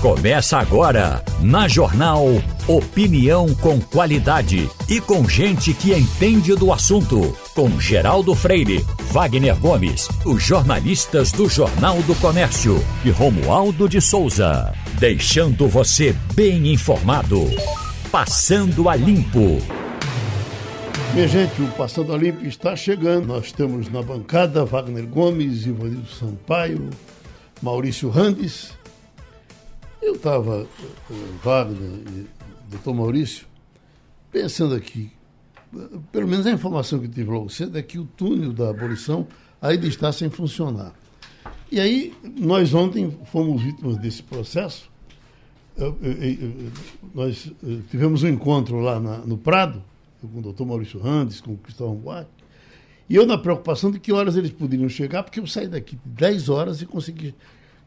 Começa 0.00 0.56
agora, 0.56 1.22
na 1.42 1.68
Jornal 1.68 2.24
Opinião 2.66 3.54
com 3.56 3.78
qualidade 3.78 4.66
e 4.88 4.98
com 4.98 5.28
gente 5.28 5.74
que 5.74 5.92
entende 5.92 6.54
do 6.54 6.72
assunto. 6.72 7.36
Com 7.54 7.78
Geraldo 7.78 8.34
Freire, 8.34 8.82
Wagner 9.12 9.54
Gomes, 9.58 10.08
os 10.24 10.42
jornalistas 10.42 11.32
do 11.32 11.50
Jornal 11.50 12.00
do 12.04 12.14
Comércio 12.14 12.82
e 13.04 13.10
Romualdo 13.10 13.86
de 13.90 14.00
Souza. 14.00 14.72
Deixando 14.98 15.68
você 15.68 16.16
bem 16.34 16.72
informado. 16.72 17.50
Passando 18.10 18.88
a 18.88 18.96
Limpo. 18.96 19.58
Minha 21.12 21.28
gente, 21.28 21.60
o 21.60 21.66
Passando 21.72 22.14
a 22.14 22.16
Limpo 22.16 22.46
está 22.46 22.74
chegando. 22.74 23.26
Nós 23.26 23.52
temos 23.52 23.90
na 23.90 24.00
bancada 24.00 24.64
Wagner 24.64 25.06
Gomes, 25.06 25.66
Ivanildo 25.66 26.08
Sampaio, 26.08 26.88
Maurício 27.60 28.08
Randes 28.08 28.79
eu 30.02 30.14
estava, 30.14 30.66
eh, 31.10 31.14
Wagner 31.42 32.00
e 32.08 32.26
doutor 32.70 32.94
Maurício, 32.94 33.46
pensando 34.30 34.74
aqui, 34.74 35.10
pelo 36.10 36.26
menos 36.26 36.46
a 36.46 36.50
informação 36.50 36.98
que 36.98 37.08
tive 37.08 37.30
logo 37.30 37.48
cedo 37.48 37.76
é 37.78 37.82
que 37.82 37.98
o 37.98 38.04
túnel 38.04 38.52
da 38.52 38.70
abolição 38.70 39.26
ainda 39.60 39.86
está 39.86 40.12
sem 40.12 40.30
funcionar. 40.30 40.92
E 41.70 41.78
aí, 41.78 42.14
nós 42.38 42.74
ontem 42.74 43.16
fomos 43.26 43.62
vítimas 43.62 43.96
desse 43.96 44.22
processo. 44.22 44.90
Nós 47.14 47.52
eh, 47.62 47.78
tivemos 47.90 48.22
um 48.22 48.28
encontro 48.28 48.80
lá 48.80 48.98
no 48.98 49.38
Prado, 49.38 49.82
com 50.20 50.38
o 50.38 50.42
doutor 50.42 50.66
Maurício 50.66 51.00
Randes, 51.00 51.40
com 51.40 51.52
o 51.52 51.56
Cristóvão 51.56 51.96
Buarque, 51.96 52.30
e 53.08 53.16
eu 53.16 53.26
na 53.26 53.36
preocupação 53.36 53.90
de 53.90 53.98
que 53.98 54.12
horas 54.12 54.36
eles 54.36 54.50
poderiam 54.50 54.88
chegar, 54.88 55.24
porque 55.24 55.40
eu 55.40 55.46
saí 55.46 55.66
daqui 55.66 55.98
10 56.04 56.48
horas 56.48 56.80
e 56.80 56.86
consegui 56.86 57.34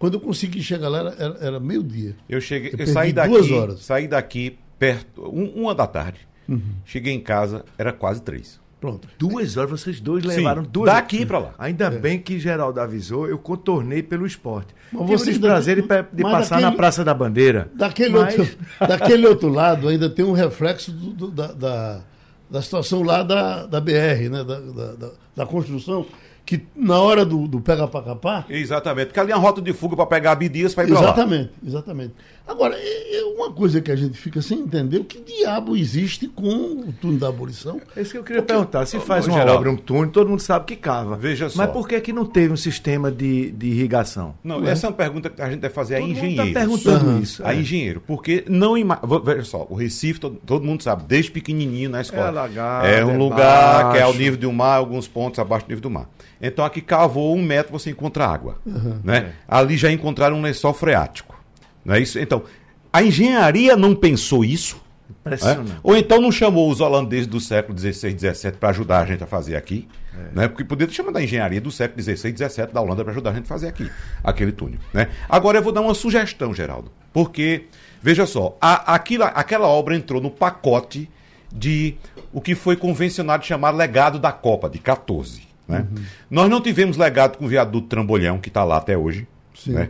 quando 0.03 0.15
eu 0.15 0.19
consegui 0.19 0.61
chegar 0.61 0.89
lá, 0.89 0.99
era, 0.99 1.15
era, 1.17 1.37
era 1.39 1.59
meio-dia. 1.61 2.13
Eu 2.27 2.41
cheguei, 2.41 2.73
eu, 2.73 2.77
eu 2.77 2.87
saí 2.87 3.13
daqui, 3.13 3.29
duas 3.29 3.51
horas. 3.51 3.79
saí 3.79 4.05
daqui 4.05 4.57
perto, 4.77 5.23
um, 5.33 5.45
uma 5.61 5.73
da 5.73 5.87
tarde. 5.87 6.27
Uhum. 6.45 6.59
Cheguei 6.83 7.13
em 7.13 7.21
casa, 7.21 7.63
era 7.77 7.93
quase 7.93 8.21
três. 8.21 8.59
Pronto. 8.81 9.07
Duas 9.17 9.55
horas, 9.55 9.71
vocês 9.71 10.01
dois 10.01 10.25
levaram 10.25 10.65
Sim, 10.65 10.69
duas 10.73 10.91
Daqui 10.91 11.25
para 11.25 11.39
lá. 11.39 11.53
Ainda 11.57 11.85
é. 11.85 11.89
bem 11.89 12.19
que 12.19 12.37
Geraldo 12.37 12.81
avisou, 12.81 13.29
eu 13.29 13.37
contornei 13.37 14.03
pelo 14.03 14.27
esporte. 14.27 14.75
Mas 14.91 15.23
Tive 15.23 15.37
o 15.37 15.39
prazer 15.39 15.77
de, 15.77 15.83
de 15.83 16.23
passar 16.23 16.55
daquele, 16.55 16.61
na 16.69 16.71
Praça 16.73 17.05
da 17.05 17.13
Bandeira. 17.13 17.71
Daquele, 17.73 18.09
mas... 18.09 18.37
outro, 18.37 18.57
daquele 18.85 19.25
outro 19.25 19.47
lado 19.47 19.87
ainda 19.87 20.09
tem 20.09 20.25
um 20.25 20.33
reflexo 20.33 20.91
do, 20.91 21.11
do, 21.11 21.31
da, 21.31 21.47
da, 21.53 22.01
da, 22.49 22.61
situação 22.61 23.03
lá 23.03 23.23
da, 23.23 23.65
da 23.65 23.79
BR, 23.79 24.29
né? 24.29 24.43
da, 24.43 24.59
da, 24.59 25.11
da 25.33 25.45
construção 25.45 26.05
que 26.45 26.61
na 26.75 26.99
hora 26.99 27.25
do, 27.25 27.47
do 27.47 27.61
pega 27.61 27.87
para 27.87 28.03
capar. 28.03 28.45
Exatamente, 28.49 29.07
porque 29.07 29.19
ali 29.19 29.31
é 29.31 29.35
uma 29.35 29.41
rota 29.41 29.61
de 29.61 29.71
fuga 29.73 29.95
para 29.95 30.05
pegar 30.05 30.33
Abdias 30.33 30.73
para 30.73 30.83
ir 30.83 30.87
para 30.87 30.95
lá. 30.95 31.03
Exatamente, 31.05 31.51
exatamente. 31.65 32.13
Agora, 32.45 32.75
é, 32.77 33.19
é, 33.19 33.23
uma 33.23 33.53
coisa 33.53 33.79
que 33.79 33.89
a 33.89 33.95
gente 33.95 34.17
fica 34.17 34.41
sem 34.41 34.59
entender: 34.59 34.97
o 34.97 35.05
que 35.05 35.19
diabo 35.21 35.77
existe 35.77 36.27
com 36.27 36.45
o 36.45 36.93
túnel 36.99 37.19
da 37.19 37.29
abolição? 37.29 37.79
É 37.95 38.01
isso 38.01 38.11
que 38.11 38.17
eu 38.17 38.23
queria 38.23 38.41
porque, 38.41 38.53
perguntar. 38.53 38.85
Se 38.85 38.99
faz 38.99 39.25
uma 39.27 39.37
Geraldo, 39.37 39.59
obra, 39.59 39.71
um 39.71 39.77
túnel, 39.77 40.11
todo 40.11 40.29
mundo 40.29 40.41
sabe 40.41 40.65
que 40.65 40.75
cava. 40.75 41.15
Veja 41.15 41.47
só. 41.47 41.57
Mas 41.57 41.71
por 41.71 41.87
que, 41.87 41.99
que 42.01 42.11
não 42.11 42.25
teve 42.25 42.51
um 42.51 42.57
sistema 42.57 43.09
de, 43.09 43.49
de 43.51 43.67
irrigação? 43.67 44.35
Não, 44.43 44.59
não 44.59 44.67
essa 44.67 44.85
é? 44.85 44.87
é 44.87 44.89
uma 44.89 44.95
pergunta 44.97 45.29
que 45.29 45.41
a 45.41 45.49
gente 45.49 45.61
deve 45.61 45.73
fazer 45.73 45.95
todo 45.95 46.03
a 46.03 46.07
tá 46.07 46.11
engenheiro. 46.11 46.47
Está 46.47 46.59
perguntando 46.59 47.05
uhum. 47.05 47.19
isso. 47.19 47.45
A 47.45 47.53
é. 47.53 47.57
engenheiro, 47.57 48.03
porque 48.05 48.43
não 48.49 48.77
ima... 48.77 48.99
Veja 49.23 49.43
só, 49.45 49.65
o 49.69 49.75
Recife, 49.75 50.19
todo, 50.19 50.35
todo, 50.45 50.65
mundo 50.65 50.83
sabe, 50.83 51.03
desde 51.07 51.31
pequenininho 51.31 51.89
na 51.89 52.01
escola. 52.01 52.25
É, 52.25 52.27
alagado, 52.27 52.87
é 52.87 53.05
um 53.05 53.17
lugar 53.17 53.83
baixo. 53.83 53.91
que 53.93 53.97
é 53.99 54.01
ao 54.01 54.13
nível 54.13 54.37
do 54.37 54.51
mar, 54.51 54.75
alguns 54.75 55.07
pontos 55.07 55.39
abaixo 55.39 55.65
do 55.65 55.69
nível 55.69 55.81
do 55.81 55.89
mar. 55.89 56.09
Então 56.45 56.65
aqui 56.65 56.81
cavou 56.81 57.33
um 57.33 57.41
metro, 57.41 57.71
você 57.71 57.89
encontra 57.89 58.27
água. 58.27 58.57
Uhum, 58.65 58.99
né? 59.01 59.17
É. 59.17 59.33
Ali 59.47 59.77
já 59.77 59.89
encontraram 59.89 60.37
um 60.37 60.41
lençol 60.41 60.73
freático. 60.73 61.41
Não 61.85 61.95
é 61.95 62.01
isso? 62.01 62.19
Então, 62.19 62.43
a 62.91 63.01
engenharia 63.01 63.77
não 63.77 63.95
pensou 63.95 64.43
isso. 64.43 64.83
É? 65.25 65.79
Ou 65.81 65.95
então 65.95 66.19
não 66.19 66.31
chamou 66.31 66.69
os 66.69 66.81
holandeses 66.81 67.27
do 67.27 67.39
século 67.39 67.77
XVI, 67.77 68.17
XVII 68.17 68.51
para 68.59 68.69
ajudar 68.69 68.99
a 68.99 69.05
gente 69.05 69.23
a 69.23 69.27
fazer 69.27 69.55
aqui. 69.55 69.87
É. 70.13 70.39
Né? 70.39 70.47
Porque 70.49 70.65
poderia 70.65 70.89
ter 70.89 70.95
chamado 70.95 71.17
a 71.17 71.23
engenharia 71.23 71.61
do 71.61 71.71
século 71.71 72.03
XVI, 72.03 72.35
XVII 72.35 72.67
da 72.73 72.81
Holanda 72.81 73.03
para 73.03 73.13
ajudar 73.13 73.29
a 73.29 73.33
gente 73.33 73.45
a 73.45 73.47
fazer 73.47 73.67
aqui, 73.67 73.89
aquele 74.21 74.51
túnel. 74.51 74.79
Né? 74.93 75.07
Agora 75.29 75.59
eu 75.59 75.63
vou 75.63 75.71
dar 75.71 75.79
uma 75.79 75.93
sugestão, 75.93 76.53
Geraldo. 76.53 76.91
Porque, 77.13 77.67
veja 78.01 78.25
só, 78.25 78.57
a, 78.59 78.93
aquilo, 78.93 79.23
aquela 79.23 79.67
obra 79.67 79.95
entrou 79.95 80.21
no 80.21 80.29
pacote 80.29 81.09
de 81.53 81.95
o 82.33 82.41
que 82.41 82.53
foi 82.53 82.75
convencionado 82.75 83.45
chamar 83.45 83.69
legado 83.69 84.19
da 84.19 84.31
Copa, 84.31 84.69
de 84.69 84.79
14. 84.79 85.52
Né? 85.67 85.87
Uhum. 85.89 86.03
Nós 86.29 86.49
não 86.49 86.61
tivemos 86.61 86.97
legado 86.97 87.37
com 87.37 87.45
o 87.45 87.47
viaduto 87.47 87.87
Trambolhão, 87.87 88.39
que 88.39 88.49
está 88.49 88.63
lá 88.63 88.77
até 88.77 88.97
hoje. 88.97 89.27
Né? 89.67 89.89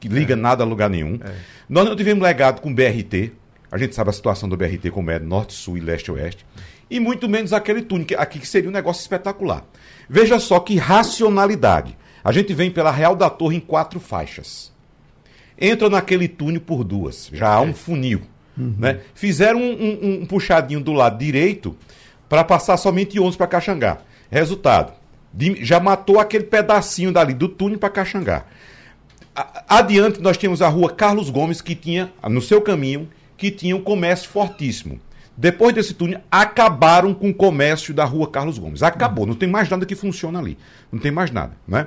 que 0.00 0.08
liga 0.08 0.32
é. 0.32 0.36
nada 0.36 0.64
a 0.64 0.66
lugar 0.66 0.88
nenhum. 0.88 1.20
É. 1.22 1.32
Nós 1.68 1.84
não 1.84 1.94
tivemos 1.94 2.22
legado 2.22 2.60
com 2.60 2.74
BRT, 2.74 3.32
a 3.70 3.78
gente 3.78 3.94
sabe 3.94 4.10
a 4.10 4.12
situação 4.12 4.48
do 4.48 4.56
BRT 4.56 4.90
como 4.90 5.10
é 5.10 5.18
norte, 5.18 5.52
sul 5.52 5.76
e 5.76 5.80
leste 5.80 6.10
oeste, 6.10 6.44
e 6.90 6.98
muito 6.98 7.28
menos 7.28 7.52
aquele 7.52 7.82
túnel, 7.82 8.06
que 8.06 8.14
aqui 8.16 8.40
que 8.40 8.48
seria 8.48 8.68
um 8.68 8.72
negócio 8.72 9.00
espetacular. 9.00 9.64
Veja 10.08 10.40
só 10.40 10.58
que 10.58 10.76
racionalidade. 10.76 11.96
A 12.24 12.32
gente 12.32 12.52
vem 12.52 12.70
pela 12.70 12.90
Real 12.90 13.14
da 13.14 13.30
Torre 13.30 13.56
em 13.56 13.60
quatro 13.60 14.00
faixas. 14.00 14.72
Entra 15.56 15.88
naquele 15.88 16.26
túnel 16.26 16.60
por 16.60 16.82
duas, 16.82 17.30
já 17.32 17.52
há 17.52 17.60
um 17.60 17.74
funil. 17.74 18.22
Uhum. 18.58 18.74
Né? 18.78 19.00
Fizeram 19.14 19.60
um, 19.60 19.72
um, 19.72 20.22
um, 20.22 20.26
puxadinho 20.26 20.80
do 20.80 20.92
lado 20.92 21.18
direito 21.18 21.76
para 22.28 22.42
passar 22.42 22.76
somente 22.76 23.20
11 23.20 23.36
para 23.36 23.46
Caxangá. 23.46 23.98
Resultado, 24.30 24.92
já 25.60 25.78
matou 25.80 26.18
aquele 26.18 26.44
pedacinho 26.44 27.12
dali 27.12 27.34
do 27.34 27.48
túnel 27.48 27.78
para 27.78 27.90
Caxangá. 27.90 28.44
Adiante, 29.68 30.20
nós 30.20 30.36
tínhamos 30.36 30.60
a 30.60 30.68
rua 30.68 30.90
Carlos 30.90 31.30
Gomes, 31.30 31.60
que 31.60 31.74
tinha, 31.74 32.12
no 32.28 32.42
seu 32.42 32.60
caminho, 32.60 33.08
que 33.36 33.50
tinha 33.50 33.76
um 33.76 33.80
comércio 33.80 34.28
fortíssimo. 34.28 35.00
Depois 35.36 35.74
desse 35.74 35.94
túnel, 35.94 36.20
acabaram 36.30 37.14
com 37.14 37.30
o 37.30 37.34
comércio 37.34 37.94
da 37.94 38.04
rua 38.04 38.28
Carlos 38.28 38.58
Gomes. 38.58 38.82
Acabou, 38.82 39.24
não 39.24 39.34
tem 39.34 39.48
mais 39.48 39.70
nada 39.70 39.86
que 39.86 39.94
funciona 39.94 40.38
ali. 40.38 40.58
Não 40.92 40.98
tem 40.98 41.10
mais 41.10 41.30
nada. 41.30 41.52
Né? 41.66 41.86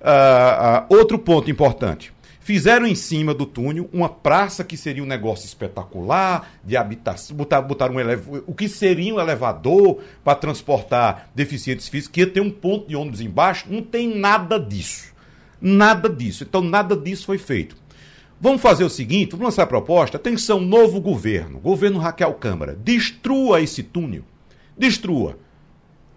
Uh, 0.00 0.94
uh, 0.94 0.96
outro 0.96 1.18
ponto 1.18 1.50
importante. 1.50 2.11
Fizeram 2.42 2.86
em 2.86 2.94
cima 2.96 3.32
do 3.32 3.46
túnel 3.46 3.88
uma 3.92 4.08
praça 4.08 4.64
que 4.64 4.76
seria 4.76 5.02
um 5.02 5.06
negócio 5.06 5.46
espetacular, 5.46 6.50
de 6.64 6.76
habitação, 6.76 7.36
botaram, 7.36 7.68
botaram 7.68 7.94
um 7.94 8.00
elev... 8.00 8.42
o 8.46 8.52
que 8.52 8.68
seria 8.68 9.14
um 9.14 9.20
elevador 9.20 10.00
para 10.24 10.34
transportar 10.34 11.30
deficientes 11.36 11.88
físicos, 11.88 12.12
que 12.12 12.20
ia 12.20 12.26
ter 12.26 12.40
um 12.40 12.50
ponto 12.50 12.88
de 12.88 12.96
ônibus 12.96 13.20
embaixo. 13.20 13.66
Não 13.70 13.80
tem 13.80 14.18
nada 14.18 14.58
disso. 14.58 15.12
Nada 15.60 16.08
disso. 16.08 16.42
Então, 16.42 16.60
nada 16.60 16.96
disso 16.96 17.26
foi 17.26 17.38
feito. 17.38 17.76
Vamos 18.40 18.60
fazer 18.60 18.82
o 18.82 18.90
seguinte, 18.90 19.30
vamos 19.30 19.44
lançar 19.44 19.62
a 19.62 19.66
proposta. 19.68 20.16
Atenção, 20.16 20.60
novo 20.60 21.00
governo, 21.00 21.60
governo 21.60 22.00
Raquel 22.00 22.34
Câmara, 22.34 22.74
destrua 22.74 23.60
esse 23.60 23.84
túnel. 23.84 24.24
Destrua. 24.76 25.38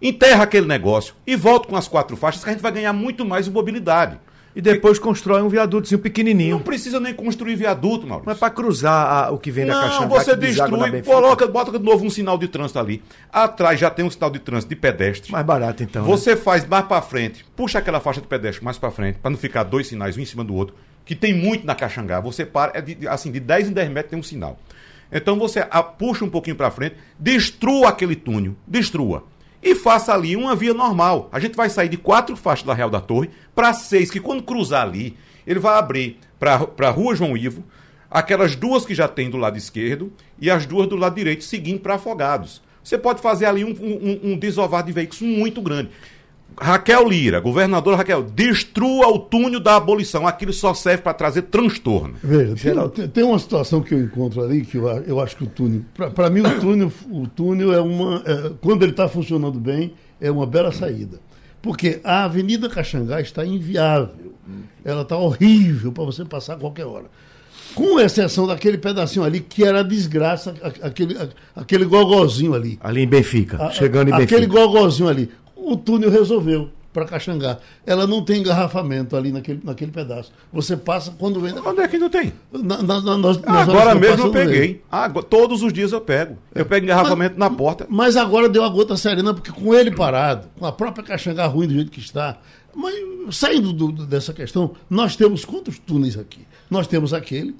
Enterra 0.02 0.42
aquele 0.42 0.66
negócio 0.66 1.14
e 1.24 1.36
volta 1.36 1.68
com 1.68 1.76
as 1.76 1.86
quatro 1.86 2.16
faixas 2.16 2.42
que 2.42 2.50
a 2.50 2.52
gente 2.52 2.62
vai 2.62 2.72
ganhar 2.72 2.92
muito 2.92 3.24
mais 3.24 3.46
mobilidade. 3.46 4.18
E 4.56 4.62
depois 4.62 4.98
constrói 4.98 5.42
um 5.42 5.50
viadutozinho 5.50 5.98
pequenininho. 5.98 6.56
Não 6.56 6.62
precisa 6.62 6.98
nem 6.98 7.12
construir 7.12 7.56
viaduto, 7.56 8.06
Maurício. 8.06 8.24
Mas 8.24 8.38
para 8.38 8.48
cruzar 8.48 9.26
a, 9.26 9.30
o 9.30 9.38
que 9.38 9.50
vem 9.50 9.66
não, 9.66 9.74
da 9.74 9.82
caixa 9.82 10.00
Não, 10.00 10.08
você 10.08 10.34
destrui, 10.34 11.02
coloca, 11.02 11.46
bota 11.46 11.70
de 11.70 11.78
novo 11.78 12.06
um 12.06 12.08
sinal 12.08 12.38
de 12.38 12.48
trânsito 12.48 12.78
ali. 12.78 13.02
Atrás 13.30 13.78
já 13.78 13.90
tem 13.90 14.02
um 14.02 14.10
sinal 14.10 14.30
de 14.30 14.38
trânsito 14.38 14.70
de 14.70 14.76
pedestre. 14.76 15.30
Mais 15.30 15.44
barato 15.44 15.82
então. 15.82 16.04
Né? 16.04 16.08
Você 16.08 16.30
né? 16.30 16.36
faz 16.36 16.66
mais 16.66 16.86
para 16.86 17.02
frente, 17.02 17.44
puxa 17.54 17.80
aquela 17.80 18.00
faixa 18.00 18.22
de 18.22 18.26
pedestre 18.26 18.64
mais 18.64 18.78
para 18.78 18.90
frente, 18.90 19.18
para 19.18 19.30
não 19.30 19.36
ficar 19.36 19.62
dois 19.62 19.88
sinais 19.88 20.16
um 20.16 20.20
em 20.22 20.24
cima 20.24 20.42
do 20.42 20.54
outro, 20.54 20.74
que 21.04 21.14
tem 21.14 21.34
muito 21.34 21.66
na 21.66 21.74
Caxangá. 21.74 22.18
Você 22.20 22.46
para, 22.46 22.78
é 22.78 22.80
de, 22.80 23.06
assim, 23.06 23.30
de 23.30 23.40
10 23.40 23.68
em 23.68 23.72
10 23.74 23.90
metros 23.90 24.10
tem 24.10 24.18
um 24.18 24.22
sinal. 24.22 24.58
Então 25.12 25.38
você 25.38 25.66
a, 25.70 25.82
puxa 25.82 26.24
um 26.24 26.30
pouquinho 26.30 26.56
para 26.56 26.70
frente, 26.70 26.96
destrua 27.18 27.90
aquele 27.90 28.16
túnel, 28.16 28.56
destrua 28.66 29.22
e 29.62 29.74
faça 29.74 30.12
ali 30.12 30.36
uma 30.36 30.54
via 30.54 30.74
normal. 30.74 31.28
A 31.32 31.40
gente 31.40 31.56
vai 31.56 31.68
sair 31.68 31.88
de 31.88 31.96
quatro 31.96 32.36
faixas 32.36 32.66
da 32.66 32.74
Real 32.74 32.90
da 32.90 33.00
Torre 33.00 33.30
para 33.54 33.72
seis, 33.72 34.10
que 34.10 34.20
quando 34.20 34.42
cruzar 34.42 34.82
ali, 34.82 35.16
ele 35.46 35.58
vai 35.58 35.78
abrir 35.78 36.18
para 36.38 36.68
a 36.78 36.90
Rua 36.90 37.14
João 37.14 37.36
Ivo, 37.36 37.64
aquelas 38.10 38.54
duas 38.54 38.84
que 38.84 38.94
já 38.94 39.08
tem 39.08 39.30
do 39.30 39.36
lado 39.36 39.56
esquerdo 39.56 40.12
e 40.40 40.50
as 40.50 40.66
duas 40.66 40.88
do 40.88 40.96
lado 40.96 41.14
direito, 41.14 41.44
seguindo 41.44 41.80
para 41.80 41.94
Afogados. 41.94 42.62
Você 42.82 42.96
pode 42.96 43.20
fazer 43.20 43.46
ali 43.46 43.64
um, 43.64 43.70
um, 43.70 44.32
um 44.32 44.38
desovar 44.38 44.84
de 44.84 44.92
veículos 44.92 45.20
muito 45.22 45.60
grande. 45.60 45.90
Raquel 46.58 47.06
Lira, 47.08 47.38
governadora 47.38 47.98
Raquel, 47.98 48.22
destrua 48.22 49.08
o 49.08 49.18
túnel 49.18 49.60
da 49.60 49.76
abolição. 49.76 50.26
Aquilo 50.26 50.52
só 50.52 50.72
serve 50.72 51.02
para 51.02 51.12
trazer 51.12 51.42
transtorno. 51.42 52.14
Veja, 52.22 52.88
tem, 52.88 53.08
tem, 53.08 53.24
uma 53.24 53.38
situação 53.38 53.82
que 53.82 53.94
eu 53.94 54.00
encontro 54.00 54.42
ali 54.42 54.64
que 54.64 54.76
eu, 54.76 54.88
eu 54.88 55.20
acho 55.20 55.36
que 55.36 55.44
o 55.44 55.46
túnel. 55.46 55.82
Para 56.14 56.30
mim, 56.30 56.40
o 56.40 56.60
túnel, 56.60 56.92
o 57.10 57.26
túnel 57.26 57.72
é 57.72 57.80
uma. 57.80 58.22
É, 58.24 58.52
quando 58.60 58.82
ele 58.82 58.92
está 58.92 59.06
funcionando 59.08 59.60
bem, 59.60 59.92
é 60.20 60.30
uma 60.30 60.46
bela 60.46 60.72
saída. 60.72 61.20
Porque 61.60 62.00
a 62.02 62.24
Avenida 62.24 62.68
Caxangá 62.68 63.20
está 63.20 63.44
inviável. 63.44 64.34
Ela 64.84 65.02
está 65.02 65.16
horrível 65.16 65.92
para 65.92 66.04
você 66.04 66.24
passar 66.24 66.54
a 66.54 66.56
qualquer 66.56 66.86
hora. 66.86 67.06
Com 67.74 67.98
exceção 67.98 68.46
daquele 68.46 68.78
pedacinho 68.78 69.24
ali, 69.24 69.40
que 69.40 69.64
era 69.64 69.82
desgraça, 69.82 70.54
aquele, 70.80 71.16
aquele 71.54 71.84
gogozinho 71.84 72.54
ali. 72.54 72.78
Ali 72.80 73.02
em 73.02 73.06
Benfica, 73.06 73.62
a, 73.62 73.70
chegando 73.70 74.08
em 74.08 74.12
Benfica. 74.12 74.36
Aquele 74.36 74.46
gogozinho 74.46 75.08
ali 75.08 75.28
o 75.66 75.76
túnel 75.76 76.10
resolveu. 76.10 76.70
para 76.92 77.04
Caxangá. 77.04 77.58
Ela 77.84 78.06
não 78.06 78.24
tem 78.24 78.40
engarrafamento 78.40 79.14
ali 79.16 79.30
naquele, 79.30 79.60
naquele 79.62 79.90
pedaço. 79.90 80.32
Você 80.50 80.76
passa 80.78 81.12
quando 81.18 81.40
vem. 81.40 81.52
Onde 81.58 81.80
é 81.82 81.88
que 81.88 81.98
não 81.98 82.08
tem? 82.08 82.32
Na, 82.50 82.82
na, 82.82 83.00
na, 83.02 83.18
nós, 83.18 83.38
agora 83.44 83.94
mesmo 83.94 84.28
eu 84.28 84.32
peguei. 84.32 84.82
Agora, 84.90 85.26
todos 85.26 85.62
os 85.62 85.72
dias 85.72 85.92
eu 85.92 86.00
pego. 86.00 86.38
Eu 86.54 86.64
pego 86.64 86.86
engarrafamento 86.86 87.34
mas, 87.36 87.50
na 87.50 87.54
porta. 87.54 87.86
Mas 87.90 88.16
agora 88.16 88.48
deu 88.48 88.64
a 88.64 88.68
gota 88.70 88.96
serena, 88.96 89.34
porque 89.34 89.52
com 89.52 89.74
ele 89.74 89.90
parado, 89.90 90.48
com 90.58 90.64
a 90.64 90.72
própria 90.72 91.04
Caxangá 91.04 91.46
ruim 91.46 91.66
do 91.66 91.74
jeito 91.74 91.90
que 91.90 92.00
está. 92.00 92.38
Mas 92.74 92.94
saindo 93.30 93.72
do, 93.72 93.92
dessa 94.06 94.32
questão, 94.32 94.72
nós 94.88 95.16
temos 95.16 95.44
quantos 95.44 95.78
túneis 95.78 96.16
aqui? 96.16 96.46
Nós 96.70 96.86
temos 96.86 97.12
aquele 97.12 97.54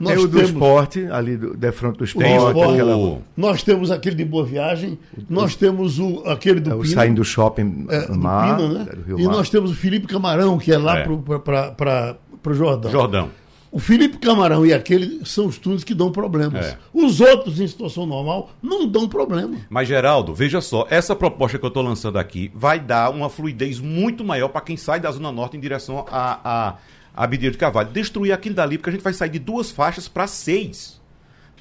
nós 0.00 0.14
tem 0.14 0.24
o 0.24 0.28
temos, 0.28 0.50
do 0.50 0.54
esporte, 0.54 1.06
ali 1.06 1.36
do, 1.36 1.54
de 1.54 1.72
frente 1.72 1.98
do 1.98 2.04
esporte. 2.04 2.30
esporte 2.30 2.72
aquela... 2.72 3.18
Nós 3.36 3.62
temos 3.62 3.90
aquele 3.90 4.16
de 4.16 4.24
Boa 4.24 4.44
Viagem, 4.44 4.98
nós 5.28 5.54
temos 5.54 5.98
o, 5.98 6.22
aquele 6.26 6.58
do 6.58 6.70
é, 6.70 6.74
o 6.74 6.84
Saindo 6.86 7.16
do 7.16 7.24
shopping 7.24 7.86
é, 7.90 8.06
do 8.06 8.18
mar, 8.18 8.56
Pina, 8.56 8.68
né? 8.68 8.86
do 9.06 9.20
E 9.20 9.24
Mar. 9.24 9.36
nós 9.36 9.50
temos 9.50 9.70
o 9.70 9.74
Felipe 9.74 10.06
Camarão, 10.06 10.56
que 10.56 10.72
é 10.72 10.78
lá 10.78 11.00
é. 11.00 11.04
para 11.04 12.16
o 12.46 12.54
Jordão. 12.54 12.90
Jordão. 12.90 13.30
O 13.72 13.78
Felipe 13.78 14.18
Camarão 14.18 14.66
e 14.66 14.72
aquele 14.72 15.24
são 15.24 15.46
os 15.46 15.56
túneis 15.56 15.84
que 15.84 15.94
dão 15.94 16.10
problemas. 16.10 16.66
É. 16.66 16.78
Os 16.92 17.20
outros, 17.20 17.60
em 17.60 17.68
situação 17.68 18.04
normal, 18.04 18.50
não 18.60 18.84
dão 18.84 19.08
problema. 19.08 19.56
Mas, 19.68 19.86
Geraldo, 19.86 20.34
veja 20.34 20.60
só, 20.60 20.86
essa 20.90 21.14
proposta 21.14 21.56
que 21.56 21.64
eu 21.64 21.68
estou 21.68 21.82
lançando 21.82 22.18
aqui 22.18 22.50
vai 22.52 22.80
dar 22.80 23.10
uma 23.10 23.28
fluidez 23.28 23.78
muito 23.78 24.24
maior 24.24 24.48
para 24.48 24.62
quem 24.62 24.76
sai 24.76 24.98
da 24.98 25.10
Zona 25.12 25.30
Norte 25.30 25.56
em 25.56 25.60
direção 25.60 26.04
a, 26.10 26.40
a 26.42 26.74
Abdias 27.14 27.52
de 27.52 27.58
Carvalho. 27.58 27.90
Destruir 27.90 28.32
aquilo 28.32 28.54
dali, 28.54 28.78
porque 28.78 28.90
a 28.90 28.92
gente 28.92 29.02
vai 29.02 29.12
sair 29.12 29.30
de 29.30 29.38
duas 29.38 29.70
faixas 29.70 30.08
para 30.08 30.26
seis. 30.26 31.00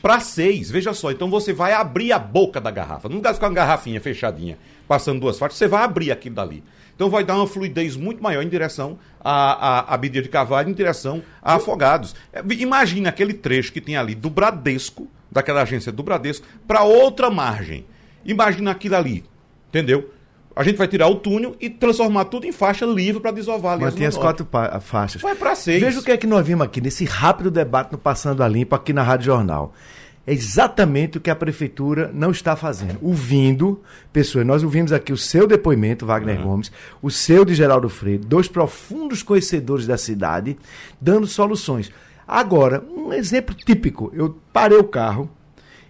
Para 0.02 0.20
seis, 0.20 0.72
veja 0.72 0.94
só. 0.94 1.12
Então 1.12 1.30
você 1.30 1.52
vai 1.52 1.74
abrir 1.74 2.12
a 2.12 2.20
boca 2.20 2.62
da 2.62 2.72
garrafa. 2.72 3.10
Não 3.10 3.20
dá 3.20 3.34
ficar 3.34 3.48
uma 3.48 3.54
garrafinha 3.54 4.00
fechadinha, 4.00 4.58
passando 4.88 5.20
duas 5.20 5.38
faixas, 5.38 5.58
você 5.58 5.68
vai 5.68 5.84
abrir 5.84 6.12
aquilo 6.12 6.36
dali. 6.36 6.64
Então 6.96 7.10
vai 7.10 7.24
dar 7.24 7.36
uma 7.36 7.48
fluidez 7.48 7.96
muito 7.96 8.22
maior 8.22 8.44
em 8.44 8.50
direção 8.50 9.00
a, 9.22 9.94
a, 9.94 9.94
a 9.94 9.98
de 9.98 10.28
Carvalho, 10.28 10.70
em 10.70 10.74
direção 10.74 11.24
a 11.42 11.56
Afogados. 11.56 12.14
É, 12.34 12.42
imagina 12.56 13.08
aquele 13.08 13.34
trecho 13.34 13.72
que 13.72 13.80
tem 13.80 13.96
ali 13.96 14.14
do 14.14 14.30
Bradesco, 14.30 15.08
daquela 15.32 15.62
agência 15.62 15.92
do 15.94 16.04
Bradesco, 16.04 16.46
para 16.68 16.84
outra 16.84 17.30
margem. 17.30 17.86
Imagina 18.26 18.72
aquilo 18.72 18.98
ali, 18.98 19.24
entendeu? 19.70 20.12
A 20.56 20.64
gente 20.64 20.78
vai 20.78 20.88
tirar 20.88 21.08
o 21.08 21.16
túnel 21.16 21.56
e 21.60 21.70
transformar 21.70 22.26
tudo 22.26 22.46
em 22.46 22.52
faixa 22.52 22.86
livre 22.86 23.22
para 23.22 23.32
desovar 23.32 23.74
ali. 23.74 23.84
Mas 23.84 23.96
tem 23.96 24.06
as 24.06 24.18
quatro 24.18 24.48
faixas. 24.82 25.22
Vai 25.22 25.36
para 25.36 25.56
seis. 25.56 25.82
Veja 25.82 26.00
o 26.00 26.04
que 26.04 26.12
é 26.12 26.18
que 26.18 26.28
nós 26.28 26.46
vimos 26.46 26.66
aqui 26.66 26.82
nesse 26.82 27.06
rápido 27.06 27.50
debate 27.50 27.92
no 27.92 27.98
Passando 27.98 28.44
a 28.44 28.48
Limpo 28.48 28.76
aqui 28.76 28.92
na 28.92 29.04
Rádio 29.04 29.28
Jornal. 29.28 29.74
É 30.28 30.34
exatamente 30.34 31.18
o 31.18 31.22
que 31.22 31.30
a 31.30 31.36
prefeitura 31.36 32.12
não 32.14 32.30
está 32.30 32.56
fazendo. 32.56 33.00
Ouvindo 33.02 33.82
pessoas. 34.14 34.46
Nós 34.46 34.64
ouvimos 34.64 34.92
aqui 34.92 35.12
o 35.12 35.18
seu 35.18 35.48
depoimento, 35.48 36.06
Wagner 36.06 36.38
uhum. 36.40 36.44
Gomes, 36.44 36.72
o 37.02 37.10
seu 37.10 37.44
de 37.44 37.56
Geraldo 37.56 37.90
Freire, 37.90 38.24
dois 38.24 38.48
profundos 38.48 39.24
conhecedores 39.24 39.88
da 39.88 39.98
cidade, 39.98 40.58
dando 41.02 41.26
soluções. 41.26 41.92
Agora, 42.28 42.84
um 42.96 43.12
exemplo 43.12 43.56
típico. 43.56 44.12
Eu 44.14 44.38
parei 44.54 44.78
o 44.78 44.84
carro, 44.84 45.28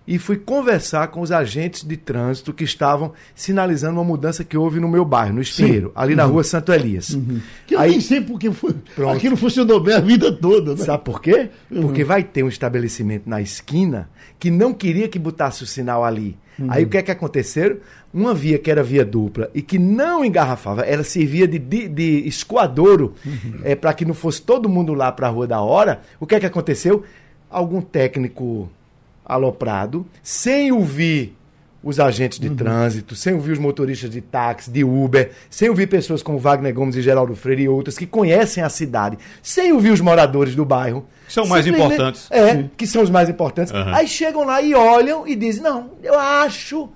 e 0.10 0.18
fui 0.18 0.38
conversar 0.38 1.10
com 1.10 1.22
os 1.22 1.32
agentes 1.32 1.84
de 1.84 1.96
trânsito 1.96 2.52
que 2.52 2.64
estavam 2.64 3.14
sinalizando 3.36 3.94
uma 3.94 4.04
mudança 4.04 4.44
que 4.44 4.58
houve 4.58 4.80
no 4.80 4.90
meu 4.90 5.06
bairro, 5.06 5.36
no 5.36 5.42
Espinheiro, 5.42 5.90
Sim. 5.90 5.94
ali 5.96 6.16
na 6.16 6.26
uhum. 6.26 6.32
rua 6.32 6.44
Santo 6.44 6.74
Elias. 6.74 7.12
Uhum. 7.12 7.40
Que 7.68 7.76
eu 7.76 7.80
Aí, 7.80 7.92
nem 7.92 8.02
sei 8.02 8.20
porque 8.20 8.52
foi. 8.52 8.74
Pronto. 8.96 9.16
Aquilo 9.16 9.38
funcionou 9.38 9.80
bem 9.80 9.94
a 9.94 10.00
vida 10.00 10.32
toda, 10.32 10.74
né? 10.74 10.84
Sabe 10.84 11.04
por 11.04 11.22
quê? 11.22 11.52
Uhum. 11.70 11.82
Porque 11.84 12.04
vai 12.04 12.24
ter 12.24 12.42
um 12.42 12.48
estabelecimento 12.48 13.30
na 13.30 13.40
esquina 13.40 14.10
que 14.40 14.50
não 14.50 14.74
queria 14.74 15.08
que 15.08 15.20
botasse 15.20 15.62
o 15.62 15.68
sinal 15.68 16.04
ali. 16.04 16.36
Uhum. 16.58 16.72
Aí 16.72 16.86
o 16.86 16.90
que 16.90 16.98
é 16.98 17.04
que 17.04 17.12
aconteceu? 17.12 17.80
Uma 18.12 18.34
via 18.34 18.58
que 18.58 18.72
era 18.72 18.82
via 18.82 19.06
dupla 19.06 19.52
e 19.54 19.62
que 19.62 19.78
não 19.78 20.26
engarrafava, 20.26 20.82
ela 20.82 21.04
servia 21.04 21.48
de, 21.48 21.60
de, 21.60 21.88
de 21.88 22.28
escoadouro 22.28 23.14
uhum. 23.24 23.60
é, 23.64 23.76
para 23.76 23.94
que 23.94 24.06
não 24.06 24.16
fosse 24.16 24.42
todo 24.42 24.68
mundo 24.68 24.92
lá 24.96 25.12
para 25.12 25.28
a 25.28 25.30
Rua 25.30 25.46
da 25.46 25.62
Hora. 25.62 26.02
O 26.20 26.26
que 26.26 26.34
é 26.34 26.40
que 26.40 26.48
aconteceu? 26.48 27.04
Algum 27.48 27.80
técnico 27.80 28.72
aloprado, 29.30 30.06
sem 30.24 30.72
ouvir 30.72 31.38
os 31.82 32.00
agentes 32.00 32.40
de 32.40 32.50
uhum. 32.50 32.56
trânsito, 32.56 33.16
sem 33.16 33.34
ouvir 33.34 33.54
os 33.54 33.60
motoristas 33.60 34.10
de 34.10 34.20
táxi, 34.20 34.70
de 34.70 34.84
Uber, 34.84 35.32
sem 35.50 35.70
ouvir 35.70 35.88
pessoas 35.88 36.22
como 36.22 36.38
Wagner 36.38 36.74
Gomes 36.74 36.96
e 36.96 37.02
Geraldo 37.02 37.36
Freire 37.36 37.64
e 37.64 37.70
outras 37.70 37.98
que 37.98 38.06
conhecem 38.06 38.62
a 38.62 38.70
cidade, 38.70 39.18
sem 39.42 39.72
ouvir 39.72 39.92
os 39.92 40.02
moradores 40.02 40.56
do 40.56 40.66
bairro. 40.66 41.06
Que 41.26 41.34
são 41.34 41.46
mais 41.46 41.66
importantes. 41.66 42.28
É, 42.30 42.56
Sim. 42.56 42.70
que 42.76 42.86
são 42.86 43.02
os 43.02 43.10
mais 43.10 43.30
importantes. 43.30 43.72
Uhum. 43.72 43.96
Aí 43.96 44.08
chegam 44.08 44.44
lá 44.44 44.62
e 44.62 44.76
olham 44.76 45.26
e 45.26 45.36
dizem: 45.36 45.64
não, 45.64 45.92
eu 46.04 46.18
acho 46.20 46.90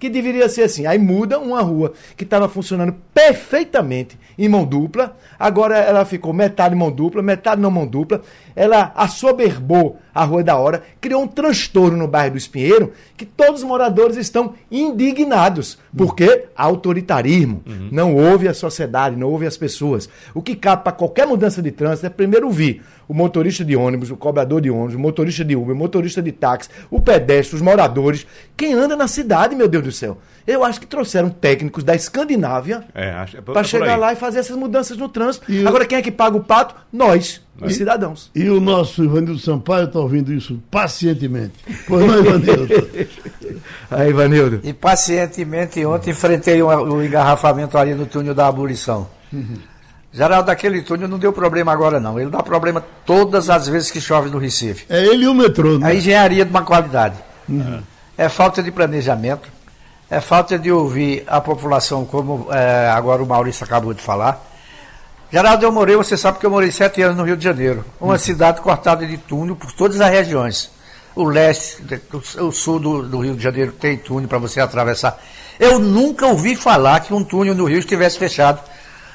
que 0.00 0.08
deveria 0.08 0.48
ser 0.48 0.62
assim. 0.62 0.86
Aí 0.86 0.98
muda 0.98 1.38
uma 1.38 1.60
rua 1.60 1.92
que 2.16 2.24
estava 2.24 2.48
funcionando 2.48 2.94
perfeitamente 3.12 4.18
em 4.38 4.48
mão 4.48 4.64
dupla, 4.64 5.14
agora 5.38 5.76
ela 5.76 6.06
ficou 6.06 6.32
metade 6.32 6.74
mão 6.74 6.90
dupla, 6.90 7.22
metade 7.22 7.60
não 7.60 7.70
mão 7.70 7.86
dupla. 7.86 8.22
Ela 8.56 8.90
assoberbou 8.96 9.98
a 10.14 10.24
Rua 10.24 10.42
da 10.42 10.56
Hora, 10.56 10.82
criou 11.00 11.22
um 11.22 11.28
transtorno 11.28 11.96
no 11.96 12.08
bairro 12.08 12.32
do 12.32 12.38
Espinheiro 12.38 12.92
que 13.16 13.24
todos 13.24 13.60
os 13.62 13.66
moradores 13.66 14.16
estão 14.16 14.54
indignados. 14.70 15.78
Porque 15.96 16.46
autoritarismo. 16.56 17.62
Uhum. 17.66 17.88
Não 17.90 18.14
ouve 18.14 18.48
a 18.48 18.54
sociedade, 18.54 19.16
não 19.16 19.28
ouve 19.28 19.46
as 19.46 19.56
pessoas. 19.56 20.08
O 20.34 20.42
que 20.42 20.54
cabe 20.54 20.84
para 20.84 20.92
qualquer 20.92 21.26
mudança 21.26 21.60
de 21.62 21.70
trânsito 21.70 22.06
é 22.06 22.10
primeiro 22.10 22.46
ouvir 22.46 22.82
o 23.10 23.14
motorista 23.14 23.64
de 23.64 23.74
ônibus, 23.74 24.08
o 24.10 24.16
cobrador 24.16 24.60
de 24.60 24.70
ônibus, 24.70 24.94
o 24.94 24.98
motorista 25.00 25.44
de 25.44 25.56
Uber, 25.56 25.74
o 25.74 25.78
motorista 25.78 26.22
de 26.22 26.30
táxi, 26.30 26.68
o 26.88 27.00
pedestre, 27.00 27.56
os 27.56 27.60
moradores, 27.60 28.24
quem 28.56 28.72
anda 28.72 28.94
na 28.94 29.08
cidade, 29.08 29.56
meu 29.56 29.66
Deus 29.66 29.82
do 29.82 29.90
céu. 29.90 30.18
Eu 30.46 30.62
acho 30.62 30.80
que 30.80 30.86
trouxeram 30.86 31.28
técnicos 31.28 31.82
da 31.82 31.92
Escandinávia 31.92 32.84
é, 32.94 33.08
é 33.36 33.40
para 33.40 33.64
chegar 33.64 33.96
lá 33.96 34.12
e 34.12 34.16
fazer 34.16 34.38
essas 34.38 34.56
mudanças 34.56 34.96
no 34.96 35.08
trânsito. 35.08 35.50
E 35.50 35.66
Agora, 35.66 35.84
quem 35.86 35.98
é 35.98 36.02
que 36.02 36.12
paga 36.12 36.36
o 36.36 36.44
pato? 36.44 36.76
Nós, 36.92 37.40
os 37.60 37.74
cidadãos. 37.74 38.30
E 38.34 38.48
o 38.48 38.60
nosso 38.60 39.04
Ivanildo 39.04 39.38
Sampaio 39.38 39.86
está 39.86 39.98
ouvindo 39.98 40.32
isso 40.32 40.60
pacientemente. 40.70 41.54
Pois 41.86 42.06
não, 42.06 42.18
Ivanildo? 42.18 42.68
Aí, 43.90 44.10
Ivanildo. 44.10 44.60
E 44.62 44.72
pacientemente, 44.72 45.84
ontem 45.84 46.10
enfrentei 46.10 46.62
o 46.62 47.02
engarrafamento 47.02 47.76
ali 47.76 47.94
no 47.94 48.06
túnel 48.06 48.34
da 48.34 48.46
abolição. 48.46 49.06
Uhum. 49.32 49.58
Geraldo, 50.12 50.46
daquele 50.46 50.82
túnel 50.82 51.06
não 51.06 51.18
deu 51.18 51.32
problema 51.32 51.72
agora, 51.72 52.00
não. 52.00 52.18
Ele 52.18 52.30
dá 52.30 52.42
problema 52.42 52.84
todas 53.06 53.48
as 53.48 53.68
vezes 53.68 53.90
que 53.90 54.00
chove 54.00 54.28
no 54.28 54.38
Recife. 54.38 54.84
É 54.88 55.04
ele 55.04 55.24
e 55.24 55.28
o 55.28 55.34
metrô, 55.34 55.78
né? 55.78 55.88
A 55.88 55.94
engenharia 55.94 56.44
de 56.44 56.50
uma 56.50 56.62
qualidade. 56.62 57.16
Uhum. 57.48 57.80
É 58.18 58.28
falta 58.28 58.62
de 58.62 58.72
planejamento, 58.72 59.48
é 60.10 60.20
falta 60.20 60.58
de 60.58 60.70
ouvir 60.72 61.22
a 61.26 61.40
população, 61.40 62.04
como 62.04 62.48
é, 62.50 62.88
agora 62.88 63.22
o 63.22 63.26
Maurício 63.26 63.64
acabou 63.64 63.94
de 63.94 64.02
falar. 64.02 64.49
Geraldo, 65.32 65.64
eu 65.64 65.70
morei, 65.70 65.94
você 65.94 66.16
sabe 66.16 66.38
que 66.38 66.46
eu 66.46 66.50
morei 66.50 66.72
sete 66.72 67.00
anos 67.02 67.16
no 67.16 67.24
Rio 67.24 67.36
de 67.36 67.44
Janeiro. 67.44 67.84
Uma 68.00 68.14
uhum. 68.14 68.18
cidade 68.18 68.60
cortada 68.60 69.06
de 69.06 69.16
túnel 69.16 69.54
por 69.54 69.72
todas 69.72 70.00
as 70.00 70.10
regiões. 70.10 70.70
O 71.14 71.24
leste, 71.24 71.82
o 72.38 72.50
sul 72.50 72.80
do, 72.80 73.02
do 73.02 73.20
Rio 73.20 73.36
de 73.36 73.42
Janeiro 73.42 73.72
tem 73.72 73.96
túnel 73.96 74.28
para 74.28 74.38
você 74.38 74.60
atravessar. 74.60 75.20
Eu 75.58 75.78
nunca 75.78 76.26
ouvi 76.26 76.56
falar 76.56 77.00
que 77.00 77.14
um 77.14 77.22
túnel 77.22 77.54
no 77.54 77.64
Rio 77.64 77.78
estivesse 77.78 78.18
fechado 78.18 78.60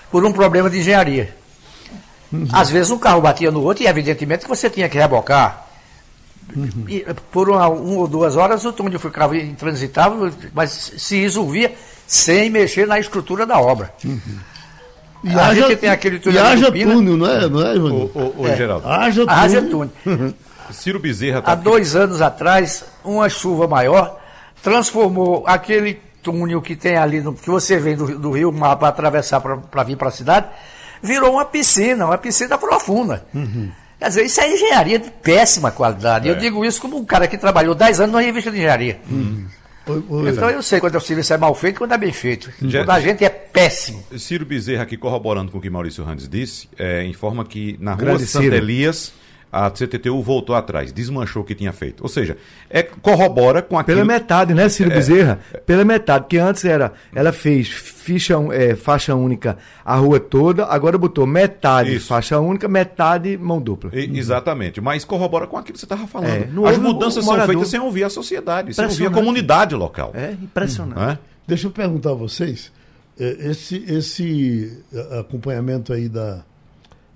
por 0.10 0.24
um 0.26 0.32
problema 0.32 0.70
de 0.70 0.80
engenharia. 0.80 1.36
Uhum. 2.32 2.48
Às 2.52 2.70
vezes 2.70 2.92
um 2.92 2.98
carro 2.98 3.22
batia 3.22 3.52
no 3.52 3.62
outro 3.62 3.84
e 3.84 3.88
evidentemente 3.88 4.44
que 4.44 4.50
você 4.50 4.70
tinha 4.70 4.88
que 4.88 4.98
rebocar. 4.98 5.68
Uhum. 6.56 6.86
E, 6.88 7.06
por 7.32 7.50
uma, 7.50 7.68
uma, 7.68 8.00
ou 8.00 8.08
duas 8.08 8.38
horas 8.38 8.64
o 8.64 8.72
túnel 8.72 9.00
ficava 9.00 9.36
intransitável, 9.36 10.32
mas 10.54 10.94
se 10.98 11.20
resolvia 11.20 11.76
sem 12.08 12.50
mexer 12.50 12.88
na 12.88 13.00
estrutura 13.00 13.46
da 13.46 13.60
obra. 13.60 13.94
Uhum. 14.04 14.40
E 15.26 15.34
a 15.34 15.48
haja, 15.48 15.68
gente 15.68 15.78
tem 15.78 15.90
aquele 15.90 16.20
túnel. 16.20 16.44
E 16.44 16.48
haja 16.48 16.72
túnel, 16.72 17.18
não 17.18 17.28
é, 17.28 17.50
não 17.50 17.66
é, 17.66 17.76
Ivan? 17.76 17.94
O, 17.94 18.12
o, 18.14 18.42
o 18.44 18.48
é, 18.48 18.56
Geraldo. 18.56 18.88
Haja 18.88 19.22
túnel. 19.22 19.36
Haja 19.36 19.62
túnel. 19.64 19.92
Ciro 20.72 21.00
Bezerra 21.00 21.42
tá 21.42 21.52
Há 21.52 21.54
aqui. 21.54 21.64
dois 21.64 21.96
anos 21.96 22.22
atrás, 22.22 22.86
uma 23.04 23.28
chuva 23.30 23.68
maior 23.68 24.20
transformou 24.62 25.44
aquele 25.46 26.00
túnel 26.24 26.62
que 26.62 26.76
tem 26.76 26.98
ali, 26.98 27.22
no, 27.22 27.34
que 27.34 27.50
você 27.50 27.78
vem 27.78 27.96
do, 27.96 28.18
do 28.18 28.32
rio 28.32 28.52
para 28.52 28.88
atravessar 28.88 29.40
para 29.40 29.84
vir 29.84 29.96
para 29.96 30.08
a 30.10 30.12
cidade, 30.12 30.48
virou 31.02 31.34
uma 31.34 31.46
piscina, 31.46 32.06
uma 32.06 32.18
piscina 32.18 32.58
profunda. 32.58 33.24
Uhum. 33.34 33.70
Quer 34.00 34.08
dizer, 34.08 34.26
isso 34.26 34.42
é 34.42 34.54
engenharia 34.54 35.00
de 35.00 35.10
péssima 35.10 35.72
qualidade. 35.72 36.28
É. 36.28 36.32
Eu 36.32 36.36
digo 36.36 36.66
isso 36.66 36.82
como 36.82 36.98
um 36.98 37.06
cara 37.06 37.28
que 37.28 37.38
trabalhou 37.38 37.76
10 37.76 38.02
anos 38.02 38.12
numa 38.12 38.22
revista 38.22 38.52
de 38.52 38.58
engenharia. 38.58 39.00
Uhum. 39.10 39.46
Então 39.88 40.50
eu 40.50 40.62
sei 40.64 40.80
quando 40.80 40.96
o 40.96 41.02
serviço 41.02 41.34
é 41.34 41.38
mal 41.38 41.54
feito 41.54 41.76
e 41.76 41.80
quando 41.80 41.94
é 41.94 41.98
bem 41.98 42.12
feito. 42.12 42.52
Já, 42.62 42.80
quando 42.82 42.90
a 42.92 43.00
gente 43.00 43.24
é 43.24 43.30
péssimo. 43.30 44.04
Ciro 44.18 44.46
Bezerra, 44.46 44.84
aqui 44.84 44.98
corroborando 44.98 45.52
com 45.52 45.58
o 45.58 45.62
que 45.62 45.70
Maurício 45.70 46.04
Randes 46.04 46.28
disse, 46.28 46.68
é, 46.78 47.04
informa 47.06 47.46
que 47.46 47.78
na 47.80 47.94
rua 47.94 48.20
Santa 48.20 48.56
Elias 48.56 49.14
a 49.56 49.72
CTTU 49.72 50.22
voltou 50.22 50.54
atrás, 50.54 50.92
desmanchou 50.92 51.42
o 51.42 51.46
que 51.46 51.56
tinha 51.56 51.72
feito. 51.72 52.04
Ou 52.04 52.10
seja, 52.10 52.36
é, 52.70 52.84
corrobora 52.84 53.62
com 53.62 53.80
aquilo... 53.80 53.96
Pela 54.00 54.06
metade, 54.06 54.54
né, 54.54 54.68
Ciro 54.68 54.92
é, 54.92 54.96
Bezerra? 54.96 55.40
Pela 55.66 55.86
metade, 55.86 56.26
porque 56.26 56.38
antes 56.38 56.66
era, 56.66 56.92
ela 57.14 57.32
fez 57.32 57.70
ficha, 57.70 58.36
é, 58.52 58.76
faixa 58.76 59.16
única 59.16 59.58
a 59.86 59.96
rua 59.96 60.20
toda, 60.20 60.66
agora 60.66 60.98
botou 60.98 61.26
metade 61.26 61.96
Isso. 61.96 62.08
faixa 62.08 62.38
única, 62.38 62.68
metade 62.68 63.38
mão 63.38 63.62
dupla. 63.62 63.92
E, 63.94 64.08
uhum. 64.08 64.18
Exatamente, 64.18 64.82
mas 64.82 65.06
corrobora 65.06 65.48
com 65.48 65.56
aquilo 65.56 65.76
que 65.76 65.80
você 65.80 65.86
estava 65.86 66.06
falando. 66.06 66.28
É, 66.30 66.70
As 66.70 66.78
mudanças 66.78 67.24
são 67.24 67.46
feitas 67.46 67.70
sem 67.70 67.80
ouvir 67.80 68.04
a 68.04 68.10
sociedade, 68.10 68.74
sem 68.74 68.84
ouvir 68.84 69.08
a 69.08 69.12
comunidade 69.12 69.74
local. 69.74 70.12
É 70.14 70.32
impressionante. 70.32 71.14
Hum, 71.14 71.18
Deixa 71.48 71.68
eu 71.68 71.72
perguntar 71.72 72.12
a 72.12 72.16
vocês, 72.16 72.74
é, 73.18 73.50
esse, 73.52 73.78
esse 73.88 74.84
acompanhamento 75.18 75.94
aí 75.94 76.10
da, 76.10 76.44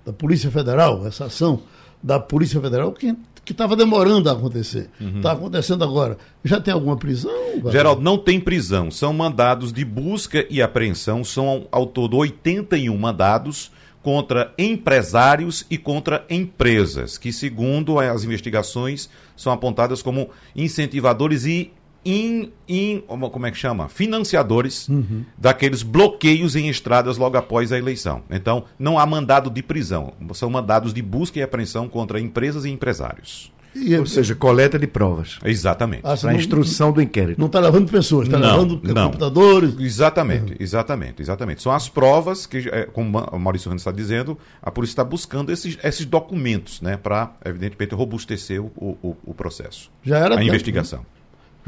da 0.06 0.12
Polícia 0.12 0.50
Federal, 0.50 1.06
essa 1.06 1.26
ação 1.26 1.60
da 2.02 2.18
Polícia 2.18 2.60
Federal, 2.60 2.92
que 2.92 3.16
estava 3.48 3.74
demorando 3.76 4.28
a 4.28 4.32
acontecer. 4.32 4.90
Está 4.98 5.04
uhum. 5.04 5.20
Tá 5.20 5.32
acontecendo 5.32 5.84
agora. 5.84 6.16
Já 6.44 6.60
tem 6.60 6.72
alguma 6.72 6.96
prisão? 6.96 7.32
Geraldo, 7.70 8.00
não 8.00 8.16
tem 8.16 8.40
prisão. 8.40 8.90
São 8.90 9.12
mandados 9.12 9.72
de 9.72 9.84
busca 9.84 10.46
e 10.48 10.62
apreensão. 10.62 11.24
São 11.24 11.48
ao, 11.48 11.68
ao 11.70 11.86
todo 11.86 12.16
81 12.16 12.96
mandados 12.96 13.70
contra 14.02 14.54
empresários 14.56 15.66
e 15.68 15.76
contra 15.76 16.24
empresas, 16.30 17.18
que, 17.18 17.32
segundo 17.32 17.98
as 17.98 18.24
investigações, 18.24 19.10
são 19.36 19.52
apontadas 19.52 20.00
como 20.00 20.30
incentivadores 20.56 21.44
e 21.44 21.70
in, 22.04 22.50
in, 22.68 23.02
como 23.06 23.46
é 23.46 23.50
que 23.50 23.58
chama? 23.58 23.88
Financiadores 23.88 24.88
uhum. 24.88 25.24
daqueles 25.36 25.82
bloqueios 25.82 26.56
em 26.56 26.68
estradas 26.68 27.16
logo 27.16 27.36
após 27.36 27.72
a 27.72 27.78
eleição. 27.78 28.22
Então, 28.30 28.64
não 28.78 28.98
há 28.98 29.06
mandado 29.06 29.50
de 29.50 29.62
prisão, 29.62 30.12
são 30.34 30.50
mandados 30.50 30.92
de 30.94 31.02
busca 31.02 31.38
e 31.38 31.42
apreensão 31.42 31.88
contra 31.88 32.20
empresas 32.20 32.64
e 32.64 32.70
empresários. 32.70 33.52
E, 33.74 33.96
Ou 33.96 34.04
seja, 34.04 34.34
coleta 34.34 34.78
de 34.78 34.86
provas. 34.86 35.38
Exatamente. 35.44 36.02
Ah, 36.04 36.16
Para 36.16 36.30
a 36.30 36.34
instrução 36.34 36.90
do 36.90 37.00
inquérito. 37.00 37.38
Não 37.38 37.46
está 37.46 37.60
levando 37.60 37.88
pessoas, 37.88 38.26
está 38.26 38.36
levando 38.36 38.80
não. 38.82 39.06
computadores. 39.06 39.78
Exatamente, 39.78 40.52
uhum. 40.52 40.56
exatamente, 40.58 41.22
exatamente. 41.22 41.62
São 41.62 41.70
as 41.70 41.88
provas 41.88 42.46
que, 42.46 42.68
é, 42.68 42.86
como 42.86 43.18
o 43.18 43.38
Maurício 43.38 43.68
Ramos 43.68 43.82
está 43.82 43.92
dizendo, 43.92 44.36
a 44.60 44.70
polícia 44.72 44.94
está 44.94 45.04
buscando 45.04 45.52
esses, 45.52 45.78
esses 45.84 46.04
documentos, 46.04 46.80
né, 46.80 46.96
para, 46.96 47.32
evidentemente, 47.44 47.94
robustecer 47.94 48.60
o, 48.60 48.70
o, 48.76 49.16
o 49.24 49.34
processo. 49.34 49.90
Já 50.02 50.18
era 50.18 50.34
a 50.34 50.38
tempo, 50.38 50.48
investigação. 50.48 51.00
Né? 51.00 51.19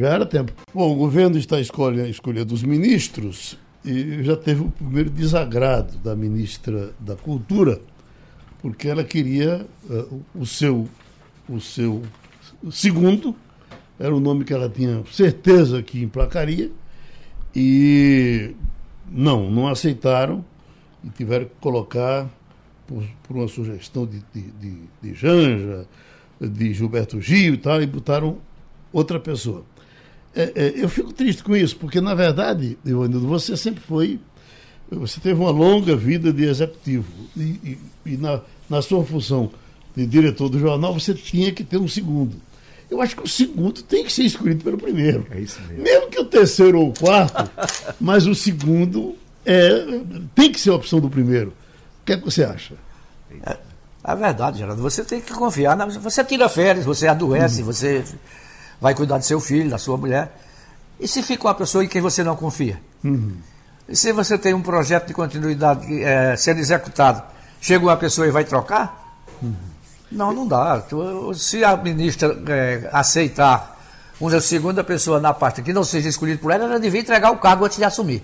Já 0.03 0.09
era 0.09 0.27
tempo. 0.27 0.53
Bom, 0.75 0.93
o 0.93 0.97
governo 0.97 1.39
está 1.39 1.61
escolhendo, 1.61 2.09
escolhendo 2.09 2.53
os 2.53 2.65
ministros 2.65 3.57
e 3.85 4.21
já 4.25 4.37
teve 4.37 4.63
o 4.63 4.69
primeiro 4.69 5.09
desagrado 5.09 5.97
da 5.99 6.17
ministra 6.17 6.93
da 6.99 7.15
Cultura, 7.15 7.81
porque 8.61 8.89
ela 8.89 9.05
queria 9.05 9.65
uh, 9.89 10.21
o 10.35 10.45
seu 10.45 10.89
o 11.49 11.61
seu 11.61 12.03
segundo, 12.69 13.37
era 13.97 14.13
o 14.13 14.19
nome 14.19 14.45
que 14.45 14.53
ela 14.53 14.69
tinha 14.69 15.05
certeza 15.13 15.81
que 15.85 16.03
emplacaria, 16.03 16.73
e 17.55 18.57
não, 19.09 19.49
não 19.53 19.69
aceitaram 19.69 20.45
e 21.05 21.11
tiveram 21.11 21.45
que 21.45 21.55
colocar, 21.61 22.29
por, 22.89 23.05
por 23.23 23.37
uma 23.37 23.47
sugestão 23.47 24.05
de, 24.05 24.21
de, 24.35 24.51
de, 24.51 24.79
de 25.01 25.15
Janja, 25.15 25.87
de 26.41 26.75
Gilberto 26.75 27.21
Gil 27.21 27.55
e 27.55 27.59
tal, 27.59 27.81
e 27.81 27.87
botaram 27.87 28.39
outra 28.93 29.21
pessoa. 29.21 29.65
É, 30.35 30.53
é, 30.55 30.73
eu 30.77 30.89
fico 30.89 31.13
triste 31.13 31.43
com 31.43 31.55
isso, 31.55 31.77
porque, 31.77 32.01
na 32.01 32.15
verdade, 32.15 32.79
Ivanildo, 32.85 33.27
você 33.27 33.57
sempre 33.57 33.83
foi. 33.83 34.19
Você 34.91 35.21
teve 35.21 35.41
uma 35.41 35.51
longa 35.51 35.97
vida 35.97 36.33
de 36.33 36.45
executivo. 36.45 37.07
E, 37.37 37.41
e, 37.43 37.79
e 38.07 38.17
na, 38.17 38.41
na 38.69 38.83
sua 38.83 39.05
função 39.05 39.51
de 39.95 40.07
diretor 40.07 40.49
do 40.49 40.59
jornal, 40.59 40.99
você 40.99 41.15
tinha 41.15 41.53
que 41.53 41.65
ter 41.65 41.79
um 41.79 41.89
segundo. 41.89 42.37
Eu 42.91 43.01
acho 43.01 43.17
que 43.17 43.23
o 43.23 43.29
segundo 43.29 43.83
tem 43.83 44.05
que 44.05 44.13
ser 44.13 44.25
escolhido 44.25 44.63
pelo 44.63 44.77
primeiro. 44.77 45.27
É 45.31 45.41
isso 45.41 45.61
mesmo. 45.63 45.83
Mesmo 45.83 46.11
que 46.11 46.21
o 46.21 46.25
terceiro 46.25 46.79
ou 46.79 46.91
o 46.91 46.93
quarto, 46.93 47.51
mas 47.99 48.27
o 48.27 48.35
segundo 48.35 49.17
é, 49.47 50.01
tem 50.35 50.53
que 50.53 50.61
ser 50.61 50.71
a 50.71 50.75
opção 50.75 51.01
do 51.01 51.09
primeiro. 51.09 51.51
O 52.03 52.05
que 52.05 52.13
é 52.13 52.17
que 52.19 52.25
você 52.25 52.45
acha? 52.45 52.75
É, 53.47 53.57
é 54.05 54.17
verdade, 54.17 54.59
Geraldo. 54.59 54.83
Você 54.83 55.05
tem 55.05 55.21
que 55.21 55.33
confiar. 55.33 55.75
Na, 55.75 55.87
você 55.87 56.23
tira 56.23 56.49
férias, 56.49 56.85
você 56.85 57.07
adoece, 57.07 57.61
uhum. 57.61 57.67
você 57.67 58.05
vai 58.83 58.97
cuidar 58.97 59.17
do 59.17 59.25
seu 59.25 59.39
filho, 59.39 59.71
da 59.71 59.79
sua 59.79 59.97
mulher. 59.97 60.37
E 60.99 61.07
se 61.07 61.23
fica 61.23 61.47
uma 61.47 61.55
pessoa 61.55 61.85
em 61.85 61.89
quem 61.89 62.03
você 62.03 62.25
não 62.25 62.35
confia? 62.35 62.81
Uhum. 63.05 63.37
E 63.89 63.95
se 63.95 64.13
você 64.13 64.37
tem 64.37 64.53
um 64.53 64.61
projeto 64.61 65.07
de 65.07 65.15
continuidade 65.15 66.03
é, 66.03 66.35
sendo 66.37 66.59
executado, 66.59 67.23
chega 67.61 67.85
uma 67.85 67.97
pessoa 67.97 68.27
e 68.27 68.33
vai 68.33 68.45
trocar? 68.45 69.25
Uhum. 69.41 69.55
Não, 70.11 70.35
não 70.35 70.49
dá. 70.49 70.85
Se 71.35 71.63
a 71.63 71.77
ministra 71.77 72.37
é, 72.49 72.91
aceitar 72.93 73.81
uma 74.21 74.41
segunda 74.41 74.83
pessoa 74.83 75.21
na 75.21 75.33
parte 75.33 75.63
que 75.63 75.73
não 75.73 75.85
seja 75.85 76.09
escolhida 76.09 76.41
por 76.41 76.51
ela, 76.51 76.65
ela 76.65 76.81
devia 76.81 77.01
entregar 77.01 77.31
o 77.31 77.39
cargo 77.39 77.65
antes 77.65 77.79
de 77.79 77.85
assumir. 77.85 78.23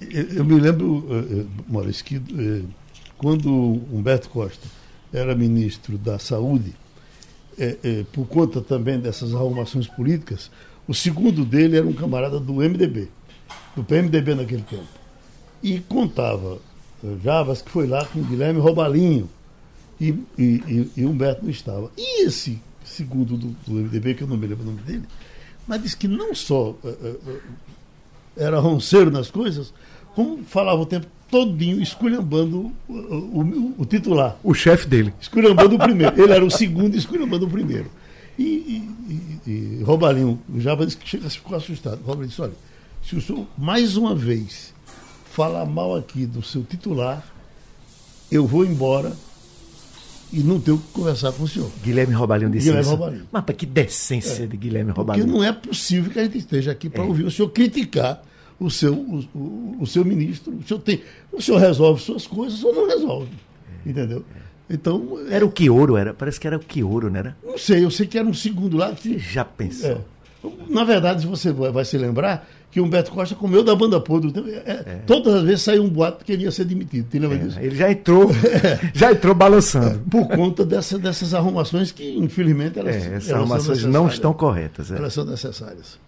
Eu, 0.00 0.44
me 0.44 0.60
lembro, 0.60 0.98
uh, 0.98 1.48
Maurício, 1.68 2.04
que 2.04 2.64
quando 3.18 3.50
Humberto 3.50 4.28
Costa 4.28 4.66
era 5.12 5.34
ministro 5.34 5.98
da 5.98 6.18
Saúde, 6.18 6.74
uh, 7.58 8.04
por 8.06 8.26
conta 8.26 8.60
também 8.60 8.98
dessas 8.98 9.34
arrumações 9.34 9.86
políticas, 9.86 10.50
o 10.86 10.94
segundo 10.94 11.44
dele 11.44 11.76
era 11.76 11.86
um 11.86 11.92
camarada 11.92 12.38
do 12.38 12.54
MDB, 12.54 13.08
do 13.74 13.82
PMDB 13.82 14.34
naquele 14.34 14.62
tempo. 14.62 14.86
E 15.62 15.80
contava 15.80 16.58
Javas 17.22 17.62
que 17.62 17.70
foi 17.70 17.86
lá 17.86 18.04
com 18.04 18.22
Guilherme 18.22 18.60
Robalinho, 18.60 19.28
e, 20.00 20.10
e, 20.38 20.44
e, 20.44 20.90
e 20.96 21.06
Humberto 21.06 21.42
não 21.42 21.50
estava. 21.50 21.90
E 21.96 22.24
esse 22.26 22.60
segundo 22.84 23.36
do, 23.36 23.48
do, 23.66 23.72
MDB, 23.72 24.14
que 24.14 24.22
eu 24.22 24.28
não 24.28 24.36
me 24.36 24.46
lembro 24.46 24.64
o 24.64 24.66
nome 24.66 24.82
dele, 24.82 25.04
mas 25.66 25.82
disse 25.82 25.96
que 25.96 26.06
não 26.06 26.34
só 26.34 26.70
uh, 26.70 26.78
uh, 26.84 27.40
era 28.36 28.60
ronceiro 28.60 29.10
nas 29.10 29.30
coisas, 29.30 29.72
como 30.14 30.44
falava 30.44 30.80
o 30.80 30.86
tempo 30.86 31.06
todinho 31.30 31.80
esculhambando 31.82 32.72
o, 32.88 32.92
o, 32.92 33.74
o 33.78 33.84
titular. 33.84 34.36
O 34.42 34.54
chefe 34.54 34.86
dele. 34.86 35.12
Esculhambando 35.20 35.76
o 35.76 35.78
primeiro. 35.78 36.20
Ele 36.20 36.32
era 36.32 36.44
o 36.44 36.50
segundo 36.50 36.96
esculhambando 36.96 37.46
o 37.46 37.50
primeiro. 37.50 37.90
E, 38.38 38.42
e, 38.42 39.50
e, 39.50 39.50
e 39.50 39.82
Robalinho 39.82 40.38
já 40.56 40.74
disse 40.74 40.96
que 40.96 41.08
chega, 41.08 41.28
ficou 41.28 41.56
assustado. 41.56 42.00
Robalinho 42.00 42.28
disse, 42.28 42.42
olha, 42.42 42.52
se 43.02 43.16
o 43.16 43.20
senhor 43.20 43.46
mais 43.56 43.96
uma 43.96 44.14
vez 44.14 44.74
falar 45.32 45.64
mal 45.66 45.96
aqui 45.96 46.26
do 46.26 46.42
seu 46.42 46.62
titular, 46.62 47.24
eu 48.30 48.46
vou 48.46 48.64
embora 48.64 49.12
e 50.32 50.40
não 50.40 50.60
tenho 50.60 50.78
que 50.78 50.92
conversar 50.92 51.32
com 51.32 51.44
o 51.44 51.48
senhor. 51.48 51.70
Guilherme 51.82 52.14
Robalinho 52.14 52.50
disse 52.50 52.66
Guilherme 52.66 52.82
isso. 52.82 52.90
Robalinho. 52.90 53.28
Mas 53.30 53.44
que 53.56 53.66
decência 53.66 54.44
é, 54.44 54.46
de 54.46 54.56
Guilherme 54.56 54.90
Robalinho. 54.90 55.26
Porque 55.26 55.38
não 55.38 55.44
é 55.44 55.52
possível 55.52 56.10
que 56.10 56.18
a 56.18 56.24
gente 56.24 56.38
esteja 56.38 56.72
aqui 56.72 56.88
para 56.88 57.02
é. 57.02 57.06
ouvir 57.06 57.24
o 57.24 57.30
senhor 57.30 57.48
criticar 57.50 58.22
o 58.58 58.70
seu, 58.70 58.94
o, 58.94 59.24
o, 59.34 59.76
o, 59.80 59.86
seu 59.86 60.04
ministro. 60.04 60.54
O 60.54 60.62
senhor, 60.66 60.80
tem, 60.80 61.02
o 61.32 61.40
senhor 61.40 61.58
resolve 61.58 62.02
suas 62.02 62.26
coisas 62.26 62.62
ou 62.64 62.74
não 62.74 62.86
resolve. 62.86 63.30
É. 63.84 63.90
Entendeu? 63.90 64.24
Então, 64.68 65.18
era 65.30 65.44
o 65.44 65.50
Quioro, 65.50 65.96
era? 65.96 66.12
Parece 66.12 66.40
que 66.40 66.46
era 66.46 66.56
o 66.56 66.60
Quioro, 66.60 67.08
não 67.08 67.18
era? 67.18 67.36
Não 67.44 67.56
sei, 67.56 67.84
eu 67.84 67.90
sei 67.90 68.06
que 68.06 68.18
era 68.18 68.26
um 68.26 68.34
segundo 68.34 68.76
lá. 68.76 68.92
Que, 68.92 69.18
Já 69.18 69.44
pensou? 69.44 69.90
É. 69.90 70.16
Na 70.68 70.84
verdade, 70.84 71.26
você 71.26 71.50
vai 71.52 71.84
se 71.84 71.96
lembrar, 71.96 72.48
que 72.70 72.80
Humberto 72.80 73.10
Costa 73.10 73.34
comeu 73.34 73.64
da 73.64 73.74
banda 73.74 74.00
podre. 74.00 74.32
É, 74.64 74.70
é. 74.70 75.02
Todas 75.06 75.34
as 75.34 75.42
vezes 75.42 75.62
saiu 75.62 75.82
um 75.82 75.88
boato 75.88 76.24
que 76.24 76.32
ele 76.32 76.44
ia 76.44 76.50
ser 76.50 76.64
demitido. 76.64 77.08
Te 77.08 77.18
lembra 77.18 77.36
é, 77.36 77.40
disso? 77.40 77.58
Ele 77.58 77.74
já 77.74 77.90
entrou, 77.90 78.30
já 78.92 79.12
entrou 79.12 79.34
balançando. 79.34 80.00
É, 80.06 80.10
por 80.10 80.28
conta 80.28 80.64
dessa, 80.64 80.98
dessas 80.98 81.32
arrumações 81.32 81.90
que, 81.90 82.16
infelizmente, 82.16 82.78
elas, 82.78 82.94
é, 82.94 82.98
essas 82.98 83.30
elas 83.30 83.30
arrumações 83.30 83.84
não 83.84 84.08
estão 84.08 84.32
corretas. 84.32 84.90
Elas 84.90 85.14
são 85.14 85.24
necessárias. 85.24 85.98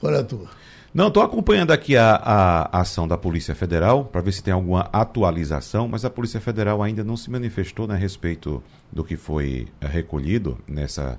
Qual 0.00 0.12
é 0.14 0.18
a 0.18 0.24
tua? 0.24 0.48
Não, 0.94 1.08
estou 1.08 1.22
acompanhando 1.22 1.70
aqui 1.70 1.96
a, 1.96 2.16
a, 2.16 2.80
ação 2.80 3.08
da 3.08 3.16
Polícia 3.16 3.54
Federal 3.54 4.04
para 4.04 4.20
ver 4.20 4.32
se 4.32 4.42
tem 4.42 4.52
alguma 4.52 4.90
atualização, 4.92 5.88
mas 5.88 6.04
a 6.04 6.10
Polícia 6.10 6.38
Federal 6.38 6.82
ainda 6.82 7.02
não 7.02 7.16
se 7.16 7.30
manifestou 7.30 7.86
né, 7.86 7.94
a 7.94 7.96
respeito 7.96 8.62
do 8.92 9.02
que 9.02 9.16
foi 9.16 9.68
recolhido 9.80 10.58
nessa 10.68 11.18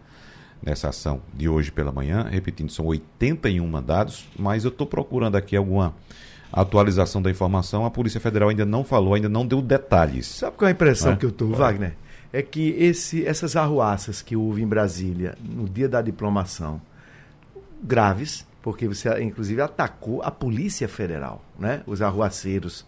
nessa 0.63 0.89
ação 0.89 1.21
de 1.33 1.49
hoje 1.49 1.71
pela 1.71 1.91
manhã. 1.91 2.27
Repetindo, 2.29 2.71
são 2.71 2.85
81 2.85 3.67
mandados, 3.67 4.27
mas 4.37 4.63
eu 4.63 4.69
estou 4.69 4.87
procurando 4.87 5.35
aqui 5.35 5.55
alguma 5.55 5.93
atualização 6.51 7.21
da 7.21 7.29
informação. 7.29 7.85
A 7.85 7.91
Polícia 7.91 8.19
Federal 8.19 8.49
ainda 8.49 8.65
não 8.65 8.83
falou, 8.83 9.13
ainda 9.13 9.27
não 9.27 9.45
deu 9.45 9.61
detalhes. 9.61 10.27
Sabe 10.27 10.55
qual 10.55 10.67
é 10.67 10.71
a 10.71 10.73
impressão 10.73 11.13
é? 11.13 11.15
que 11.15 11.25
eu 11.25 11.29
estou, 11.29 11.49
Wagner? 11.51 11.95
É 12.31 12.41
que 12.41 12.69
esse, 12.69 13.25
essas 13.25 13.55
arruaças 13.55 14.21
que 14.21 14.35
houve 14.35 14.61
em 14.61 14.67
Brasília 14.67 15.35
no 15.43 15.67
dia 15.67 15.89
da 15.89 16.01
diplomação, 16.01 16.81
graves, 17.83 18.45
porque 18.63 18.87
você 18.87 19.21
inclusive 19.21 19.61
atacou 19.61 20.23
a 20.23 20.31
Polícia 20.31 20.87
Federal, 20.87 21.43
né? 21.59 21.83
Os 21.85 22.01
arruaceiros, 22.01 22.85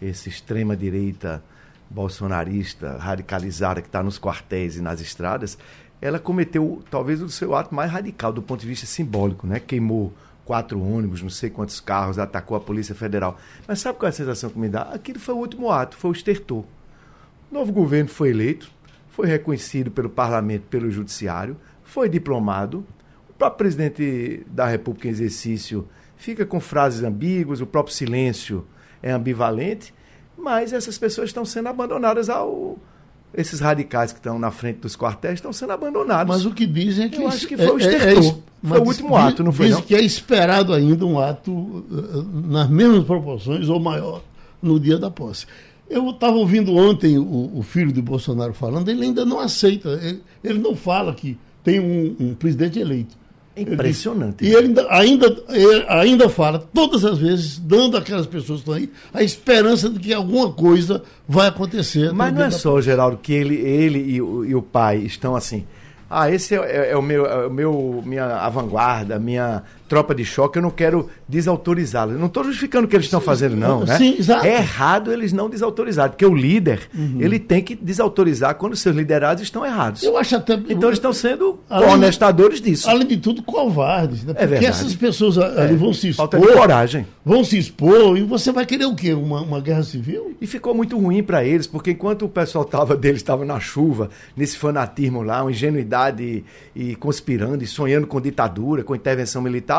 esse 0.00 0.28
extrema 0.28 0.76
direita 0.76 1.42
bolsonarista 1.90 2.98
radicalizada 2.98 3.80
que 3.80 3.88
está 3.88 4.02
nos 4.02 4.18
quartéis 4.18 4.76
e 4.76 4.82
nas 4.82 5.00
estradas, 5.00 5.58
ela 6.00 6.18
cometeu 6.18 6.82
talvez 6.90 7.22
o 7.22 7.30
seu 7.30 7.54
ato 7.54 7.74
mais 7.74 7.90
radical 7.90 8.32
do 8.32 8.42
ponto 8.42 8.60
de 8.60 8.66
vista 8.66 8.84
simbólico, 8.84 9.46
né? 9.46 9.58
Queimou 9.58 10.12
quatro 10.44 10.78
ônibus, 10.78 11.22
não 11.22 11.30
sei 11.30 11.48
quantos 11.48 11.80
carros, 11.80 12.18
atacou 12.18 12.54
a 12.54 12.60
Polícia 12.60 12.94
Federal. 12.94 13.38
Mas 13.66 13.80
sabe 13.80 13.98
qual 13.98 14.08
é 14.08 14.10
a 14.10 14.12
sensação 14.12 14.50
que 14.50 14.58
me 14.58 14.68
dá? 14.68 14.82
Aquilo 14.82 15.18
foi 15.18 15.34
o 15.34 15.38
último 15.38 15.70
ato, 15.70 15.96
foi 15.96 16.10
o 16.10 16.12
estertor. 16.12 16.64
O 17.50 17.54
novo 17.54 17.72
governo 17.72 18.10
foi 18.10 18.28
eleito, 18.28 18.70
foi 19.08 19.26
reconhecido 19.26 19.90
pelo 19.90 20.10
parlamento, 20.10 20.64
pelo 20.68 20.90
judiciário, 20.90 21.56
foi 21.82 22.10
diplomado. 22.10 22.84
O 23.34 23.38
próprio 23.38 23.58
presidente 23.58 24.46
da 24.46 24.66
República 24.66 25.08
em 25.08 25.10
exercício 25.10 25.88
fica 26.16 26.46
com 26.46 26.60
frases 26.60 27.02
ambíguas, 27.02 27.60
o 27.60 27.66
próprio 27.66 27.94
silêncio 27.94 28.66
é 29.02 29.10
ambivalente, 29.10 29.92
mas 30.36 30.72
essas 30.72 30.96
pessoas 30.96 31.30
estão 31.30 31.44
sendo 31.44 31.68
abandonadas 31.68 32.28
ao 32.28 32.78
esses 33.36 33.58
radicais 33.58 34.12
que 34.12 34.18
estão 34.18 34.38
na 34.38 34.50
frente 34.50 34.78
dos 34.78 34.96
quartéis 34.96 35.34
estão 35.34 35.52
sendo 35.52 35.72
abandonados. 35.72 36.32
Mas 36.32 36.46
o 36.46 36.52
que 36.52 36.64
dizem 36.66 37.06
é 37.06 37.08
que. 37.08 37.20
Eu 37.20 37.28
acho 37.28 37.46
que 37.46 37.56
foi 37.56 37.66
o 37.66 37.78
estertor. 37.78 38.22
É, 38.22 38.28
é, 38.28 38.68
foi 38.68 38.78
o 38.78 38.84
último 38.84 39.16
ato, 39.16 39.42
não 39.42 39.52
foi? 39.52 39.66
Dizem 39.66 39.82
que 39.82 39.94
é 39.94 40.00
esperado 40.00 40.72
ainda 40.72 41.04
um 41.04 41.18
ato 41.18 41.50
uh, 41.52 42.28
nas 42.32 42.70
mesmas 42.70 43.04
proporções 43.04 43.68
ou 43.68 43.80
maior 43.80 44.22
no 44.62 44.78
dia 44.78 44.98
da 44.98 45.10
posse. 45.10 45.46
Eu 45.90 46.10
estava 46.10 46.36
ouvindo 46.36 46.74
ontem 46.74 47.18
o, 47.18 47.50
o, 47.58 47.62
filho 47.62 47.92
de 47.92 48.00
Bolsonaro 48.00 48.54
falando, 48.54 48.88
ele 48.88 49.04
ainda 49.04 49.24
não 49.24 49.38
aceita, 49.38 49.90
ele, 50.02 50.22
ele 50.42 50.58
não 50.58 50.74
fala 50.74 51.12
que 51.12 51.36
tem 51.62 51.78
um, 51.78 52.16
um 52.18 52.34
presidente 52.34 52.78
eleito. 52.78 53.16
É 53.56 53.62
impressionante. 53.62 54.44
E 54.44 54.52
ele 54.52 54.68
ainda, 54.68 54.86
ainda, 54.90 55.44
ele 55.48 55.84
ainda 55.88 56.28
fala, 56.28 56.58
todas 56.58 57.04
as 57.04 57.18
vezes, 57.18 57.58
dando 57.58 57.96
àquelas 57.96 58.26
pessoas 58.26 58.62
que 58.62 58.70
estão 58.70 58.74
aí 58.74 58.90
a 59.12 59.22
esperança 59.22 59.88
de 59.88 60.00
que 60.00 60.12
alguma 60.12 60.52
coisa 60.52 61.02
vai 61.28 61.48
acontecer. 61.48 62.12
Mas 62.12 62.34
não 62.34 62.44
é 62.44 62.50
só, 62.50 62.80
Geraldo, 62.80 63.16
que 63.16 63.32
ele, 63.32 63.54
ele 63.54 63.98
e, 64.00 64.20
o, 64.20 64.44
e 64.44 64.54
o 64.54 64.62
pai 64.62 64.98
estão 64.98 65.36
assim. 65.36 65.64
Ah, 66.10 66.30
esse 66.30 66.54
é, 66.54 66.58
é, 66.58 66.90
é 66.92 66.96
o 66.96 67.02
meu, 67.02 67.26
é 67.26 67.46
o 67.46 67.50
meu 67.50 68.02
minha 68.04 68.48
vanguarda, 68.48 69.18
minha 69.18 69.62
tropa 69.88 70.14
de 70.14 70.24
choque, 70.24 70.58
eu 70.58 70.62
não 70.62 70.70
quero 70.70 71.08
desautorizá-los. 71.28 72.18
Não 72.18 72.26
estou 72.26 72.44
justificando 72.44 72.86
o 72.86 72.88
que 72.88 72.96
eles 72.96 73.06
estão 73.06 73.20
fazendo, 73.20 73.56
não. 73.56 73.84
Né? 73.84 73.96
Sim, 73.98 74.16
exato. 74.18 74.46
É 74.46 74.56
errado 74.56 75.12
eles 75.12 75.32
não 75.32 75.48
desautorizarem, 75.48 76.12
porque 76.12 76.24
o 76.24 76.34
líder 76.34 76.88
uhum. 76.94 77.18
ele 77.20 77.38
tem 77.38 77.62
que 77.62 77.74
desautorizar 77.74 78.54
quando 78.54 78.74
seus 78.76 78.96
liderados 78.96 79.42
estão 79.42 79.64
errados. 79.64 80.02
Eu 80.02 80.16
acho 80.16 80.36
até. 80.36 80.54
Então 80.54 80.88
eles 80.88 80.98
estão 80.98 81.12
sendo 81.12 81.58
honestadores 81.92 82.60
disso. 82.60 82.88
Além 82.88 83.06
de 83.06 83.16
tudo, 83.18 83.42
covardes. 83.42 84.24
Né? 84.24 84.34
É 84.36 84.46
porque 84.46 84.66
essas 84.66 84.94
pessoas 84.94 85.38
ali 85.38 85.74
é. 85.74 85.76
vão 85.76 85.92
se 85.92 86.08
expor. 86.08 86.28
Falta 86.28 86.38
coragem. 86.40 87.06
Vão 87.24 87.44
se 87.44 87.58
expor 87.58 88.16
e 88.16 88.22
você 88.22 88.52
vai 88.52 88.64
querer 88.64 88.86
o 88.86 88.94
quê? 88.94 89.12
Uma, 89.12 89.42
uma 89.42 89.60
guerra 89.60 89.82
civil? 89.82 90.34
E 90.40 90.46
ficou 90.46 90.74
muito 90.74 90.98
ruim 90.98 91.22
para 91.22 91.44
eles, 91.44 91.66
porque 91.66 91.92
enquanto 91.92 92.24
o 92.24 92.28
pessoal 92.28 92.64
tava 92.64 92.96
deles 92.96 93.20
estava 93.20 93.44
na 93.44 93.60
chuva, 93.60 94.10
nesse 94.36 94.56
fanatismo 94.56 95.22
lá, 95.22 95.42
uma 95.42 95.50
ingenuidade 95.50 96.44
e, 96.74 96.90
e 96.90 96.96
conspirando 96.96 97.62
e 97.62 97.66
sonhando 97.66 98.06
com 98.06 98.20
ditadura, 98.20 98.82
com 98.82 98.94
intervenção 98.94 99.42
militar 99.42 99.73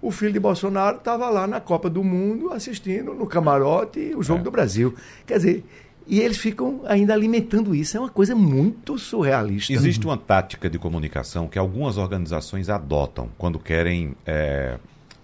o 0.00 0.10
filho 0.10 0.32
de 0.32 0.40
Bolsonaro 0.40 0.98
estava 0.98 1.28
lá 1.28 1.46
na 1.46 1.60
Copa 1.60 1.90
do 1.90 2.04
Mundo 2.04 2.52
assistindo 2.52 3.14
no 3.14 3.26
camarote 3.26 4.14
o 4.16 4.22
jogo 4.22 4.40
é. 4.40 4.44
do 4.44 4.50
Brasil. 4.50 4.94
Quer 5.26 5.36
dizer, 5.38 5.64
e 6.06 6.20
eles 6.20 6.38
ficam 6.38 6.80
ainda 6.86 7.12
alimentando 7.12 7.74
isso. 7.74 7.96
É 7.96 8.00
uma 8.00 8.08
coisa 8.08 8.34
muito 8.34 8.96
surrealista. 8.98 9.72
Existe 9.72 10.06
uma 10.06 10.16
tática 10.16 10.70
de 10.70 10.78
comunicação 10.78 11.46
que 11.46 11.58
algumas 11.58 11.98
organizações 11.98 12.70
adotam 12.70 13.28
quando 13.36 13.58
querem 13.58 14.14
é, 14.24 14.78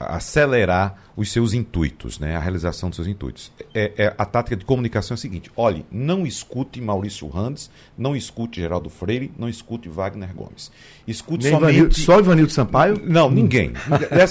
acelerar 0.06 0.96
os 1.16 1.30
seus 1.30 1.52
intuitos, 1.52 2.18
né? 2.18 2.36
a 2.36 2.40
realização 2.40 2.88
dos 2.88 2.96
seus 2.96 3.08
intuitos. 3.08 3.52
É, 3.72 3.92
é, 3.96 4.14
a 4.18 4.24
tática 4.24 4.56
de 4.56 4.64
comunicação 4.64 5.14
é 5.14 5.16
a 5.16 5.18
seguinte: 5.18 5.50
olhe, 5.56 5.84
não 5.90 6.26
escute 6.26 6.80
Maurício 6.80 7.28
Randes, 7.28 7.70
não 7.96 8.16
escute 8.16 8.60
Geraldo 8.60 8.90
Freire, 8.90 9.32
não 9.38 9.48
escute 9.48 9.88
Wagner 9.88 10.34
Gomes. 10.34 10.70
Escute 11.06 11.44
Nem 11.44 11.52
somente. 11.52 11.74
Ivanildo, 11.74 11.94
só 11.94 12.18
Ivanildo 12.18 12.52
Sampaio? 12.52 13.00
Não, 13.04 13.30
ninguém. 13.30 13.72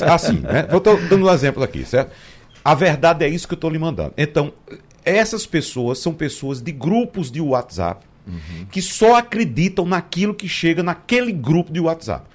assim, 0.02 0.40
né? 0.40 0.68
Vou 0.70 0.80
dando 0.80 1.26
um 1.26 1.32
exemplo 1.32 1.64
aqui, 1.64 1.86
certo? 1.86 2.12
A 2.64 2.74
verdade 2.74 3.26
é 3.26 3.28
isso 3.28 3.48
que 3.48 3.54
eu 3.54 3.58
estou 3.58 3.70
lhe 3.70 3.80
mandando. 3.80 4.14
Então, 4.18 4.54
essas 5.04 5.46
pessoas 5.46 6.00
são 6.00 6.14
pessoas 6.14 6.62
de 6.62 6.72
grupos 6.72 7.30
de 7.30 7.42
WhatsApp 7.42 8.06
uhum. 8.28 8.66
que 8.72 8.82
só 8.82 9.16
acreditam 9.16 9.86
naquilo 9.86 10.34
que 10.34 10.48
chega 10.48 10.82
naquele 10.82 11.32
grupo 11.32 11.72
de 11.72 11.80
WhatsApp. 11.80 12.26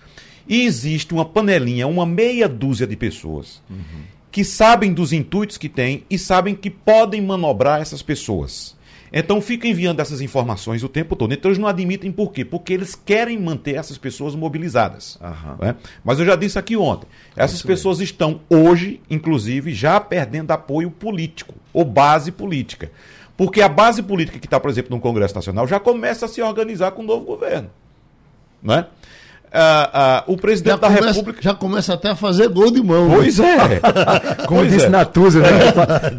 E 0.48 0.64
existe 0.64 1.12
uma 1.12 1.24
panelinha, 1.24 1.86
uma 1.86 2.06
meia 2.06 2.48
dúzia 2.48 2.86
de 2.86 2.96
pessoas 2.96 3.62
uhum. 3.68 4.02
que 4.30 4.42
sabem 4.42 4.92
dos 4.92 5.12
intuitos 5.12 5.58
que 5.58 5.68
têm 5.68 6.04
e 6.08 6.18
sabem 6.18 6.54
que 6.54 6.70
podem 6.70 7.20
manobrar 7.20 7.80
essas 7.80 8.02
pessoas. 8.02 8.76
Então 9.12 9.40
ficam 9.40 9.70
enviando 9.70 10.00
essas 10.00 10.20
informações 10.20 10.82
o 10.82 10.88
tempo 10.88 11.16
todo. 11.16 11.32
Então 11.32 11.50
eles 11.50 11.58
não 11.58 11.68
admitem 11.68 12.12
por 12.12 12.32
quê? 12.32 12.44
Porque 12.44 12.72
eles 12.72 12.94
querem 12.94 13.38
manter 13.38 13.76
essas 13.76 13.98
pessoas 13.98 14.34
mobilizadas. 14.34 15.18
Né? 15.58 15.76
Mas 16.04 16.18
eu 16.18 16.26
já 16.26 16.36
disse 16.36 16.58
aqui 16.58 16.76
ontem: 16.76 17.06
essas 17.34 17.62
pessoas 17.62 18.00
estão 18.00 18.40
hoje, 18.48 19.00
inclusive, 19.08 19.72
já 19.72 19.98
perdendo 20.00 20.50
apoio 20.50 20.90
político 20.90 21.54
ou 21.72 21.84
base 21.84 22.30
política. 22.30 22.90
Porque 23.36 23.62
a 23.62 23.68
base 23.68 24.02
política 24.02 24.38
que 24.38 24.46
está, 24.46 24.58
por 24.58 24.68
exemplo, 24.68 24.94
no 24.94 25.00
Congresso 25.00 25.34
Nacional 25.34 25.66
já 25.66 25.78
começa 25.78 26.26
a 26.26 26.28
se 26.28 26.42
organizar 26.42 26.90
com 26.90 27.02
o 27.02 27.06
novo 27.06 27.24
governo. 27.24 27.70
Não 28.62 28.84
é? 29.50 29.58
Uh, 29.58 30.30
uh, 30.30 30.34
o 30.34 30.36
presidente 30.36 30.74
já 30.74 30.76
da 30.76 30.88
começa, 30.88 31.08
República. 31.08 31.42
Já 31.42 31.54
começa 31.54 31.94
até 31.94 32.10
a 32.10 32.16
fazer 32.16 32.48
gol 32.48 32.70
de 32.70 32.82
mão. 32.82 33.08
Né? 33.08 33.14
Pois 33.16 33.40
é. 33.40 33.80
Como 34.46 34.60
pois 34.60 34.72
disse 34.72 34.86
é. 34.86 34.88
Natuza, 34.88 35.40
né? 35.40 35.48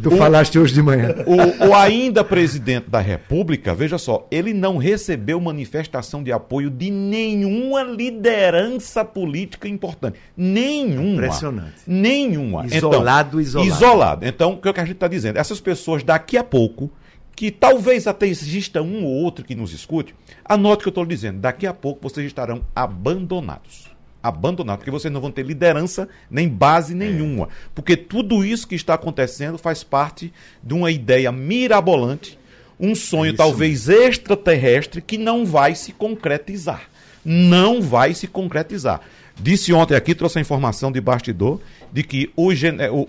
Tu 0.02 0.14
o, 0.14 0.18
falaste 0.18 0.58
hoje 0.58 0.74
de 0.74 0.82
manhã. 0.82 1.16
O, 1.26 1.68
o, 1.68 1.76
ainda 1.76 2.24
presidente 2.24 2.90
da 2.90 3.00
República, 3.00 3.74
veja 3.74 3.98
só, 3.98 4.28
ele 4.32 4.54
não 4.54 4.78
recebeu 4.78 5.40
manifestação 5.40 6.24
de 6.24 6.32
apoio 6.32 6.70
de 6.70 6.90
nenhuma 6.90 7.84
liderança 7.84 9.06
política 9.06 9.68
importante. 9.68 10.18
Nenhuma. 10.36 11.14
Impressionante. 11.14 11.76
Nenhuma. 11.86 12.66
Isolado, 12.66 13.40
então, 13.40 13.42
isolado. 13.42 13.68
Isolado. 13.68 14.26
Então, 14.26 14.54
o 14.54 14.58
que 14.58 14.70
a 14.70 14.86
gente 14.86 14.94
está 14.94 15.08
dizendo? 15.08 15.38
Essas 15.38 15.60
pessoas 15.60 16.04
daqui 16.04 16.38
a 16.38 16.44
pouco 16.44 16.92
que 17.40 17.52
talvez 17.52 18.06
até 18.06 18.28
exista 18.28 18.82
um 18.82 19.06
ou 19.06 19.14
outro 19.14 19.46
que 19.46 19.56
nos 19.56 19.72
escute, 19.72 20.14
anote 20.44 20.82
o 20.82 20.84
que 20.84 20.88
eu 20.90 20.92
estou 20.92 21.06
dizendo. 21.06 21.40
Daqui 21.40 21.66
a 21.66 21.74
pouco 21.74 22.02
vocês 22.04 22.28
estarão 22.28 22.66
abandonados. 22.76 23.90
Abandonados, 24.22 24.80
porque 24.80 24.92
vocês 24.92 25.14
não 25.14 25.22
vão 25.22 25.32
ter 25.32 25.46
liderança 25.46 26.10
nem 26.30 26.50
base 26.50 26.94
nenhuma. 26.94 27.48
Porque 27.74 27.96
tudo 27.96 28.44
isso 28.44 28.68
que 28.68 28.76
está 28.76 28.96
acontecendo 28.96 29.58
faz 29.58 29.86
parte 29.86 30.34
de 30.62 30.74
uma 30.74 30.92
ideia 30.92 31.32
mirabolante, 31.32 32.38
um 32.78 32.94
sonho 32.94 33.34
talvez 33.34 33.88
extraterrestre 33.88 35.02
que 35.02 35.18
não 35.18 35.46
vai 35.46 35.76
se 35.76 35.94
concretizar. 35.94 36.90
Não 37.24 37.82
vai 37.82 38.14
se 38.14 38.28
concretizar. 38.28 39.00
Disse 39.42 39.72
ontem 39.72 39.96
aqui, 39.96 40.14
trouxe 40.14 40.40
a 40.40 40.42
informação 40.42 40.92
de 40.92 41.00
bastidor, 41.00 41.62
de 41.92 42.04
que 42.04 42.32
os, 42.36 42.60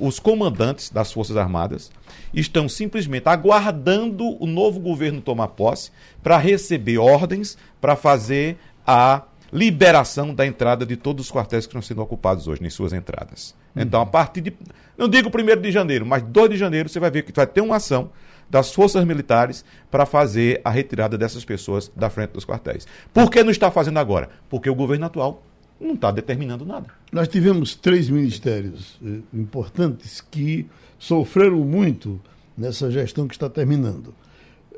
os 0.01 0.19
comandantes 0.19 0.91
das 0.91 1.13
Forças 1.13 1.37
Armadas 1.37 1.91
estão 2.33 2.69
simplesmente 2.69 3.29
aguardando 3.29 4.43
o 4.43 4.47
novo 4.47 4.81
governo 4.81 5.21
tomar 5.21 5.49
posse 5.49 5.91
para 6.23 6.37
receber 6.37 6.99
ordens 6.99 7.59
para 7.81 7.97
fazer 7.97 8.57
a 8.87 9.23
liberação 9.53 10.33
da 10.33 10.47
entrada 10.47 10.87
de 10.87 10.97
todos 10.97 11.27
os 11.27 11.33
quartéis 11.33 11.67
que 11.67 11.71
estão 11.71 11.83
sendo 11.83 12.03
ocupados 12.03 12.47
hoje, 12.47 12.65
em 12.65 12.71
suas 12.71 12.93
entradas. 12.93 13.55
Uhum. 13.75 13.83
Então, 13.83 14.01
a 14.01 14.07
partir 14.07 14.41
de, 14.41 14.53
não 14.97 15.09
digo 15.09 15.29
1 15.29 15.61
de 15.61 15.73
janeiro, 15.73 16.07
mas 16.07 16.23
2 16.23 16.51
de 16.51 16.57
janeiro, 16.57 16.89
você 16.89 17.01
vai 17.01 17.11
ver 17.11 17.25
que 17.25 17.33
vai 17.33 17.47
ter 17.47 17.61
uma 17.61 17.77
ação 17.77 18.11
das 18.49 18.73
forças 18.73 19.05
militares 19.05 19.65
para 19.91 20.05
fazer 20.05 20.61
a 20.65 20.71
retirada 20.71 21.17
dessas 21.17 21.45
pessoas 21.45 21.91
da 21.95 22.11
frente 22.11 22.31
dos 22.31 22.45
quartéis. 22.45 22.87
Por 23.13 23.31
que 23.31 23.43
não 23.43 23.51
está 23.51 23.71
fazendo 23.71 23.99
agora? 23.99 24.29
Porque 24.49 24.69
o 24.69 24.75
governo 24.75 25.07
atual 25.07 25.43
não 25.81 25.95
está 25.95 26.11
determinando 26.11 26.65
nada. 26.67 26.89
Nós 27.11 27.27
tivemos 27.29 27.75
três 27.75 28.11
ministérios 28.11 28.99
eh, 29.05 29.21
importantes 29.33 30.21
que 30.21 30.67
sofreram 30.99 31.59
muito 31.59 32.21
nessa 32.57 32.91
gestão 32.91 33.27
que 33.27 33.35
está 33.35 33.49
terminando. 33.49 34.15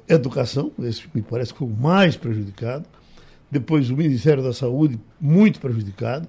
Educação, 0.09 0.71
esse 0.81 1.03
me 1.13 1.23
parece 1.23 1.53
que 1.53 1.59
foi 1.59 1.69
o 1.69 1.71
mais 1.71 2.17
prejudicado. 2.17 2.87
Depois 3.51 3.91
o 3.91 3.97
Ministério 3.97 4.43
da 4.43 4.53
Saúde, 4.53 4.99
muito 5.21 5.61
prejudicado. 5.61 6.29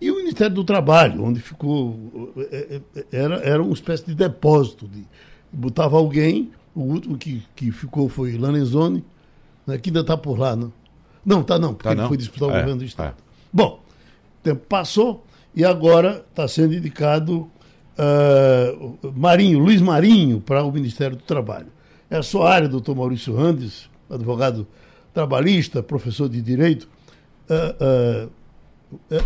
E 0.00 0.10
o 0.10 0.16
Ministério 0.16 0.54
do 0.54 0.64
Trabalho, 0.64 1.24
onde 1.24 1.40
ficou. 1.40 2.32
É, 2.50 2.80
é, 2.94 3.04
era, 3.10 3.36
era 3.36 3.62
uma 3.62 3.72
espécie 3.72 4.04
de 4.04 4.14
depósito. 4.14 4.86
De, 4.86 5.04
botava 5.52 5.96
alguém, 5.96 6.50
o 6.74 6.80
último 6.82 7.16
que, 7.16 7.42
que 7.54 7.70
ficou 7.70 8.08
foi 8.08 8.36
Lanezone, 8.36 9.04
né, 9.66 9.78
que 9.78 9.90
ainda 9.90 10.00
está 10.00 10.16
por 10.16 10.38
lá, 10.38 10.54
não? 10.56 10.72
Não, 11.24 11.40
está 11.40 11.58
não, 11.58 11.74
porque 11.74 11.88
tá 11.88 11.94
ele 11.94 12.08
foi 12.08 12.16
disputar 12.16 12.48
o 12.48 12.52
é, 12.52 12.60
governo 12.60 12.78
do 12.78 12.84
Estado. 12.84 13.16
É. 13.18 13.22
Bom, 13.52 13.81
tempo 14.42 14.66
passou 14.66 15.24
e 15.54 15.64
agora 15.64 16.24
está 16.30 16.46
sendo 16.48 16.74
indicado 16.74 17.50
uh, 17.98 19.12
Marinho, 19.14 19.58
Luiz 19.58 19.80
Marinho, 19.80 20.40
para 20.40 20.62
o 20.62 20.72
Ministério 20.72 21.16
do 21.16 21.22
Trabalho. 21.22 21.68
É 22.10 22.16
a 22.16 22.22
sua 22.22 22.52
área, 22.52 22.68
doutor 22.68 22.94
Maurício 22.94 23.34
Randes, 23.34 23.88
advogado 24.10 24.66
trabalhista, 25.14 25.82
professor 25.82 26.28
de 26.28 26.40
Direito. 26.40 26.88
Uh, 27.48 28.26
uh, 28.26 28.30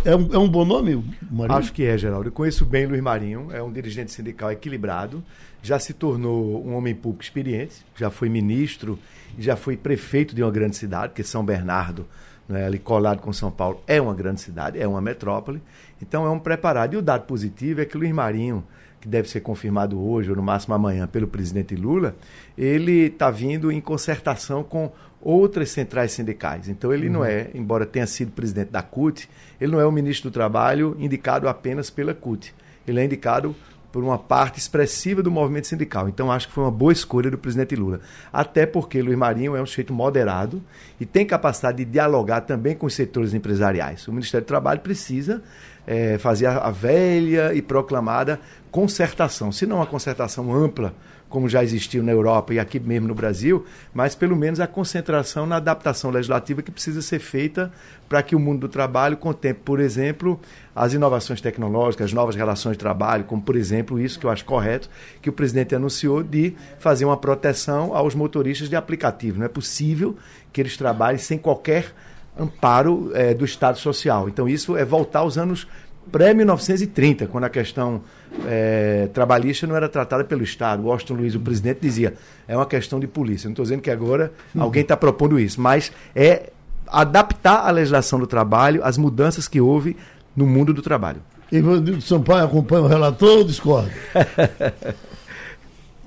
é, 0.05 0.15
um, 0.15 0.33
é 0.33 0.37
um 0.37 0.47
bom 0.47 0.63
nome, 0.63 1.03
Marinho? 1.29 1.57
Acho 1.57 1.73
que 1.73 1.83
é, 1.83 1.97
Geraldo. 1.97 2.29
Eu 2.29 2.31
conheço 2.31 2.65
bem 2.65 2.85
Luiz 2.85 3.01
Marinho, 3.01 3.49
é 3.51 3.61
um 3.61 3.71
dirigente 3.71 4.11
sindical 4.11 4.51
equilibrado, 4.51 5.23
já 5.61 5.77
se 5.77 5.93
tornou 5.93 6.65
um 6.65 6.73
homem 6.75 6.95
público 6.95 7.23
experiente, 7.23 7.75
já 7.95 8.09
foi 8.09 8.29
ministro, 8.29 8.97
já 9.37 9.55
foi 9.55 9.75
prefeito 9.75 10.33
de 10.33 10.41
uma 10.41 10.51
grande 10.51 10.77
cidade, 10.77 11.13
que 11.13 11.21
é 11.21 11.23
São 11.25 11.43
Bernardo, 11.43 12.07
né, 12.47 12.65
ali 12.65 12.79
colado 12.79 13.21
com 13.21 13.33
São 13.33 13.51
Paulo, 13.51 13.81
é 13.85 14.01
uma 14.01 14.13
grande 14.13 14.41
cidade, 14.41 14.79
é 14.79 14.87
uma 14.87 15.01
metrópole. 15.01 15.61
Então 16.01 16.25
é 16.25 16.29
um 16.29 16.39
preparado. 16.39 16.93
E 16.93 16.97
o 16.97 17.01
dado 17.01 17.25
positivo 17.25 17.81
é 17.81 17.85
que 17.85 17.97
Luiz 17.97 18.11
Marinho, 18.11 18.63
que 19.01 19.07
deve 19.07 19.29
ser 19.29 19.41
confirmado 19.41 19.99
hoje 19.99 20.29
ou 20.29 20.35
no 20.35 20.41
máximo 20.41 20.73
amanhã 20.73 21.07
pelo 21.07 21.27
presidente 21.27 21.75
Lula, 21.75 22.15
ele 22.57 23.07
está 23.07 23.29
vindo 23.29 23.71
em 23.71 23.81
concertação 23.81 24.63
com 24.63 24.91
outras 25.21 25.69
centrais 25.69 26.11
sindicais. 26.11 26.69
Então 26.69 26.93
ele 26.93 27.07
uhum. 27.07 27.13
não 27.13 27.25
é, 27.25 27.49
embora 27.53 27.85
tenha 27.85 28.07
sido 28.07 28.31
presidente 28.31 28.71
da 28.71 28.81
CUT, 28.81 29.29
ele 29.59 29.71
não 29.71 29.79
é 29.79 29.85
o 29.85 29.91
ministro 29.91 30.29
do 30.29 30.33
Trabalho 30.33 30.95
indicado 30.99 31.47
apenas 31.49 31.89
pela 31.89 32.13
CUT. 32.13 32.53
Ele 32.87 33.01
é 33.01 33.05
indicado 33.05 33.55
por 33.91 34.03
uma 34.03 34.17
parte 34.17 34.59
expressiva 34.59 35.23
do 35.23 35.31
movimento 35.31 35.67
sindical. 35.67 36.07
Então 36.07 36.31
acho 36.31 36.47
que 36.47 36.53
foi 36.53 36.63
uma 36.63 36.71
boa 36.71 36.91
escolha 36.91 37.31
do 37.31 37.37
presidente 37.37 37.75
Lula. 37.75 37.99
Até 38.31 38.65
porque 38.65 39.01
Luiz 39.01 39.17
Marinho 39.17 39.55
é 39.55 39.61
um 39.61 39.65
sujeito 39.65 39.93
moderado 39.93 40.61
e 40.99 41.05
tem 41.05 41.25
capacidade 41.25 41.77
de 41.77 41.85
dialogar 41.85 42.41
também 42.41 42.75
com 42.75 42.85
os 42.85 42.93
setores 42.93 43.33
empresariais. 43.33 44.07
O 44.07 44.11
Ministério 44.11 44.45
do 44.45 44.47
Trabalho 44.47 44.81
precisa 44.81 45.41
é, 45.85 46.17
fazer 46.17 46.47
a, 46.47 46.69
velha 46.69 47.53
e 47.53 47.61
proclamada 47.61 48.39
concertação, 48.69 49.51
se 49.51 49.65
não 49.65 49.77
uma 49.77 49.85
concertação 49.85 50.53
ampla 50.53 50.93
como 51.29 51.49
já 51.49 51.63
existiu 51.63 52.01
na 52.03 52.11
Europa 52.11 52.53
e 52.53 52.59
aqui 52.59 52.79
mesmo 52.79 53.07
no 53.07 53.15
Brasil, 53.15 53.65
mas 53.93 54.15
pelo 54.15 54.35
menos 54.35 54.59
a 54.59 54.67
concentração 54.67 55.45
na 55.45 55.57
adaptação 55.57 56.09
legislativa 56.09 56.61
que 56.61 56.71
precisa 56.71 57.01
ser 57.01 57.19
feita 57.19 57.71
para 58.07 58.23
que 58.23 58.35
o 58.35 58.39
mundo 58.39 58.61
do 58.61 58.69
trabalho 58.69 59.17
contemple, 59.17 59.61
por 59.63 59.79
exemplo, 59.79 60.39
as 60.75 60.93
inovações 60.93 61.41
tecnológicas, 61.41 62.05
as 62.05 62.13
novas 62.13 62.35
relações 62.35 62.73
de 62.73 62.79
trabalho, 62.79 63.25
como 63.25 63.41
por 63.41 63.55
exemplo 63.55 63.99
isso 63.99 64.19
que 64.19 64.25
eu 64.25 64.29
acho 64.29 64.45
correto, 64.45 64.89
que 65.21 65.29
o 65.29 65.33
presidente 65.33 65.75
anunciou 65.75 66.23
de 66.23 66.55
fazer 66.79 67.05
uma 67.05 67.17
proteção 67.17 67.95
aos 67.95 68.15
motoristas 68.15 68.69
de 68.69 68.75
aplicativo. 68.75 69.39
Não 69.39 69.45
é 69.45 69.49
possível 69.49 70.15
que 70.53 70.61
eles 70.61 70.77
trabalhem 70.77 71.19
sem 71.19 71.37
qualquer 71.37 71.93
amparo 72.39 73.11
é, 73.13 73.33
do 73.33 73.43
Estado 73.43 73.77
Social. 73.77 74.29
Então 74.29 74.47
isso 74.47 74.77
é 74.77 74.85
voltar 74.85 75.19
aos 75.19 75.37
anos 75.37 75.67
pré-1930, 76.11 77.27
quando 77.27 77.43
a 77.43 77.49
questão 77.49 78.01
é, 78.45 79.09
trabalhista 79.13 79.65
não 79.65 79.75
era 79.75 79.89
tratada 79.89 80.23
pelo 80.23 80.43
Estado. 80.43 80.83
Washington 80.83 81.15
Luiz, 81.15 81.35
o 81.35 81.39
presidente, 81.39 81.79
dizia 81.81 82.13
é 82.47 82.55
uma 82.55 82.65
questão 82.65 82.99
de 82.99 83.07
polícia. 83.07 83.47
Não 83.47 83.53
estou 83.53 83.63
dizendo 83.63 83.81
que 83.81 83.91
agora 83.91 84.31
uhum. 84.53 84.63
alguém 84.63 84.81
está 84.81 84.95
propondo 84.95 85.39
isso, 85.39 85.59
mas 85.59 85.91
é 86.15 86.51
adaptar 86.87 87.67
a 87.67 87.71
legislação 87.71 88.19
do 88.19 88.27
trabalho 88.27 88.83
às 88.83 88.97
mudanças 88.97 89.47
que 89.47 89.59
houve 89.59 89.97
no 90.35 90.45
mundo 90.45 90.73
do 90.73 90.81
trabalho. 90.81 91.21
Ivanildo 91.51 92.01
Sampaio 92.01 92.45
acompanha 92.45 92.83
o 92.83 92.87
relator 92.87 93.39
ou 93.39 93.43
discorda? 93.43 93.91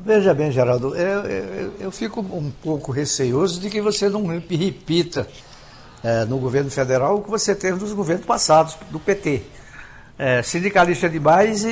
Veja 0.02 0.32
bem, 0.32 0.50
Geraldo, 0.50 0.96
eu, 0.96 1.20
eu, 1.24 1.72
eu, 1.78 1.90
fico 1.90 2.20
um 2.20 2.50
pouco 2.62 2.90
receoso 2.90 3.60
de 3.60 3.68
que 3.68 3.82
você 3.82 4.08
não 4.08 4.26
repita 4.26 5.28
é, 6.02 6.24
no 6.24 6.38
governo 6.38 6.70
federal 6.70 7.18
o 7.18 7.22
que 7.22 7.28
você 7.28 7.54
teve 7.54 7.78
nos 7.78 7.92
governos 7.92 8.24
passados, 8.24 8.78
do 8.90 8.98
PT 8.98 9.42
é, 10.20 10.42
sindicalista 10.42 11.08
demais 11.08 11.64
e, 11.64 11.70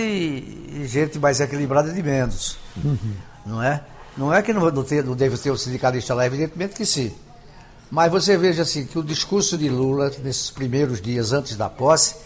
e, 0.72 0.86
gente 0.86 1.18
mais 1.18 1.38
equilibrada 1.38 1.92
de 1.92 2.02
menos. 2.02 2.56
Uhum. 2.82 2.96
Não 3.44 3.62
é? 3.62 3.82
Não 4.16 4.32
é 4.32 4.40
que 4.40 4.54
não, 4.54 4.62
não, 4.62 4.84
não 5.04 5.14
deve 5.14 5.36
ter 5.36 5.50
um 5.50 5.56
sindicalista 5.56 6.14
lá, 6.14 6.24
evidentemente 6.24 6.74
que 6.74 6.86
sim. 6.86 7.14
Mas 7.90 8.10
você 8.10 8.38
veja 8.38 8.62
assim 8.62 8.86
que 8.86 8.98
o 8.98 9.02
discurso 9.02 9.58
de 9.58 9.68
Lula, 9.68 10.10
nesses 10.24 10.50
primeiros 10.50 10.98
dias 10.98 11.34
antes 11.34 11.58
da 11.58 11.68
posse, 11.68 12.16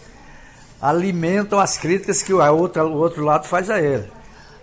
alimentam 0.81 1.59
as 1.59 1.77
críticas 1.77 2.23
que 2.23 2.33
o, 2.33 2.41
outra, 2.55 2.85
o 2.85 2.95
outro 2.95 3.25
lado 3.25 3.45
faz 3.45 3.69
a 3.69 3.81
ele. 3.81 4.09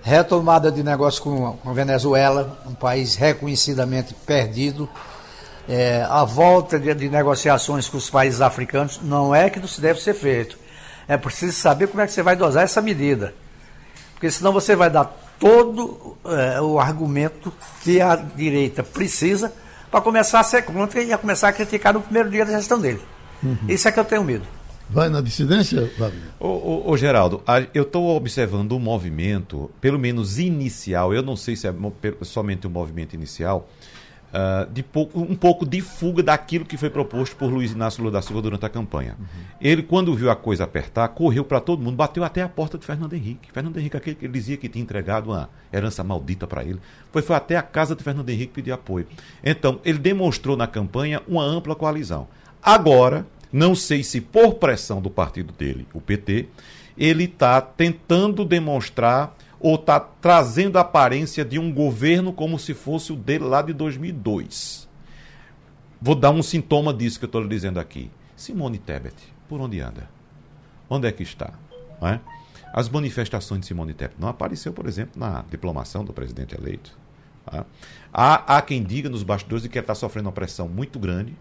Retomada 0.03 0.73
de 0.73 0.83
negócio 0.83 1.23
com, 1.23 1.59
com 1.59 1.69
a 1.69 1.75
Venezuela, 1.75 2.59
um 2.67 2.75
país 2.75 3.17
reconhecidamente 3.17 4.15
perdido. 4.15 4.89
É, 5.69 6.07
a 6.09 6.25
volta 6.25 6.81
de, 6.81 6.93
de 6.95 7.11
negociações 7.11 7.87
com 7.87 7.99
os 7.99 8.09
países 8.09 8.41
africanos 8.41 8.99
não 9.03 9.35
é 9.35 9.51
que 9.51 9.61
não 9.61 9.69
se 9.69 9.79
deve 9.79 10.01
ser 10.01 10.15
feito 10.15 10.59
é 11.11 11.17
preciso 11.17 11.55
saber 11.55 11.89
como 11.89 12.01
é 12.01 12.07
que 12.07 12.13
você 12.13 12.23
vai 12.23 12.37
dosar 12.37 12.63
essa 12.63 12.81
medida. 12.81 13.35
Porque 14.15 14.31
senão 14.31 14.53
você 14.53 14.77
vai 14.77 14.89
dar 14.89 15.07
todo 15.41 16.17
é, 16.25 16.61
o 16.61 16.79
argumento 16.79 17.53
que 17.83 18.01
a 18.01 18.15
direita 18.15 18.85
precisa 18.85 19.53
para 19.91 20.01
começar 20.01 20.39
a 20.39 20.45
ser 20.45 20.63
contra 20.63 21.03
e 21.03 21.13
a 21.13 21.19
começar 21.19 21.49
a 21.49 21.53
criticar 21.53 21.93
no 21.93 22.01
primeiro 22.01 22.31
dia 22.31 22.47
da 22.47 22.53
gestão 22.53 22.79
dele. 22.79 23.01
Uhum. 23.43 23.59
Isso 23.67 23.89
é 23.89 23.93
que 23.93 23.99
eu 23.99 24.05
tenho 24.05 24.23
medo. 24.23 24.47
Vai 24.89 25.09
na 25.09 25.21
dissidência, 25.21 25.91
Wagner? 25.99 26.23
Ô, 26.39 26.47
ô, 26.47 26.91
ô, 26.91 26.97
Geraldo, 26.97 27.43
a, 27.45 27.61
eu 27.75 27.83
estou 27.83 28.17
observando 28.17 28.71
um 28.77 28.79
movimento, 28.79 29.69
pelo 29.81 29.99
menos 29.99 30.39
inicial, 30.39 31.13
eu 31.13 31.25
não 31.25 31.35
sei 31.35 31.57
se 31.57 31.67
é 31.67 31.75
somente 32.23 32.69
um 32.69 32.71
movimento 32.71 33.15
inicial, 33.15 33.69
Uh, 34.31 34.71
de 34.71 34.81
pouco, 34.81 35.21
um 35.21 35.35
pouco 35.35 35.67
de 35.67 35.81
fuga 35.81 36.23
daquilo 36.23 36.65
que 36.65 36.77
foi 36.77 36.89
proposto 36.89 37.35
por 37.35 37.51
Luiz 37.51 37.73
Inácio 37.73 38.01
Lula 38.01 38.13
da 38.13 38.23
Silva 38.23 38.41
durante 38.41 38.65
a 38.65 38.69
campanha. 38.69 39.17
Uhum. 39.19 39.27
Ele, 39.61 39.83
quando 39.83 40.15
viu 40.15 40.31
a 40.31 40.37
coisa 40.37 40.63
apertar, 40.63 41.09
correu 41.09 41.45
para 41.45 41.59
todo 41.59 41.83
mundo, 41.83 41.97
bateu 41.97 42.23
até 42.23 42.41
a 42.41 42.49
porta 42.49 42.79
de 42.79 42.87
Fernando 42.87 43.13
Henrique. 43.13 43.51
Fernando 43.53 43.77
Henrique, 43.77 43.97
aquele 43.97 44.15
que 44.15 44.27
ele 44.27 44.33
dizia 44.33 44.57
que 44.57 44.69
tinha 44.69 44.83
entregado 44.83 45.31
uma 45.31 45.51
herança 45.73 46.05
maldita 46.05 46.47
para 46.47 46.63
ele, 46.63 46.79
foi, 47.11 47.23
foi 47.23 47.35
até 47.35 47.57
a 47.57 47.63
casa 47.63 47.97
de 47.97 48.05
Fernando 48.05 48.31
Henrique 48.31 48.53
pedir 48.53 48.71
apoio. 48.71 49.09
Então, 49.43 49.81
ele 49.85 49.99
demonstrou 49.99 50.57
na 50.57 50.69
campanha 50.69 51.21
uma 51.27 51.43
ampla 51.43 51.75
coalizão. 51.75 52.29
Agora, 52.63 53.27
não 53.53 53.75
sei 53.75 54.05
se 54.05 54.21
por 54.21 54.55
pressão 54.55 55.03
do 55.03 55.11
partido 55.11 55.53
dele, 55.53 55.89
o 55.93 56.01
PT, 56.01 56.47
ele 56.97 57.25
está 57.25 57.61
tentando 57.61 58.45
demonstrar 58.45 59.35
ou 59.61 59.75
está 59.75 60.01
trazendo 60.01 60.79
a 60.79 60.81
aparência 60.81 61.45
de 61.45 61.59
um 61.59 61.73
governo 61.73 62.33
como 62.33 62.59
se 62.59 62.73
fosse 62.73 63.13
o 63.13 63.17
dele 63.17 63.45
lá 63.45 63.61
de 63.61 63.75
2002. 63.75 64.89
Vou 66.01 66.15
dar 66.15 66.31
um 66.31 66.43
sintoma 66.43 66.95
disso 66.95 67.19
que 67.19 67.27
eu 67.27 67.29
estou 67.29 67.43
lhe 67.43 67.49
dizendo 67.49 67.79
aqui. 67.79 68.11
Simone 68.35 68.79
Tebet, 68.79 69.15
por 69.47 69.61
onde 69.61 69.79
anda? 69.81 70.09
Onde 70.89 71.07
é 71.07 71.13
que 71.13 71.23
está? 71.23 71.53
É? 72.01 72.19
As 72.73 72.89
manifestações 72.89 73.61
de 73.61 73.67
Simone 73.67 73.93
Tebet 73.93 74.17
não 74.19 74.29
apareceu, 74.29 74.73
por 74.73 74.87
exemplo, 74.87 75.21
na 75.21 75.45
diplomação 75.51 76.03
do 76.03 76.13
presidente 76.13 76.57
eleito. 76.57 76.99
É? 77.53 77.63
Há, 78.13 78.57
há 78.57 78.63
quem 78.63 78.83
diga 78.83 79.11
nos 79.11 79.23
bastidores 79.23 79.67
que 79.67 79.77
ela 79.77 79.83
está 79.83 79.95
sofrendo 79.95 80.29
uma 80.29 80.33
pressão 80.33 80.69
muito 80.69 80.99
grande 80.99 81.37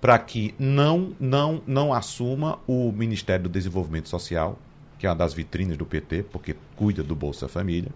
para 0.00 0.18
que 0.18 0.54
não, 0.58 1.14
não, 1.20 1.62
não 1.66 1.94
assuma 1.94 2.58
o 2.66 2.92
Ministério 2.92 3.44
do 3.44 3.48
Desenvolvimento 3.48 4.08
Social, 4.08 4.58
que 5.04 5.06
é 5.06 5.10
uma 5.10 5.16
das 5.16 5.34
vitrines 5.34 5.76
do 5.76 5.84
PT, 5.84 6.24
porque 6.32 6.56
cuida 6.76 7.02
do 7.02 7.14
Bolsa 7.14 7.46
Família. 7.46 7.90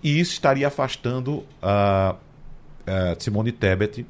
E 0.00 0.20
isso 0.20 0.32
estaria 0.32 0.68
afastando 0.68 1.44
a, 1.60 2.14
a 2.86 3.16
Simone 3.18 3.50
Tebet 3.50 4.06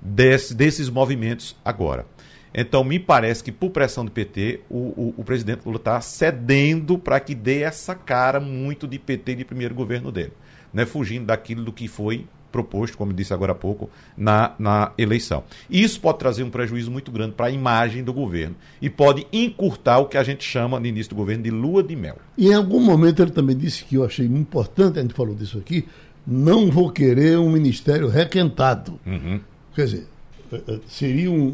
desse, 0.00 0.54
desses 0.54 0.88
movimentos 0.88 1.54
agora. 1.62 2.06
Então, 2.54 2.82
me 2.82 2.98
parece 2.98 3.44
que, 3.44 3.52
por 3.52 3.68
pressão 3.68 4.02
do 4.02 4.10
PT, 4.10 4.60
o, 4.70 4.78
o, 4.78 5.14
o 5.18 5.24
presidente 5.24 5.66
Lula 5.66 5.76
está 5.76 6.00
cedendo 6.00 6.98
para 6.98 7.20
que 7.20 7.34
dê 7.34 7.60
essa 7.60 7.94
cara 7.94 8.40
muito 8.40 8.88
de 8.88 8.98
PT 8.98 9.34
de 9.34 9.44
primeiro 9.44 9.74
governo 9.74 10.10
dele. 10.10 10.32
Né? 10.72 10.86
Fugindo 10.86 11.26
daquilo 11.26 11.62
do 11.62 11.72
que 11.72 11.86
foi 11.86 12.26
proposto, 12.50 12.96
como 12.96 13.12
disse 13.12 13.32
agora 13.32 13.52
há 13.52 13.54
pouco, 13.54 13.90
na, 14.16 14.54
na 14.58 14.92
eleição. 14.96 15.44
E 15.68 15.82
isso 15.82 16.00
pode 16.00 16.18
trazer 16.18 16.42
um 16.42 16.50
prejuízo 16.50 16.90
muito 16.90 17.10
grande 17.10 17.32
para 17.34 17.46
a 17.46 17.50
imagem 17.50 18.02
do 18.02 18.12
governo 18.12 18.56
e 18.80 18.88
pode 18.88 19.26
encurtar 19.32 19.98
o 19.98 20.06
que 20.06 20.16
a 20.16 20.22
gente 20.22 20.44
chama 20.44 20.80
no 20.80 20.86
início 20.86 21.10
do 21.10 21.16
governo 21.16 21.44
de 21.44 21.50
lua 21.50 21.82
de 21.82 21.94
mel. 21.94 22.16
E 22.36 22.48
em 22.48 22.54
algum 22.54 22.80
momento 22.80 23.22
ele 23.22 23.30
também 23.30 23.56
disse 23.56 23.84
que 23.84 23.96
eu 23.96 24.04
achei 24.04 24.26
importante, 24.26 24.98
a 24.98 25.02
gente 25.02 25.14
falou 25.14 25.34
disso 25.34 25.58
aqui, 25.58 25.86
não 26.26 26.70
vou 26.70 26.90
querer 26.90 27.38
um 27.38 27.50
ministério 27.50 28.08
requentado. 28.08 28.98
Uhum. 29.06 29.40
Quer 29.74 29.84
dizer, 29.84 30.06
eh, 30.52 30.62
eh, 30.68 30.78
seria 30.86 31.30
um, 31.30 31.46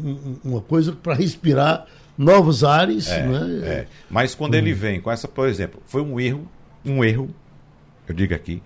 um, 0.43 0.51
uma 0.51 0.61
coisa 0.61 0.91
para 0.91 1.13
respirar 1.13 1.85
novos 2.17 2.63
ares. 2.63 3.09
É, 3.09 3.25
né? 3.25 3.67
é. 3.67 3.87
Mas 4.09 4.35
quando 4.35 4.53
uhum. 4.53 4.59
ele 4.59 4.73
vem 4.73 4.99
com 4.99 5.11
essa, 5.11 5.27
por 5.27 5.47
exemplo, 5.47 5.81
foi 5.85 6.01
um 6.01 6.19
erro, 6.19 6.47
um 6.85 7.03
erro, 7.03 7.29
eu 8.07 8.13
digo 8.13 8.33
aqui, 8.33 8.61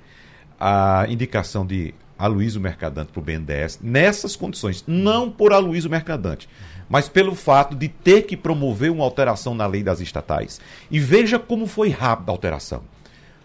a 0.60 1.06
indicação 1.08 1.65
de 1.65 1.94
Aloysio 2.19 2.60
Mercadante 2.60 3.13
para 3.13 3.19
o 3.21 3.23
BNDES 3.23 3.79
nessas 3.82 4.36
condições, 4.36 4.84
não 4.86 5.32
por 5.32 5.53
Aloysio 5.53 5.89
Mercadante, 5.89 6.49
mas 6.89 7.08
pelo 7.08 7.34
fato 7.34 7.73
de 7.73 7.88
ter 7.88 8.23
que 8.23 8.36
promover 8.36 8.91
uma 8.91 9.05
alteração 9.05 9.55
na 9.55 9.65
lei 9.65 9.82
das 9.82 10.01
estatais. 10.01 10.60
E 10.91 10.99
veja 10.99 11.39
como 11.39 11.65
foi 11.65 11.89
rápida 11.89 12.32
a 12.32 12.34
alteração. 12.34 12.84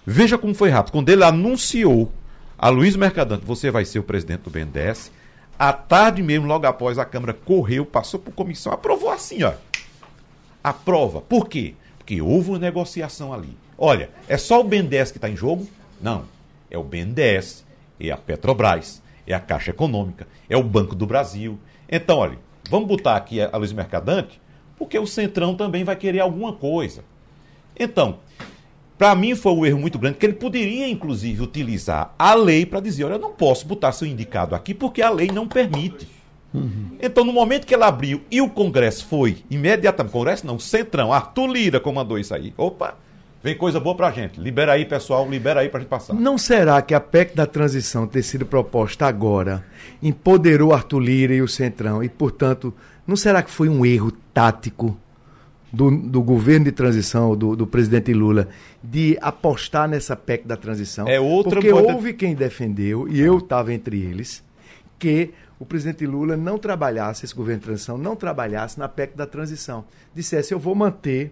Veja 0.05 0.37
como 0.37 0.55
foi 0.55 0.71
rápido. 0.71 0.93
Quando 0.93 1.09
ele 1.09 1.23
anunciou 1.23 2.13
a 2.59 2.69
Luiz 2.69 2.97
Mercadante, 2.97 3.45
você 3.47 3.71
vai 3.71 3.85
ser 3.85 4.01
o 4.01 4.03
presidente 4.03 4.41
do 4.41 4.51
BNDES, 4.51 5.13
à 5.59 5.73
tarde 5.73 6.23
mesmo, 6.23 6.47
logo 6.47 6.67
após, 6.67 6.99
a 6.99 7.05
Câmara 7.05 7.33
correu, 7.33 7.87
passou 7.87 8.19
por 8.19 8.35
comissão, 8.35 8.73
aprovou 8.73 9.11
assim, 9.11 9.45
ó. 9.45 9.53
Aprova. 10.63 11.21
Por 11.21 11.49
quê? 11.49 11.75
Porque 11.99 12.21
houve 12.21 12.51
uma 12.51 12.59
negociação 12.59 13.33
ali. 13.33 13.57
Olha, 13.79 14.11
é 14.29 14.37
só 14.37 14.61
o 14.61 14.65
BNDES 14.65 15.13
que 15.13 15.19
está 15.19 15.29
em 15.29 15.37
jogo? 15.37 15.69
Não. 16.01 16.25
É 16.71 16.77
o 16.77 16.83
BNDES, 16.83 17.64
é 18.01 18.11
a 18.11 18.17
Petrobras, 18.17 19.03
é 19.27 19.35
a 19.35 19.41
Caixa 19.41 19.71
Econômica, 19.71 20.27
é 20.49 20.57
o 20.57 20.63
Banco 20.63 20.95
do 20.95 21.07
Brasil. 21.07 21.59
Então, 21.89 22.19
olha, 22.19 22.39
vamos 22.69 22.89
botar 22.89 23.17
aqui 23.17 23.41
a 23.41 23.57
Luiz 23.57 23.73
Mercadante, 23.73 24.41
porque 24.77 24.99
o 24.99 25.07
Centrão 25.07 25.55
também 25.55 25.85
vai 25.85 25.97
querer 25.97 26.21
alguma 26.21 26.53
coisa. 26.53 27.05
Então, 27.79 28.19
para 28.97 29.15
mim 29.15 29.35
foi 29.35 29.53
um 29.53 29.67
erro 29.67 29.79
muito 29.79 29.99
grande, 29.99 30.19
que 30.19 30.27
ele 30.27 30.35
poderia, 30.35 30.89
inclusive, 30.89 31.43
utilizar 31.43 32.15
a 32.19 32.35
lei 32.35 32.65
para 32.65 32.81
dizer, 32.81 33.05
olha, 33.05 33.15
eu 33.15 33.19
não 33.19 33.33
posso 33.33 33.67
botar 33.67 33.93
seu 33.93 34.07
indicado 34.07 34.55
aqui 34.55 34.73
porque 34.73 35.03
a 35.03 35.11
lei 35.11 35.29
não 35.29 35.49
permite. 35.49 36.09
Uhum. 36.53 36.97
Então, 37.03 37.25
no 37.25 37.33
momento 37.33 37.67
que 37.67 37.75
ela 37.75 37.89
abriu 37.89 38.23
e 38.31 38.41
o 38.41 38.49
Congresso 38.49 39.07
foi 39.07 39.39
imediatamente, 39.51 40.13
Congresso 40.13 40.47
não, 40.47 40.59
Centrão, 40.59 41.13
Arthur 41.13 41.49
Lira 41.49 41.81
comandou 41.81 42.17
isso 42.19 42.33
aí. 42.33 42.55
Opa, 42.57 42.97
Vem 43.45 43.55
coisa 43.55 43.79
boa 43.79 43.95
pra 43.95 44.11
gente. 44.11 44.41
Libera 44.41 44.73
aí, 44.73 44.87
pessoal, 44.87 45.29
libera 45.29 45.61
aí 45.61 45.69
pra 45.69 45.79
gente 45.79 45.91
passar. 45.91 46.15
Não 46.15 46.39
será 46.39 46.81
que 46.81 46.95
a 46.95 46.99
PEC 46.99 47.37
da 47.37 47.47
transição 47.47 48.07
ter 48.07 48.23
sido 48.23 48.47
proposta 48.47 49.05
agora 49.05 49.63
empoderou 50.03 50.73
Arthur 50.73 51.01
Lira 51.01 51.35
e 51.35 51.43
o 51.43 51.47
Centrão 51.47 52.03
e, 52.03 52.09
portanto, 52.09 52.73
não 53.07 53.17
será 53.17 53.43
que 53.43 53.51
foi 53.51 53.69
um 53.69 53.85
erro 53.85 54.11
tático 54.33 54.99
do, 55.71 55.91
do 55.91 56.23
governo 56.23 56.65
de 56.65 56.73
transição, 56.73 57.37
do, 57.37 57.55
do 57.55 57.67
presidente 57.67 58.15
Lula, 58.15 58.49
de 58.83 59.19
apostar 59.21 59.87
nessa 59.87 60.17
PEC 60.17 60.49
da 60.49 60.57
transição. 60.57 61.07
É 61.07 61.21
outra 61.21 61.61
Porque 61.61 61.71
houve 61.71 62.15
quem 62.15 62.35
defendeu, 62.35 63.07
e 63.07 63.21
eu 63.21 63.37
estava 63.37 63.75
entre 63.75 64.01
eles, 64.01 64.43
que 64.99 65.35
o 65.59 65.67
presidente 65.67 66.07
Lula 66.07 66.35
não 66.35 66.57
trabalhasse, 66.57 67.27
esse 67.27 67.35
governo 67.35 67.61
de 67.61 67.67
transição, 67.67 67.99
não 67.99 68.17
trabalhasse 68.17 68.79
na 68.79 68.89
PEC 68.89 69.15
da 69.15 69.27
transição. 69.27 69.85
Dissesse, 70.15 70.55
eu 70.55 70.59
vou 70.59 70.75
manter 70.75 71.31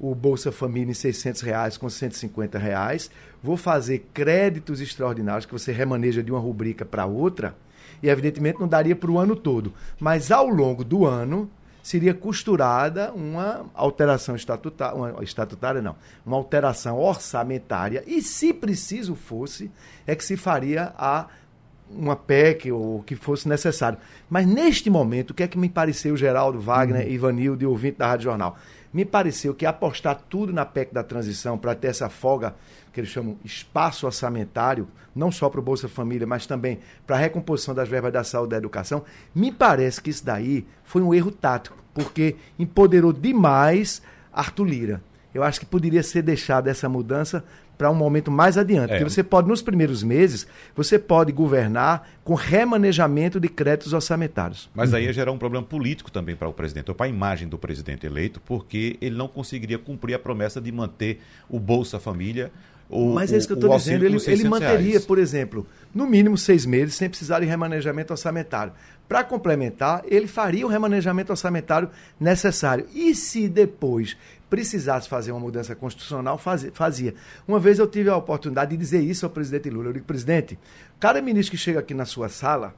o 0.00 0.14
Bolsa 0.14 0.50
Família 0.50 0.90
em 0.90 0.94
600 0.94 1.42
reais 1.42 1.76
com 1.76 1.90
150 1.90 2.58
reais, 2.58 3.10
vou 3.42 3.56
fazer 3.56 4.08
créditos 4.14 4.80
extraordinários 4.80 5.44
que 5.44 5.52
você 5.52 5.72
remaneja 5.72 6.22
de 6.22 6.32
uma 6.32 6.40
rubrica 6.40 6.86
para 6.86 7.04
outra, 7.04 7.54
e 8.02 8.08
evidentemente 8.08 8.58
não 8.58 8.66
daria 8.66 8.96
para 8.96 9.10
o 9.10 9.18
ano 9.18 9.36
todo. 9.36 9.74
Mas 9.98 10.30
ao 10.30 10.48
longo 10.48 10.82
do 10.82 11.04
ano 11.04 11.50
seria 11.82 12.14
costurada 12.14 13.12
uma 13.12 13.66
alteração 13.74 14.34
estatutária, 14.34 14.96
uma, 14.96 15.22
estatutária 15.22 15.82
não, 15.82 15.96
uma 16.24 16.36
alteração 16.36 16.98
orçamentária, 16.98 18.02
e 18.06 18.22
se 18.22 18.54
preciso 18.54 19.14
fosse, 19.14 19.70
é 20.06 20.16
que 20.16 20.24
se 20.24 20.36
faria 20.36 20.94
a 20.96 21.26
uma 21.90 22.14
PEC 22.14 22.70
ou 22.70 22.98
o 22.98 23.02
que 23.02 23.16
fosse 23.16 23.48
necessário. 23.48 23.98
Mas 24.28 24.46
neste 24.46 24.88
momento, 24.88 25.30
o 25.30 25.34
que 25.34 25.42
é 25.42 25.48
que 25.48 25.58
me 25.58 25.68
pareceu, 25.68 26.16
Geraldo, 26.16 26.60
Wagner, 26.60 27.04
uhum. 27.04 27.12
Ivanildo 27.12 27.64
e 27.64 27.66
ouvinte 27.66 27.98
da 27.98 28.06
Rádio 28.06 28.24
Jornal? 28.24 28.56
Me 28.92 29.04
pareceu 29.04 29.54
que 29.54 29.64
apostar 29.64 30.20
tudo 30.28 30.52
na 30.52 30.66
PEC 30.66 30.92
da 30.92 31.04
transição 31.04 31.56
para 31.56 31.74
ter 31.74 31.88
essa 31.88 32.08
folga, 32.08 32.54
que 32.92 32.98
eles 32.98 33.10
chamam 33.10 33.38
espaço 33.44 34.06
orçamentário, 34.06 34.88
não 35.14 35.30
só 35.30 35.48
para 35.48 35.60
o 35.60 35.62
Bolsa 35.62 35.88
Família, 35.88 36.26
mas 36.26 36.46
também 36.46 36.80
para 37.06 37.16
a 37.16 37.18
recomposição 37.18 37.74
das 37.74 37.88
verbas 37.88 38.12
da 38.12 38.24
saúde 38.24 38.48
e 38.48 38.50
da 38.50 38.56
educação, 38.56 39.04
me 39.34 39.52
parece 39.52 40.00
que 40.00 40.10
isso 40.10 40.24
daí 40.24 40.66
foi 40.82 41.02
um 41.02 41.14
erro 41.14 41.30
tático, 41.30 41.76
porque 41.94 42.36
empoderou 42.58 43.12
demais 43.12 44.02
Arthur 44.32 44.64
Lira. 44.64 45.02
Eu 45.32 45.44
acho 45.44 45.60
que 45.60 45.66
poderia 45.66 46.02
ser 46.02 46.22
deixada 46.22 46.68
essa 46.68 46.88
mudança 46.88 47.44
para 47.80 47.90
um 47.90 47.94
momento 47.94 48.30
mais 48.30 48.58
adiante. 48.58 48.92
É. 48.92 48.98
Porque 48.98 49.10
você 49.10 49.22
pode, 49.22 49.48
nos 49.48 49.62
primeiros 49.62 50.02
meses, 50.02 50.46
você 50.76 50.98
pode 50.98 51.32
governar 51.32 52.10
com 52.22 52.34
remanejamento 52.34 53.40
de 53.40 53.48
créditos 53.48 53.94
orçamentários. 53.94 54.68
Mas 54.74 54.92
aí 54.92 55.06
ia 55.06 55.12
gerar 55.14 55.32
um 55.32 55.38
problema 55.38 55.64
político 55.64 56.12
também 56.12 56.36
para 56.36 56.46
o 56.46 56.52
presidente, 56.52 56.90
ou 56.90 56.94
para 56.94 57.06
a 57.06 57.08
imagem 57.08 57.48
do 57.48 57.56
presidente 57.56 58.04
eleito, 58.04 58.38
porque 58.44 58.98
ele 59.00 59.16
não 59.16 59.26
conseguiria 59.26 59.78
cumprir 59.78 60.12
a 60.12 60.18
promessa 60.18 60.60
de 60.60 60.70
manter 60.70 61.22
o 61.48 61.58
Bolsa 61.58 61.98
Família 61.98 62.52
o, 62.90 63.14
Mas 63.14 63.32
é 63.32 63.36
isso 63.36 63.46
que 63.46 63.52
eu 63.52 63.58
estou 63.58 63.76
dizendo. 63.76 64.04
Ele, 64.04 64.18
ele 64.26 64.48
manteria, 64.48 64.90
reais. 64.90 65.06
por 65.06 65.16
exemplo, 65.16 65.64
no 65.94 66.06
mínimo 66.06 66.36
seis 66.36 66.66
meses 66.66 66.96
sem 66.96 67.08
precisar 67.08 67.38
de 67.38 67.46
remanejamento 67.46 68.12
orçamentário. 68.12 68.72
Para 69.08 69.22
complementar, 69.22 70.02
ele 70.06 70.26
faria 70.26 70.66
o 70.66 70.68
remanejamento 70.68 71.32
orçamentário 71.32 71.88
necessário. 72.18 72.86
E 72.92 73.14
se 73.14 73.48
depois 73.48 74.16
precisasse 74.50 75.08
fazer 75.08 75.30
uma 75.30 75.40
mudança 75.40 75.76
constitucional, 75.76 76.36
fazia. 76.36 77.14
Uma 77.46 77.60
vez 77.60 77.78
eu 77.78 77.86
tive 77.86 78.10
a 78.10 78.16
oportunidade 78.16 78.72
de 78.72 78.76
dizer 78.76 79.00
isso 79.00 79.24
ao 79.24 79.30
presidente 79.30 79.70
Lula. 79.70 79.88
Eu 79.88 79.92
digo, 79.92 80.04
presidente, 80.04 80.58
cada 80.98 81.22
ministro 81.22 81.52
que 81.52 81.56
chega 81.56 81.78
aqui 81.78 81.94
na 81.94 82.04
sua 82.04 82.28
sala 82.28 82.74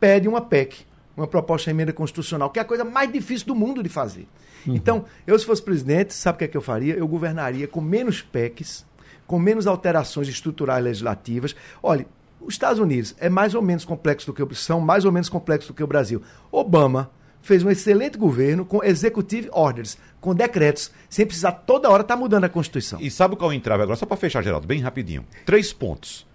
pede 0.00 0.28
uma 0.28 0.40
PEC, 0.40 0.84
uma 1.16 1.28
proposta 1.28 1.70
de 1.70 1.76
emenda 1.76 1.92
constitucional, 1.92 2.50
que 2.50 2.58
é 2.58 2.62
a 2.62 2.64
coisa 2.64 2.84
mais 2.84 3.10
difícil 3.10 3.46
do 3.46 3.54
mundo 3.54 3.80
de 3.80 3.88
fazer. 3.88 4.26
Uhum. 4.66 4.74
Então, 4.74 5.04
eu 5.24 5.38
se 5.38 5.46
fosse 5.46 5.62
presidente, 5.62 6.12
sabe 6.12 6.34
o 6.34 6.38
que 6.40 6.44
é 6.44 6.48
que 6.48 6.56
eu 6.56 6.62
faria? 6.62 6.94
Eu 6.94 7.06
governaria 7.06 7.68
com 7.68 7.80
menos 7.80 8.20
PECs, 8.20 8.84
com 9.24 9.38
menos 9.38 9.68
alterações 9.68 10.26
estruturais 10.26 10.82
legislativas. 10.82 11.54
Olha, 11.80 12.06
os 12.40 12.54
Estados 12.54 12.80
Unidos 12.80 13.14
é 13.18 13.28
mais 13.28 13.54
ou 13.54 13.62
menos 13.62 13.84
complexo 13.84 14.26
do 14.26 14.34
que 14.34 14.42
o 14.42 14.54
são 14.54 14.80
mais 14.80 15.04
ou 15.04 15.12
menos 15.12 15.28
complexo 15.28 15.68
do 15.68 15.74
que 15.74 15.82
o 15.82 15.86
Brasil. 15.86 16.20
Obama 16.50 17.10
fez 17.44 17.62
um 17.62 17.70
excelente 17.70 18.16
governo 18.16 18.64
com 18.64 18.82
executive 18.82 19.48
orders, 19.52 19.98
com 20.20 20.34
decretos, 20.34 20.90
sem 21.10 21.26
precisar 21.26 21.52
toda 21.52 21.90
hora 21.90 22.00
estar 22.00 22.14
tá 22.14 22.20
mudando 22.20 22.44
a 22.44 22.48
Constituição. 22.48 22.98
E 23.00 23.10
sabe 23.10 23.36
qual 23.36 23.50
é 23.50 23.54
o 23.54 23.56
entrave 23.56 23.82
agora? 23.82 23.96
Só 23.96 24.06
para 24.06 24.16
fechar, 24.16 24.42
Geraldo, 24.42 24.66
bem 24.66 24.80
rapidinho. 24.80 25.24
Três 25.44 25.72
pontos. 25.72 26.26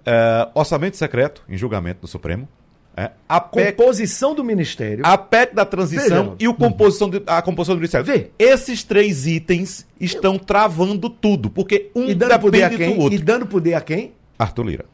Uh, 0.00 0.48
orçamento 0.54 0.96
secreto 0.96 1.42
em 1.48 1.56
julgamento 1.56 2.02
do 2.02 2.06
Supremo. 2.06 2.48
É, 2.96 3.10
a 3.28 3.40
PEC, 3.40 3.76
composição 3.76 4.34
do 4.34 4.42
Ministério. 4.42 5.04
A 5.06 5.18
PEC 5.18 5.54
da 5.54 5.64
transição 5.64 6.24
Veja, 6.24 6.36
e 6.40 6.48
o 6.48 6.54
composição 6.54 7.10
de, 7.10 7.22
a 7.26 7.42
composição 7.42 7.76
do 7.76 7.78
Ministério. 7.78 8.06
Vê. 8.06 8.30
Esses 8.38 8.82
três 8.82 9.26
itens 9.26 9.86
estão 10.00 10.38
travando 10.38 11.10
tudo, 11.10 11.50
porque 11.50 11.90
um 11.94 12.06
e 12.06 12.14
dando 12.14 12.30
depende 12.30 12.40
poder 12.40 12.62
a 12.64 12.70
quem? 12.70 12.94
do 12.94 13.00
outro. 13.00 13.18
E 13.18 13.22
dando 13.22 13.46
poder 13.46 13.74
a 13.74 13.80
quem? 13.80 14.12
Arthur 14.38 14.64
Lira. 14.64 14.84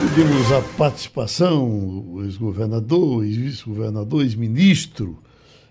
Pedimos 0.00 0.52
a 0.52 0.60
participação, 0.76 1.68
o 1.68 2.22
ex-governador, 2.24 3.24
ex-vice-governador, 3.24 4.22
ex-ministro 4.22 5.22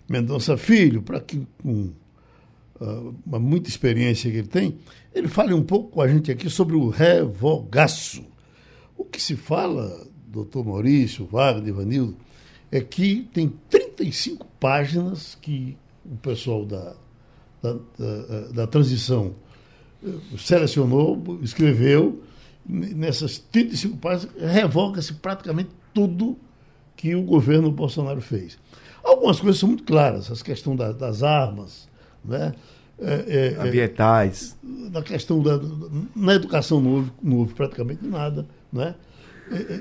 Mendonça 0.07 0.55
Filho, 0.55 1.01
para 1.01 1.19
que, 1.19 1.45
com 1.61 1.91
uh, 2.79 3.15
uma 3.25 3.39
muita 3.39 3.69
experiência 3.69 4.31
que 4.31 4.37
ele 4.37 4.47
tem, 4.47 4.77
ele 5.13 5.27
fale 5.27 5.53
um 5.53 5.63
pouco 5.63 5.91
com 5.91 6.01
a 6.01 6.07
gente 6.07 6.31
aqui 6.31 6.49
sobre 6.49 6.75
o 6.75 6.89
revogaço. 6.89 8.23
O 8.97 9.03
que 9.03 9.21
se 9.21 9.35
fala, 9.35 10.07
doutor 10.27 10.65
Maurício, 10.65 11.25
Wagner, 11.25 11.67
Ivanildo, 11.67 12.15
é 12.71 12.79
que 12.79 13.27
tem 13.33 13.51
35 13.69 14.47
páginas 14.59 15.37
que 15.41 15.77
o 16.05 16.15
pessoal 16.17 16.65
da, 16.65 16.95
da, 17.61 17.73
da, 17.73 18.41
da 18.53 18.67
transição 18.67 19.35
eh, 20.03 20.09
selecionou, 20.37 21.39
escreveu, 21.41 22.23
nessas 22.65 23.37
35 23.37 23.97
páginas, 23.97 24.35
revoga-se 24.39 25.13
praticamente 25.15 25.69
tudo 25.93 26.37
que 26.95 27.15
o 27.15 27.23
governo 27.23 27.71
Bolsonaro 27.71 28.21
fez. 28.21 28.57
Algumas 29.03 29.39
coisas 29.39 29.59
são 29.59 29.67
muito 29.67 29.83
claras, 29.83 30.31
essa 30.31 30.43
questão 30.43 30.75
da, 30.75 30.91
das 30.91 31.23
armas, 31.23 31.89
né? 32.23 32.53
É, 32.99 33.13
é, 33.27 33.53
é 33.53 33.67
ambientais. 33.67 34.55
na 34.63 35.01
questão 35.01 35.41
da. 35.41 35.59
Na 36.15 36.35
educação 36.35 36.79
não 36.79 36.91
houve, 36.91 37.11
não 37.21 37.37
houve 37.37 37.53
praticamente 37.53 38.05
nada. 38.05 38.47
Né? 38.71 38.95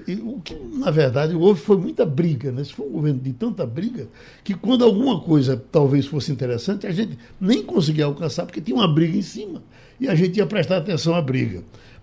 E, 0.09 0.15
o 0.15 0.41
que, 0.41 0.55
na 0.55 0.91
verdade, 0.91 1.35
houve 1.35 1.61
foi 1.61 1.77
muita 1.77 2.05
briga. 2.05 2.51
Né? 2.51 2.65
Se 2.65 2.73
foi 2.73 2.87
um 2.87 2.91
governo 2.91 3.21
de 3.21 3.33
tanta 3.33 3.65
briga, 3.65 4.09
que 4.43 4.55
quando 4.55 4.85
alguma 4.85 5.21
coisa 5.21 5.63
talvez 5.71 6.07
fosse 6.07 6.33
interessante, 6.33 6.87
a 6.87 6.91
gente 6.91 7.17
nem 7.41 7.63
conseguia 7.63 8.07
alcançar, 8.07 8.45
porque 8.45 8.61
tinha 8.61 8.77
uma 8.77 8.89
briga 8.89 9.17
em 9.17 9.23
cima. 9.23 9.63
E 10.01 10.09
a 10.09 10.15
gente 10.15 10.39
ia 10.39 10.47
prestar 10.47 10.79
atenção 10.79 11.15
à 11.15 11.23
briga. 11.23 11.63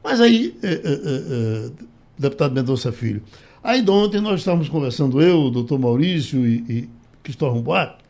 Mas 0.10 0.20
aí, 0.20 0.58
é, 0.64 0.68
é, 0.68 0.74
é, 0.74 1.70
deputado 2.18 2.56
Mendonça 2.56 2.92
Filho, 2.92 3.22
aí 3.64 3.88
ontem 3.88 4.20
nós 4.20 4.40
estávamos 4.40 4.68
conversando, 4.68 5.22
eu, 5.22 5.44
o 5.44 5.52
doutor 5.52 5.78
Maurício 5.78 6.48
e, 6.48 6.56
e 6.68 6.90
Cristóvão 7.22 7.62
Buarque, 7.62 8.04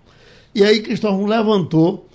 e 0.55 0.63
aí 0.63 0.81
Cristóvão 0.81 1.25
levantou 1.25 2.07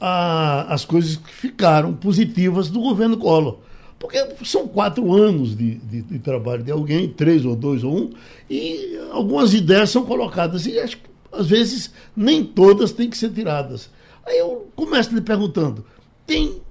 a, 0.00 0.72
as 0.72 0.84
coisas 0.84 1.16
que 1.16 1.32
ficaram 1.34 1.92
positivas 1.92 2.70
do 2.70 2.78
governo 2.78 3.16
Collor. 3.16 3.58
Porque 3.98 4.16
são 4.44 4.68
quatro 4.68 5.12
anos 5.12 5.56
de, 5.56 5.74
de, 5.74 6.02
de, 6.02 6.18
trabalho 6.20 6.62
de 6.62 6.70
alguém, 6.70 7.08
três 7.08 7.44
ou 7.44 7.56
dois 7.56 7.82
ou 7.82 7.98
um, 7.98 8.10
e 8.48 8.96
algumas 9.10 9.54
ideias 9.54 9.90
são 9.90 10.04
colocadas. 10.04 10.66
E 10.66 10.78
acho 10.78 10.98
que, 10.98 11.10
às 11.32 11.48
vezes, 11.48 11.92
nem 12.16 12.44
todas 12.44 12.92
têm 12.92 13.10
que 13.10 13.18
ser 13.18 13.30
tiradas. 13.30 13.90
Aí 14.24 14.38
eu 14.38 14.68
começo 14.76 15.12
lhe 15.12 15.20
perguntando: 15.20 15.84
tem, 16.26 16.62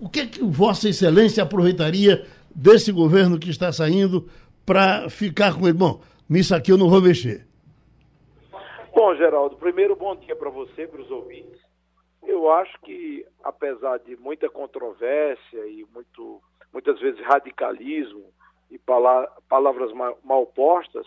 o, 0.00 0.08
que 0.08 0.20
é 0.20 0.26
que 0.26 0.42
Vossa 0.42 0.88
Excelência 0.88 1.42
aproveitaria 1.42 2.26
desse 2.54 2.90
governo 2.92 3.38
que 3.38 3.50
está 3.50 3.72
saindo 3.72 4.28
para 4.64 5.08
ficar 5.08 5.58
com 5.58 5.66
ele? 5.66 5.76
Bom, 5.76 6.00
nisso 6.28 6.54
aqui 6.54 6.72
eu 6.72 6.78
não 6.78 6.88
vou 6.88 7.00
mexer. 7.00 7.46
Bom, 8.94 9.14
Geraldo, 9.14 9.56
primeiro 9.56 9.94
bom 9.94 10.16
dia 10.16 10.34
para 10.34 10.50
você, 10.50 10.86
para 10.86 11.02
os 11.02 11.10
ouvintes. 11.10 11.60
Eu 12.22 12.50
acho 12.50 12.80
que, 12.80 13.24
apesar 13.44 13.98
de 13.98 14.16
muita 14.16 14.48
controvérsia 14.48 15.66
e 15.66 15.86
muito, 15.94 16.40
muitas 16.72 16.98
vezes 16.98 17.20
radicalismo 17.24 18.24
e 18.70 18.78
palavras 18.78 19.92
mal 20.24 20.46
postas, 20.46 21.06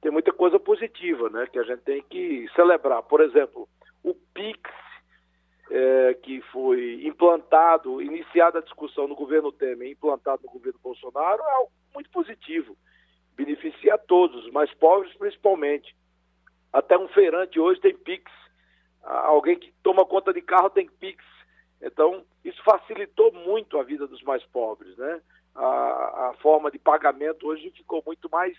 tem 0.00 0.12
muita 0.12 0.32
coisa 0.32 0.60
positiva, 0.60 1.28
né? 1.30 1.48
Que 1.50 1.58
a 1.58 1.64
gente 1.64 1.80
tem 1.80 2.04
que 2.08 2.46
celebrar. 2.54 3.02
Por 3.02 3.20
exemplo, 3.22 3.66
o 4.02 4.14
PIX, 4.14 4.60
é, 5.70 6.14
que 6.14 6.40
foi 6.52 7.04
implantado, 7.06 8.02
iniciada 8.02 8.58
a 8.58 8.62
discussão 8.62 9.08
no 9.08 9.14
governo 9.14 9.52
Temer, 9.52 9.90
implantado 9.90 10.42
no 10.44 10.50
governo 10.50 10.78
Bolsonaro, 10.82 11.42
é 11.42 11.52
algo 11.52 11.72
muito 11.94 12.10
positivo. 12.10 12.76
Beneficia 13.34 13.94
a 13.94 13.98
todos, 13.98 14.44
os 14.44 14.52
mais 14.52 14.72
pobres 14.74 15.14
principalmente. 15.16 15.96
Até 16.72 16.98
um 16.98 17.08
feirante 17.08 17.58
hoje 17.58 17.80
tem 17.80 17.96
Pix. 17.96 18.30
Alguém 19.02 19.58
que 19.58 19.72
toma 19.82 20.04
conta 20.04 20.32
de 20.32 20.40
carro 20.40 20.70
tem 20.70 20.88
Pix. 20.88 21.24
Então, 21.80 22.24
isso 22.44 22.62
facilitou 22.62 23.32
muito 23.32 23.78
a 23.78 23.82
vida 23.82 24.06
dos 24.06 24.22
mais 24.22 24.42
pobres, 24.46 24.96
né? 24.96 25.20
A, 25.54 26.30
a 26.30 26.34
forma 26.40 26.70
de 26.70 26.78
pagamento 26.78 27.46
hoje 27.46 27.70
ficou 27.70 28.02
muito 28.06 28.28
mais 28.30 28.56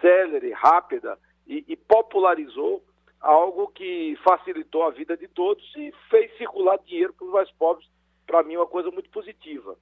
célere, 0.00 0.52
rápida 0.52 1.18
e, 1.46 1.64
e 1.66 1.76
popularizou 1.76 2.82
algo 3.20 3.68
que 3.68 4.16
facilitou 4.24 4.84
a 4.84 4.90
vida 4.90 5.16
de 5.16 5.28
todos 5.28 5.64
e 5.76 5.92
fez 6.08 6.34
circular 6.36 6.78
dinheiro 6.78 7.12
para 7.12 7.26
os 7.26 7.32
mais 7.32 7.50
pobres. 7.52 7.88
Para 8.26 8.42
mim, 8.42 8.54
é 8.54 8.58
uma 8.58 8.66
coisa 8.66 8.90
muito 8.90 9.10
positiva. 9.10 9.76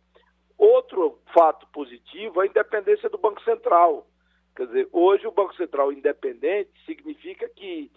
Outro 0.57 1.18
fato 1.33 1.66
positivo 1.68 2.42
é 2.42 2.46
a 2.46 2.48
independência 2.48 3.09
do 3.09 3.18
Banco 3.18 3.40
Central. 3.42 4.07
Quer 4.57 4.66
dizer, 4.66 4.88
hoje 4.92 5.27
o 5.27 5.33
Banco 5.33 5.55
Central 5.55 5.92
independente 5.92 6.70
significa 6.85 7.48
que 7.48 7.90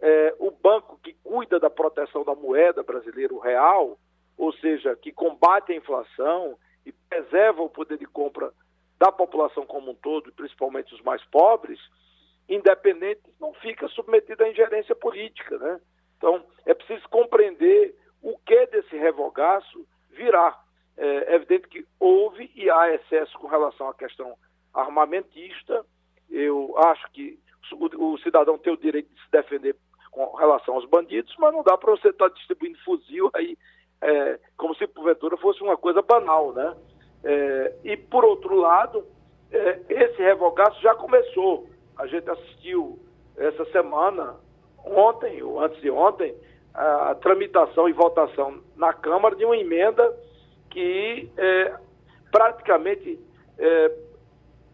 é, 0.00 0.34
o 0.38 0.50
banco 0.50 0.98
que 1.02 1.14
cuida 1.22 1.60
da 1.60 1.68
proteção 1.68 2.24
da 2.24 2.34
moeda 2.34 2.82
brasileira, 2.82 3.34
o 3.34 3.38
real, 3.38 3.98
ou 4.36 4.52
seja, 4.54 4.96
que 4.96 5.12
combate 5.12 5.72
a 5.72 5.76
inflação 5.76 6.56
e 6.86 6.92
preserva 6.92 7.62
o 7.62 7.68
poder 7.68 7.98
de 7.98 8.06
compra 8.06 8.52
da 8.98 9.12
população 9.12 9.66
como 9.66 9.90
um 9.90 9.94
todo, 9.94 10.32
principalmente 10.32 10.94
os 10.94 11.02
mais 11.02 11.22
pobres, 11.26 11.78
independente, 12.48 13.22
não 13.40 13.52
fica 13.54 13.88
submetido 13.88 14.44
à 14.44 14.48
ingerência 14.48 14.94
política. 14.94 15.58
Né? 15.58 15.80
Então, 16.16 16.44
é 16.64 16.74
preciso 16.74 17.08
compreender 17.08 17.94
o 18.22 18.38
que 18.38 18.66
desse 18.66 18.96
revogaço 18.96 19.86
virá. 20.10 20.58
É 20.96 21.34
evidente 21.34 21.68
que 21.68 21.86
houve 22.00 22.50
e 22.54 22.70
há 22.70 22.94
excesso 22.94 23.38
com 23.38 23.46
relação 23.46 23.88
à 23.88 23.94
questão 23.94 24.34
armamentista. 24.72 25.84
Eu 26.30 26.74
acho 26.78 27.10
que 27.12 27.38
o, 27.72 28.12
o 28.12 28.18
cidadão 28.18 28.56
tem 28.56 28.72
o 28.72 28.78
direito 28.78 29.12
de 29.12 29.20
se 29.20 29.30
defender 29.30 29.76
com 30.10 30.34
relação 30.36 30.74
aos 30.74 30.86
bandidos, 30.86 31.34
mas 31.38 31.52
não 31.52 31.62
dá 31.62 31.76
para 31.76 31.90
você 31.90 32.08
estar 32.08 32.30
tá 32.30 32.34
distribuindo 32.34 32.78
fuzil 32.82 33.30
aí 33.34 33.58
é, 34.00 34.38
como 34.56 34.74
se 34.74 34.86
porventura 34.86 35.36
fosse 35.36 35.62
uma 35.62 35.76
coisa 35.76 36.02
banal, 36.02 36.52
né? 36.52 36.74
É, 37.24 37.76
e 37.84 37.96
por 37.96 38.24
outro 38.24 38.54
lado, 38.54 39.06
é, 39.50 39.80
esse 39.88 40.22
revogaço 40.22 40.80
já 40.80 40.94
começou. 40.94 41.68
A 41.96 42.06
gente 42.06 42.28
assistiu 42.30 42.98
essa 43.36 43.64
semana, 43.66 44.36
ontem 44.84 45.42
ou 45.42 45.60
antes 45.60 45.80
de 45.80 45.90
ontem, 45.90 46.34
a, 46.74 47.14
tramitação 47.16 47.88
e 47.88 47.92
votação 47.92 48.60
na 48.76 48.92
Câmara 48.92 49.34
de 49.34 49.44
uma 49.44 49.56
emenda 49.56 50.14
que 50.70 51.30
é, 51.36 51.74
praticamente, 52.30 53.18
é, 53.58 53.92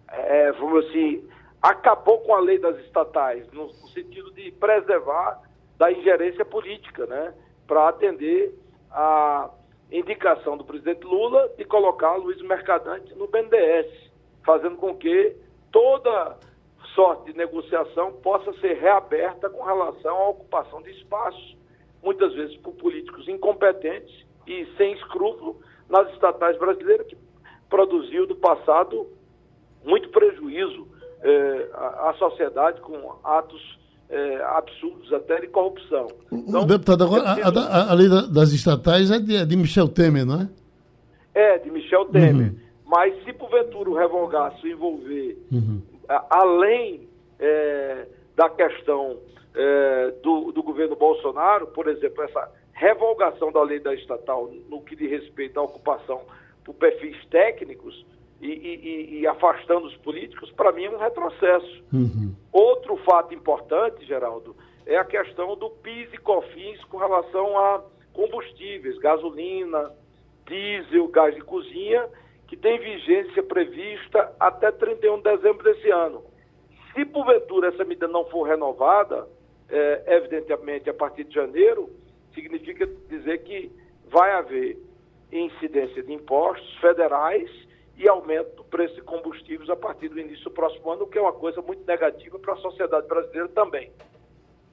é, 0.08 0.52
vamos 0.52 0.86
assim, 0.86 1.28
acabou 1.60 2.18
com 2.20 2.34
a 2.34 2.40
lei 2.40 2.58
das 2.58 2.76
estatais, 2.80 3.50
no, 3.52 3.66
no 3.66 3.88
sentido 3.88 4.32
de 4.32 4.50
preservar 4.52 5.40
da 5.78 5.92
ingerência 5.92 6.44
política, 6.44 7.06
né? 7.06 7.34
Para 7.66 7.88
atender 7.88 8.52
a 8.90 9.48
indicação 9.90 10.56
do 10.56 10.64
presidente 10.64 11.04
Lula 11.04 11.50
de 11.56 11.64
colocar 11.64 12.16
Luiz 12.16 12.40
Mercadante 12.42 13.14
no 13.14 13.28
BNDES, 13.28 14.10
fazendo 14.44 14.76
com 14.76 14.96
que 14.96 15.36
toda 15.70 16.36
sorte 16.94 17.32
de 17.32 17.38
negociação 17.38 18.12
possa 18.22 18.52
ser 18.60 18.74
reaberta 18.74 19.48
com 19.48 19.62
relação 19.62 20.16
à 20.16 20.28
ocupação 20.28 20.82
de 20.82 20.90
espaços, 20.90 21.56
muitas 22.02 22.34
vezes 22.34 22.56
por 22.58 22.72
políticos 22.74 23.28
incompetentes 23.28 24.12
e 24.46 24.66
sem 24.76 24.92
escrúpulo 24.94 25.60
nas 25.88 26.10
estatais 26.12 26.58
brasileiras, 26.58 27.06
que 27.06 27.16
produziu 27.68 28.26
do 28.26 28.36
passado 28.36 29.06
muito 29.84 30.08
prejuízo 30.10 30.88
eh, 31.22 31.68
à, 31.72 32.10
à 32.10 32.14
sociedade 32.14 32.80
com 32.80 33.16
atos 33.24 33.82
é, 34.12 34.44
absurdos 34.44 35.10
até 35.10 35.40
de 35.40 35.46
corrupção. 35.46 36.06
Então, 36.30 36.62
o 36.62 36.66
deputado, 36.66 37.04
agora, 37.04 37.22
a, 37.22 37.48
a, 37.48 37.92
a, 37.92 37.94
lei 37.94 38.08
das 38.08 38.52
estatais 38.52 39.10
é 39.10 39.18
de, 39.18 39.36
é 39.36 39.46
de, 39.46 39.56
Michel 39.56 39.88
Temer, 39.88 40.26
não 40.26 40.42
é? 40.42 40.48
É, 41.34 41.58
de 41.58 41.70
Michel 41.70 42.04
Temer. 42.06 42.52
Uhum. 42.52 42.58
Mas 42.84 43.24
se 43.24 43.32
porventura 43.32 43.88
o 43.88 43.94
revogaço 43.94 44.68
envolver, 44.68 45.38
uhum. 45.50 45.80
Além 46.08 47.08
é, 47.38 48.06
da 48.36 48.48
questão 48.50 49.18
é, 49.54 50.10
do, 50.22 50.52
do 50.52 50.62
governo 50.62 50.96
Bolsonaro, 50.96 51.66
por 51.68 51.88
exemplo, 51.88 52.22
essa 52.24 52.50
revogação 52.72 53.52
da 53.52 53.62
lei 53.62 53.80
da 53.80 53.94
estatal 53.94 54.50
no 54.68 54.82
que 54.82 54.96
diz 54.96 55.10
respeito 55.10 55.60
à 55.60 55.62
ocupação 55.62 56.22
por 56.64 56.74
perfis 56.74 57.16
técnicos, 57.26 58.04
e, 58.42 58.48
e, 58.48 59.20
e, 59.20 59.26
afastando 59.26 59.86
os 59.86 59.96
políticos, 59.98 60.50
para 60.50 60.72
mim 60.72 60.86
é 60.86 60.90
um 60.90 60.98
retrocesso. 60.98 61.84
Uhum. 61.92 62.34
Outro 62.52 62.96
fato 63.04 63.32
importante, 63.32 64.04
Geraldo, 64.04 64.56
é 64.84 64.96
a 64.96 65.04
questão 65.04 65.56
do 65.56 65.70
PIS 65.70 66.12
e 66.12 66.18
COFINS 66.18 66.82
com 66.86 66.96
relação 66.96 67.56
a 67.56 67.84
combustíveis, 68.12 68.98
gasolina, 68.98 69.92
diesel, 70.44 71.06
gás 71.08 71.34
de 71.36 71.40
cozinha, 71.40 72.08
que 72.52 72.56
tem 72.58 72.78
vigência 72.78 73.42
prevista 73.42 74.30
até 74.38 74.70
31 74.70 75.16
de 75.16 75.22
dezembro 75.22 75.64
desse 75.64 75.88
ano. 75.88 76.22
Se 76.92 77.02
porventura 77.06 77.68
essa 77.68 77.82
medida 77.82 78.06
não 78.06 78.26
for 78.26 78.42
renovada, 78.42 79.26
é, 79.70 80.16
evidentemente 80.18 80.90
a 80.90 80.92
partir 80.92 81.24
de 81.24 81.34
janeiro, 81.34 81.88
significa 82.34 82.86
dizer 83.08 83.38
que 83.38 83.72
vai 84.10 84.32
haver 84.32 84.76
incidência 85.32 86.02
de 86.02 86.12
impostos 86.12 86.76
federais 86.76 87.48
e 87.96 88.06
aumento 88.06 88.56
do 88.56 88.64
preço 88.64 88.96
de 88.96 89.00
combustíveis 89.00 89.70
a 89.70 89.76
partir 89.76 90.10
do 90.10 90.20
início 90.20 90.44
do 90.44 90.50
próximo 90.50 90.90
ano, 90.90 91.04
o 91.04 91.06
que 91.06 91.16
é 91.16 91.22
uma 91.22 91.32
coisa 91.32 91.62
muito 91.62 91.86
negativa 91.86 92.38
para 92.38 92.52
a 92.52 92.58
sociedade 92.58 93.08
brasileira 93.08 93.48
também. 93.48 93.90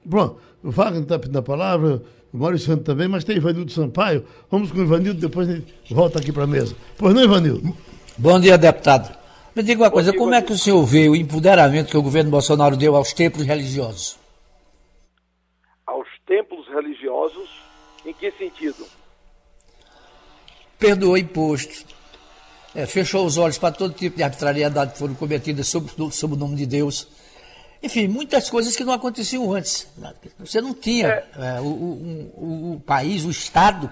Bom, 0.04 0.38
o 0.62 0.70
Wagner 0.70 1.00
está 1.00 1.18
pedindo 1.18 1.38
a 1.38 1.42
palavra, 1.42 2.02
o 2.32 2.38
Maurício 2.38 2.66
Santos 2.66 2.84
também, 2.84 3.08
mas 3.08 3.24
tem 3.24 3.36
Ivanildo 3.36 3.72
Sampaio. 3.72 4.24
Vamos 4.50 4.70
com 4.70 4.78
o 4.78 4.82
Ivanildo, 4.82 5.20
depois 5.20 5.48
a 5.48 5.54
gente 5.54 5.74
volta 5.92 6.18
aqui 6.18 6.32
para 6.32 6.44
a 6.44 6.46
mesa. 6.46 6.76
Pois 6.96 7.14
não, 7.14 7.22
Ivanildo? 7.22 7.76
Bom 8.16 8.38
dia, 8.38 8.56
deputado. 8.56 9.18
Me 9.54 9.62
diga 9.62 9.82
uma 9.82 9.90
coisa, 9.90 10.12
dia, 10.12 10.20
como 10.20 10.34
é 10.34 10.40
que 10.40 10.52
o 10.52 10.58
senhor 10.58 10.84
vê 10.84 11.08
o 11.08 11.16
empoderamento 11.16 11.90
que 11.90 11.96
o 11.96 12.02
governo 12.02 12.30
Bolsonaro 12.30 12.76
deu 12.76 12.94
aos 12.94 13.12
templos 13.12 13.44
religiosos? 13.44 14.16
Aos 15.84 16.06
templos 16.24 16.68
religiosos, 16.68 17.48
em 18.06 18.14
que 18.14 18.30
sentido? 18.32 18.86
Perdoou 20.78 21.18
imposto, 21.18 21.84
é, 22.74 22.86
fechou 22.86 23.26
os 23.26 23.36
olhos 23.36 23.58
para 23.58 23.74
todo 23.74 23.92
tipo 23.92 24.16
de 24.16 24.22
arbitrariedade 24.22 24.92
que 24.92 24.98
foram 24.98 25.14
cometidas 25.14 25.66
sob, 25.66 25.90
sob 26.12 26.34
o 26.34 26.36
nome 26.36 26.54
de 26.54 26.66
Deus. 26.66 27.08
Enfim, 27.82 28.08
muitas 28.08 28.50
coisas 28.50 28.76
que 28.76 28.84
não 28.84 28.92
aconteciam 28.92 29.52
antes. 29.52 29.90
Você 30.38 30.60
não 30.60 30.74
tinha 30.74 31.08
é. 31.08 31.56
É, 31.56 31.60
o, 31.60 31.64
o, 31.64 32.74
o, 32.74 32.80
país, 32.80 33.24
o 33.24 33.30
Estado, 33.30 33.90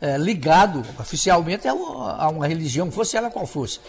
é, 0.00 0.16
ligado 0.16 0.80
oficialmente 1.00 1.66
a 1.66 1.74
uma, 1.74 2.24
a 2.24 2.28
uma, 2.28 2.46
religião, 2.46 2.90
fosse 2.90 3.16
ela 3.16 3.30
qual 3.30 3.46
fosse. 3.46 3.80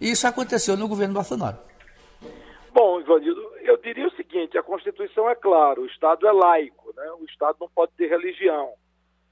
E 0.00 0.10
isso 0.10 0.26
aconteceu 0.26 0.78
no 0.78 0.88
governo 0.88 1.12
Bolsonaro. 1.12 1.58
Bom, 2.72 3.00
Ivanildo, 3.00 3.52
eu 3.60 3.76
diria 3.76 4.06
o 4.06 4.16
seguinte: 4.16 4.56
a 4.56 4.62
Constituição 4.62 5.28
é 5.28 5.34
clara, 5.34 5.78
o 5.78 5.86
Estado 5.86 6.26
é 6.26 6.32
laico, 6.32 6.94
né? 6.96 7.10
o 7.20 7.24
Estado 7.26 7.58
não 7.60 7.68
pode 7.68 7.92
ter 7.98 8.08
religião. 8.08 8.70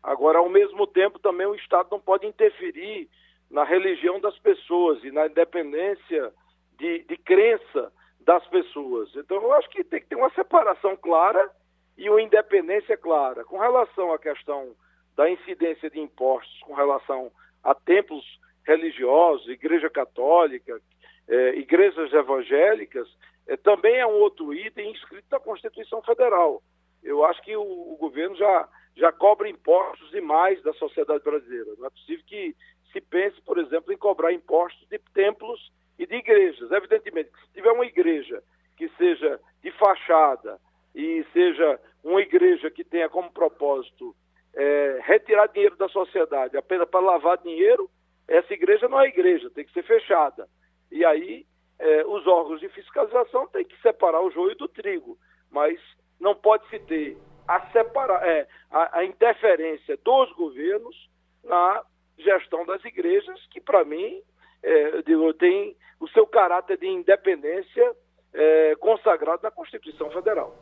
Agora, 0.03 0.39
ao 0.39 0.49
mesmo 0.51 0.87
tempo, 0.87 1.19
também 1.19 1.47
o 1.47 1.55
Estado 1.55 1.89
não 1.91 2.01
pode 2.01 2.27
interferir 2.27 3.09
na 3.51 3.65
religião 3.65 4.21
das 4.21 4.39
pessoas 4.39 5.03
e 5.03 5.11
na 5.11 5.27
independência 5.27 6.33
de, 6.79 7.03
de 7.05 7.17
crença 7.17 7.91
das 8.29 8.47
pessoas. 8.49 9.09
Então, 9.17 9.43
eu 9.43 9.55
acho 9.55 9.71
que 9.71 9.83
tem 9.83 10.03
que 10.03 10.09
ter 10.09 10.15
uma 10.15 10.29
separação 10.35 10.95
clara 10.99 11.51
e 11.97 12.11
uma 12.11 12.21
independência 12.21 12.95
clara. 12.95 13.43
Com 13.43 13.57
relação 13.57 14.13
à 14.13 14.19
questão 14.19 14.77
da 15.17 15.31
incidência 15.31 15.89
de 15.89 15.99
impostos, 15.99 16.61
com 16.61 16.75
relação 16.75 17.33
a 17.65 17.75
templos 17.75 18.23
religiosos, 18.67 19.49
igreja 19.49 19.89
católica, 19.89 20.79
eh, 21.27 21.55
igrejas 21.57 22.13
evangélicas, 22.13 23.09
eh, 23.47 23.57
também 23.57 23.97
é 23.97 24.07
um 24.07 24.21
outro 24.21 24.53
item 24.53 24.91
inscrito 24.91 25.27
na 25.31 25.41
Constituição 25.41 26.03
Federal. 26.03 26.63
Eu 27.03 27.25
acho 27.25 27.41
que 27.41 27.57
o, 27.57 27.63
o 27.63 27.97
governo 27.99 28.37
já, 28.37 28.69
já 28.95 29.11
cobra 29.11 29.49
impostos 29.49 30.11
demais 30.11 30.63
da 30.63 30.75
sociedade 30.75 31.25
brasileira. 31.25 31.71
Não 31.79 31.87
é 31.87 31.91
possível 31.91 32.27
que 32.27 32.55
se 32.93 33.01
pense, 33.01 33.41
por 33.41 33.57
exemplo, 33.57 33.91
em 33.91 33.97
cobrar 33.97 34.35
impostos 34.35 34.87
de 34.91 34.99
templos 35.15 35.73
e 35.99 36.07
de 36.07 36.17
igrejas. 36.17 36.71
Evidentemente, 36.71 37.31
se 37.31 37.53
tiver 37.53 37.73
uma 37.73 37.85
igreja 37.85 38.43
que 38.77 38.89
seja 38.91 39.41
de 39.63 39.71
fachada 39.73 40.59
e 40.95 41.25
seja 41.33 41.81
uma 42.05 42.21
igreja 42.21 42.71
que 42.71 42.85
tenha 42.85 43.09
como 43.09 43.31
propósito 43.33 44.15
é, 44.55 45.01
retirar 45.03 45.49
dinheiro 45.49 45.77
da 45.77 45.89
sociedade 45.89 46.57
apenas 46.57 46.89
para 46.89 47.01
lavar 47.01 47.39
dinheiro, 47.39 47.91
essa 48.27 48.53
igreja 48.53 48.89
não 48.89 49.01
é 49.01 49.09
igreja, 49.09 49.51
tem 49.51 49.65
que 49.65 49.73
ser 49.73 49.83
fechada. 49.83 50.49
E 50.91 51.05
aí 51.05 51.47
é, 51.79 52.05
os 52.07 52.27
órgãos 52.27 52.61
de 52.61 52.69
fiscalização 52.69 53.47
têm 53.49 53.65
que 53.65 53.81
separar 53.81 54.21
o 54.21 54.31
joio 54.31 54.55
do 54.57 54.69
trigo, 54.69 55.19
mas 55.51 55.81
não 56.21 56.35
pode 56.35 56.69
se 56.69 56.79
ter 56.81 57.17
a, 57.47 57.61
separar, 57.71 58.27
é, 58.27 58.47
a, 58.71 58.99
a 58.99 59.05
interferência 59.05 59.97
dos 60.05 60.33
governos 60.33 61.09
na 61.45 61.83
gestão 62.19 62.67
das 62.67 62.85
igrejas, 62.85 63.47
que 63.51 63.61
para 63.61 63.85
mim 63.85 64.21
é, 64.63 65.03
digo, 65.03 65.33
tem 65.35 65.77
o 66.01 66.09
seu 66.09 66.27
caráter 66.27 66.79
de 66.79 66.87
independência 66.87 67.93
é, 68.33 68.77
consagrado 68.77 69.43
na 69.43 69.51
Constituição 69.51 70.11
Federal. 70.11 70.57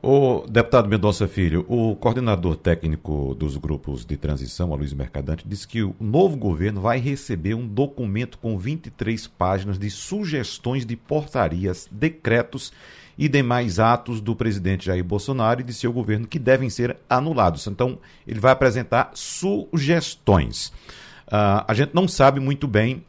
O 0.00 0.46
deputado 0.48 0.88
Mendonça 0.88 1.26
Filho, 1.26 1.66
o 1.68 1.96
coordenador 1.96 2.56
técnico 2.56 3.34
dos 3.34 3.56
grupos 3.56 4.06
de 4.06 4.16
transição, 4.16 4.72
Luiz 4.72 4.92
Mercadante, 4.92 5.46
disse 5.46 5.66
que 5.66 5.82
o 5.82 5.92
novo 5.98 6.36
governo 6.36 6.80
vai 6.80 6.98
receber 6.98 7.54
um 7.54 7.66
documento 7.66 8.38
com 8.38 8.56
23 8.56 9.26
páginas 9.26 9.76
de 9.76 9.90
sugestões 9.90 10.86
de 10.86 10.94
portarias, 10.94 11.88
decretos 11.90 12.72
e 13.18 13.28
demais 13.28 13.80
atos 13.80 14.20
do 14.20 14.36
presidente 14.36 14.86
Jair 14.86 15.02
Bolsonaro 15.02 15.62
e 15.62 15.64
de 15.64 15.74
seu 15.74 15.92
governo 15.92 16.28
que 16.28 16.38
devem 16.38 16.70
ser 16.70 16.96
anulados. 17.10 17.66
Então, 17.66 17.98
ele 18.24 18.38
vai 18.38 18.52
apresentar 18.52 19.10
sugestões. 19.14 20.72
Uh, 21.28 21.62
a 21.68 21.74
gente 21.74 21.94
não 21.94 22.08
sabe 22.08 22.40
muito 22.40 22.66
bem 22.66 23.04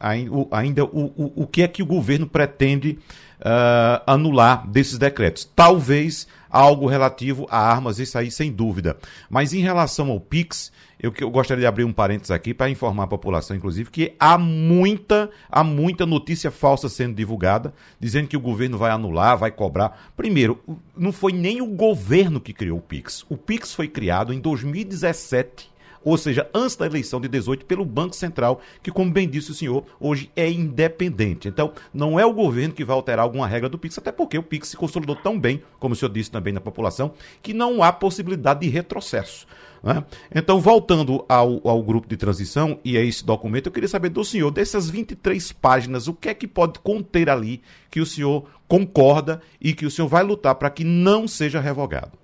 ainda 0.52 0.84
o, 0.84 1.06
o, 1.16 1.44
o 1.44 1.48
que 1.48 1.64
é 1.64 1.68
que 1.70 1.82
o 1.82 1.86
governo 1.86 2.28
pretende 2.28 3.00
uh, 3.40 4.04
anular 4.06 4.68
desses 4.68 4.98
decretos. 4.98 5.50
Talvez 5.56 6.28
algo 6.50 6.86
relativo 6.86 7.48
a 7.50 7.58
armas, 7.58 7.98
isso 7.98 8.18
aí 8.18 8.30
sem 8.30 8.52
dúvida. 8.52 8.98
Mas 9.30 9.54
em 9.54 9.62
relação 9.62 10.10
ao 10.10 10.20
PIX, 10.20 10.72
eu, 11.00 11.14
eu 11.18 11.30
gostaria 11.30 11.62
de 11.62 11.68
abrir 11.68 11.86
um 11.86 11.94
parênteses 11.94 12.32
aqui 12.32 12.54
para 12.54 12.70
informar 12.70 13.04
a 13.04 13.08
população, 13.08 13.56
inclusive, 13.56 13.90
que 13.90 14.14
há 14.20 14.38
muita, 14.38 15.30
há 15.50 15.64
muita 15.64 16.06
notícia 16.06 16.52
falsa 16.52 16.90
sendo 16.90 17.16
divulgada, 17.16 17.74
dizendo 18.00 18.28
que 18.28 18.36
o 18.36 18.42
governo 18.42 18.78
vai 18.78 18.92
anular, 18.92 19.38
vai 19.38 19.52
cobrar. 19.52 20.12
Primeiro, 20.18 20.60
não 20.98 21.14
foi 21.14 21.32
nem 21.32 21.62
o 21.62 21.68
governo 21.68 22.42
que 22.42 22.52
criou 22.52 22.80
o 22.80 22.82
PIX. 22.82 23.26
O 23.30 23.38
PIX 23.38 23.74
foi 23.74 23.88
criado 23.88 24.34
em 24.34 24.40
2017 24.40 25.69
ou 26.04 26.18
seja, 26.18 26.50
antes 26.54 26.76
da 26.76 26.86
eleição 26.86 27.20
de 27.20 27.28
18, 27.28 27.66
pelo 27.66 27.86
Banco 27.86 28.16
Central, 28.16 28.62
que, 28.82 28.92
como 28.92 29.12
bem 29.12 29.30
disse 29.30 29.52
o 29.52 29.54
senhor, 29.56 29.86
hoje 30.00 30.32
é 30.36 30.50
independente. 30.50 31.48
Então, 31.48 31.74
não 31.94 32.20
é 32.20 32.26
o 32.26 32.34
governo 32.34 32.74
que 32.74 32.86
vai 32.86 32.96
alterar 32.96 33.24
alguma 33.24 33.48
regra 33.48 33.70
do 33.70 33.78
PIX, 33.78 33.98
até 33.98 34.12
porque 34.12 34.38
o 34.38 34.44
PIX 34.44 34.70
se 34.70 34.78
consolidou 34.78 35.16
tão 35.16 35.40
bem, 35.40 35.62
como 35.80 35.94
o 35.94 35.96
senhor 35.96 36.12
disse 36.12 36.32
também 36.32 36.54
na 36.54 36.62
população, 36.62 37.14
que 37.42 37.54
não 37.54 37.84
há 37.84 37.92
possibilidade 37.92 38.62
de 38.62 38.70
retrocesso. 38.70 39.46
Né? 39.84 40.04
Então, 40.34 40.60
voltando 40.60 41.26
ao, 41.28 41.66
ao 41.68 41.82
grupo 41.84 42.08
de 42.08 42.18
transição 42.18 42.80
e 42.84 42.98
a 42.98 43.02
esse 43.02 43.26
documento, 43.26 43.68
eu 43.68 43.72
queria 43.72 43.88
saber 43.88 44.10
do 44.10 44.24
senhor, 44.24 44.52
dessas 44.52 44.90
23 44.90 45.52
páginas, 45.54 46.08
o 46.08 46.14
que 46.14 46.30
é 46.30 46.34
que 46.34 46.48
pode 46.48 46.80
conter 46.80 47.30
ali 47.30 47.62
que 47.90 48.00
o 48.00 48.06
senhor 48.06 48.46
concorda 48.68 49.42
e 49.60 49.74
que 49.74 49.86
o 49.86 49.92
senhor 49.92 50.08
vai 50.08 50.24
lutar 50.24 50.56
para 50.56 50.70
que 50.70 50.84
não 50.84 51.28
seja 51.28 51.60
revogado? 51.60 52.19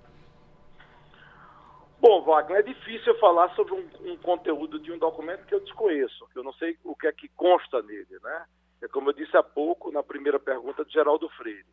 Bom, 2.06 2.22
Wagner, 2.22 2.60
é 2.60 2.62
difícil 2.62 3.18
falar 3.18 3.52
sobre 3.56 3.74
um, 3.74 4.12
um, 4.12 4.16
conteúdo 4.18 4.78
de 4.78 4.92
um 4.92 4.98
documento 4.98 5.44
que 5.44 5.52
eu 5.52 5.58
desconheço, 5.58 6.24
que 6.32 6.38
eu 6.38 6.44
não 6.44 6.52
sei 6.52 6.78
o 6.84 6.94
que 6.94 7.08
é 7.08 7.12
que 7.12 7.26
consta 7.30 7.82
nele, 7.82 8.16
né? 8.22 8.44
É 8.80 8.86
como 8.86 9.10
eu 9.10 9.12
disse 9.12 9.36
há 9.36 9.42
pouco, 9.42 9.90
na 9.90 10.04
primeira 10.04 10.38
pergunta 10.38 10.84
de 10.84 10.92
Geraldo 10.92 11.28
Freire. 11.30 11.66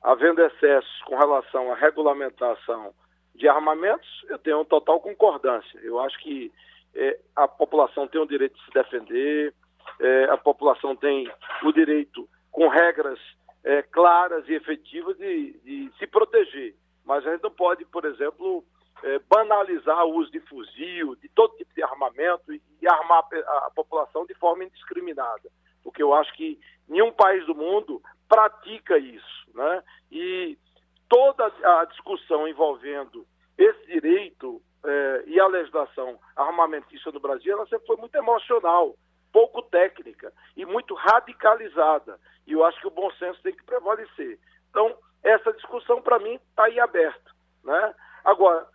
Havendo 0.00 0.40
excessos 0.40 1.02
com 1.02 1.14
relação 1.16 1.70
à 1.70 1.74
regulamentação 1.74 2.94
de 3.34 3.46
armamentos, 3.46 4.08
eu 4.30 4.38
tenho 4.38 4.64
total 4.64 5.00
concordância. 5.00 5.78
Eu 5.82 6.00
acho 6.00 6.18
que 6.20 6.50
é, 6.94 7.20
a 7.36 7.46
população 7.46 8.08
tem 8.08 8.22
o 8.22 8.26
direito 8.26 8.56
de 8.56 8.64
se 8.64 8.70
defender, 8.70 9.52
é, 10.00 10.24
a 10.30 10.38
população 10.38 10.96
tem 10.96 11.30
o 11.62 11.72
direito, 11.72 12.26
com 12.50 12.68
regras 12.68 13.20
é, 13.62 13.82
claras 13.82 14.48
e 14.48 14.54
efetivas, 14.54 15.14
de, 15.18 15.60
de 15.62 15.92
se 15.98 16.06
proteger. 16.06 16.74
Mas 17.04 17.26
a 17.26 17.32
gente 17.32 17.42
não 17.42 17.50
pode, 17.50 17.84
por 17.84 18.06
exemplo, 18.06 18.64
é, 19.04 19.18
banalizar 19.28 20.06
o 20.06 20.14
uso 20.14 20.32
de 20.32 20.40
fuzil, 20.40 21.14
de 21.16 21.28
todo 21.28 21.56
tipo 21.56 21.72
de 21.74 21.82
armamento 21.82 22.52
e, 22.52 22.62
armar 22.88 23.22
a, 23.32 23.66
a, 23.66 23.70
população 23.70 24.24
de 24.24 24.34
forma 24.34 24.64
indiscriminada. 24.64 25.50
Porque 25.82 26.02
eu 26.02 26.14
acho 26.14 26.32
que 26.32 26.58
nenhum 26.88 27.12
país 27.12 27.44
do 27.44 27.54
mundo 27.54 28.02
pratica 28.26 28.96
isso. 28.96 29.44
Né? 29.54 29.82
E 30.10 30.58
toda 31.06 31.44
a 31.46 31.84
discussão 31.84 32.48
envolvendo 32.48 33.26
esse 33.58 33.86
direito 33.86 34.62
é, 34.82 35.24
e 35.26 35.38
a 35.38 35.46
legislação 35.48 36.18
armamentista 36.34 37.12
no 37.12 37.20
Brasil, 37.20 37.52
ela 37.52 37.66
sempre 37.66 37.86
foi 37.86 37.96
muito 37.96 38.14
emocional, 38.14 38.94
pouco 39.30 39.60
técnica 39.62 40.32
e 40.56 40.64
muito 40.64 40.94
radicalizada. 40.94 42.18
E 42.46 42.52
eu 42.52 42.64
acho 42.64 42.80
que 42.80 42.86
o 42.86 42.90
bom 42.90 43.10
senso 43.12 43.42
tem 43.42 43.54
que 43.54 43.64
prevalecer. 43.64 44.38
Então, 44.70 44.96
essa 45.22 45.52
discussão, 45.52 46.00
para 46.00 46.18
mim, 46.18 46.34
está 46.34 46.64
aí 46.64 46.80
aberta. 46.80 47.30
Né? 47.62 47.94
Agora, 48.24 48.66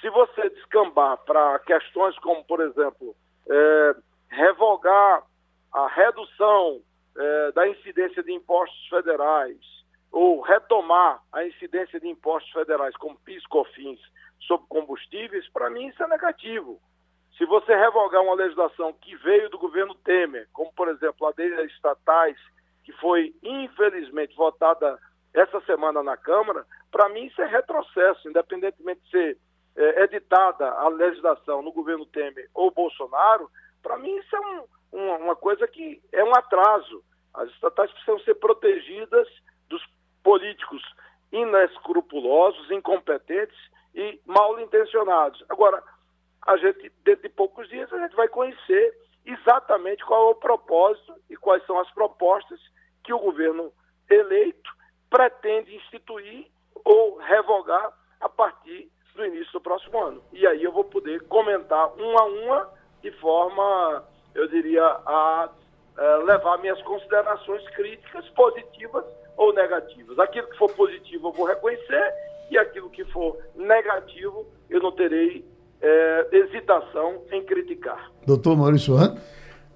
se 0.00 0.08
você 0.10 0.48
descambar 0.50 1.18
para 1.18 1.58
questões 1.60 2.16
como, 2.18 2.44
por 2.44 2.60
exemplo, 2.60 3.14
é, 3.48 3.96
revogar 4.30 5.24
a 5.72 5.86
redução 5.88 6.80
é, 7.16 7.52
da 7.52 7.68
incidência 7.68 8.22
de 8.22 8.32
impostos 8.32 8.88
federais 8.88 9.58
ou 10.10 10.40
retomar 10.40 11.22
a 11.32 11.44
incidência 11.44 11.98
de 11.98 12.08
impostos 12.08 12.52
federais 12.52 12.94
como 12.96 13.18
PIS, 13.20 13.46
COFINS 13.46 14.00
sobre 14.40 14.66
combustíveis, 14.68 15.48
para 15.50 15.70
mim 15.70 15.88
isso 15.88 16.02
é 16.02 16.08
negativo. 16.08 16.80
Se 17.38 17.46
você 17.46 17.74
revogar 17.74 18.22
uma 18.22 18.34
legislação 18.34 18.92
que 18.92 19.16
veio 19.16 19.48
do 19.48 19.58
governo 19.58 19.94
Temer, 19.94 20.48
como 20.52 20.72
por 20.74 20.88
exemplo 20.88 21.26
a 21.26 21.32
das 21.32 21.70
estatais, 21.70 22.36
que 22.84 22.92
foi 22.92 23.34
infelizmente 23.42 24.36
votada 24.36 24.98
essa 25.32 25.60
semana 25.62 26.02
na 26.02 26.16
Câmara, 26.16 26.66
para 26.90 27.08
mim 27.08 27.24
isso 27.24 27.40
é 27.40 27.46
retrocesso, 27.46 28.28
independentemente 28.28 29.00
de 29.04 29.10
ser 29.10 29.38
é, 29.76 30.04
editada 30.04 30.68
a 30.70 30.88
legislação 30.88 31.62
no 31.62 31.72
governo 31.72 32.06
Temer 32.06 32.48
ou 32.54 32.70
Bolsonaro, 32.70 33.50
para 33.82 33.98
mim 33.98 34.14
isso 34.16 34.36
é 34.36 34.40
um, 34.40 34.64
uma, 34.92 35.16
uma 35.16 35.36
coisa 35.36 35.66
que 35.66 36.02
é 36.12 36.22
um 36.22 36.34
atraso. 36.34 37.02
As 37.34 37.48
estatais 37.50 37.90
precisam 37.92 38.18
ser 38.20 38.34
protegidas 38.34 39.28
dos 39.68 39.82
políticos 40.22 40.82
inescrupulosos, 41.32 42.70
incompetentes 42.70 43.58
e 43.94 44.20
mal 44.26 44.60
intencionados. 44.60 45.42
Agora, 45.48 45.82
a 46.46 46.56
gente, 46.56 46.92
dentro 47.04 47.22
de 47.22 47.28
poucos 47.30 47.68
dias, 47.68 47.92
a 47.92 47.98
gente 47.98 48.14
vai 48.14 48.28
conhecer 48.28 48.94
exatamente 49.24 50.04
qual 50.04 50.28
é 50.28 50.30
o 50.32 50.34
propósito 50.34 51.14
e 51.30 51.36
quais 51.36 51.64
são 51.66 51.78
as 51.78 51.90
propostas 51.92 52.60
que 53.04 53.12
o 53.12 53.18
governo 53.18 53.72
eleito 54.10 54.70
pretende 55.08 55.74
instituir 55.74 56.46
ou 56.84 57.16
revogar 57.18 57.92
a 58.20 58.28
partir 58.28 58.90
do 59.14 59.24
início 59.24 59.52
do 59.52 59.60
próximo 59.60 59.98
ano. 60.02 60.22
E 60.32 60.46
aí 60.46 60.62
eu 60.62 60.72
vou 60.72 60.84
poder 60.84 61.20
comentar 61.22 61.92
uma 61.94 62.20
a 62.20 62.24
uma 62.24 62.68
de 63.02 63.10
forma, 63.12 64.04
eu 64.34 64.48
diria, 64.48 64.82
a, 64.82 65.50
a 65.96 66.16
levar 66.18 66.58
minhas 66.58 66.80
considerações 66.82 67.68
críticas, 67.70 68.28
positivas 68.30 69.04
ou 69.36 69.52
negativas. 69.52 70.18
Aquilo 70.18 70.46
que 70.48 70.56
for 70.56 70.72
positivo 70.72 71.28
eu 71.28 71.32
vou 71.32 71.46
reconhecer 71.46 72.14
e 72.50 72.56
aquilo 72.56 72.88
que 72.90 73.04
for 73.06 73.36
negativo 73.56 74.46
eu 74.70 74.80
não 74.80 74.92
terei 74.92 75.44
é, 75.80 76.28
hesitação 76.32 77.22
em 77.32 77.44
criticar. 77.44 78.10
Doutor 78.24 78.56
Maurício 78.56 78.94
Han. 78.94 79.16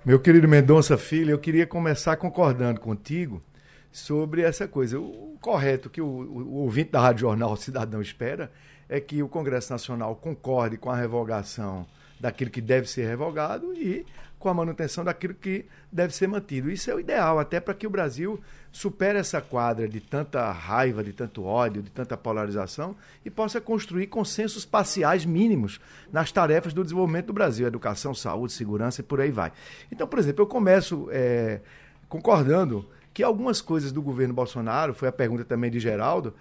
Meu 0.04 0.20
querido 0.20 0.46
Mendonça 0.46 0.96
Filho, 0.96 1.32
eu 1.32 1.38
queria 1.38 1.66
começar 1.66 2.16
concordando 2.16 2.80
contigo 2.80 3.42
sobre 3.90 4.42
essa 4.42 4.68
coisa. 4.68 5.00
O 5.00 5.36
correto 5.40 5.90
que 5.90 6.00
o, 6.00 6.06
o 6.06 6.62
ouvinte 6.62 6.92
da 6.92 7.00
Rádio 7.00 7.22
Jornal 7.22 7.56
Cidadão 7.56 8.00
espera 8.00 8.52
é 8.88 9.00
que 9.00 9.22
o 9.22 9.28
Congresso 9.28 9.72
Nacional 9.72 10.14
concorde 10.16 10.76
com 10.76 10.90
a 10.90 10.96
revogação 10.96 11.86
daquilo 12.18 12.50
que 12.50 12.60
deve 12.60 12.88
ser 12.88 13.06
revogado 13.06 13.74
e 13.74 14.06
com 14.38 14.48
a 14.48 14.54
manutenção 14.54 15.04
daquilo 15.04 15.34
que 15.34 15.64
deve 15.90 16.14
ser 16.14 16.28
mantido. 16.28 16.70
Isso 16.70 16.90
é 16.90 16.94
o 16.94 17.00
ideal, 17.00 17.38
até 17.38 17.58
para 17.58 17.74
que 17.74 17.86
o 17.86 17.90
Brasil 17.90 18.40
supere 18.70 19.18
essa 19.18 19.40
quadra 19.40 19.88
de 19.88 20.00
tanta 20.00 20.50
raiva, 20.52 21.02
de 21.02 21.12
tanto 21.12 21.44
ódio, 21.44 21.82
de 21.82 21.90
tanta 21.90 22.16
polarização 22.16 22.94
e 23.24 23.30
possa 23.30 23.60
construir 23.60 24.06
consensos 24.06 24.64
parciais 24.64 25.24
mínimos 25.24 25.80
nas 26.12 26.30
tarefas 26.30 26.72
do 26.72 26.82
desenvolvimento 26.82 27.26
do 27.26 27.32
Brasil, 27.32 27.66
educação, 27.66 28.14
saúde, 28.14 28.52
segurança 28.52 29.00
e 29.00 29.04
por 29.04 29.20
aí 29.20 29.30
vai. 29.30 29.52
Então, 29.90 30.06
por 30.06 30.18
exemplo, 30.18 30.42
eu 30.42 30.46
começo 30.46 31.08
é, 31.10 31.60
concordando 32.08 32.88
que 33.14 33.22
algumas 33.22 33.62
coisas 33.62 33.90
do 33.92 34.02
governo 34.02 34.34
Bolsonaro, 34.34 34.92
foi 34.92 35.08
a 35.08 35.12
pergunta 35.12 35.42
também 35.42 35.70
de 35.70 35.80
Geraldo, 35.80 36.34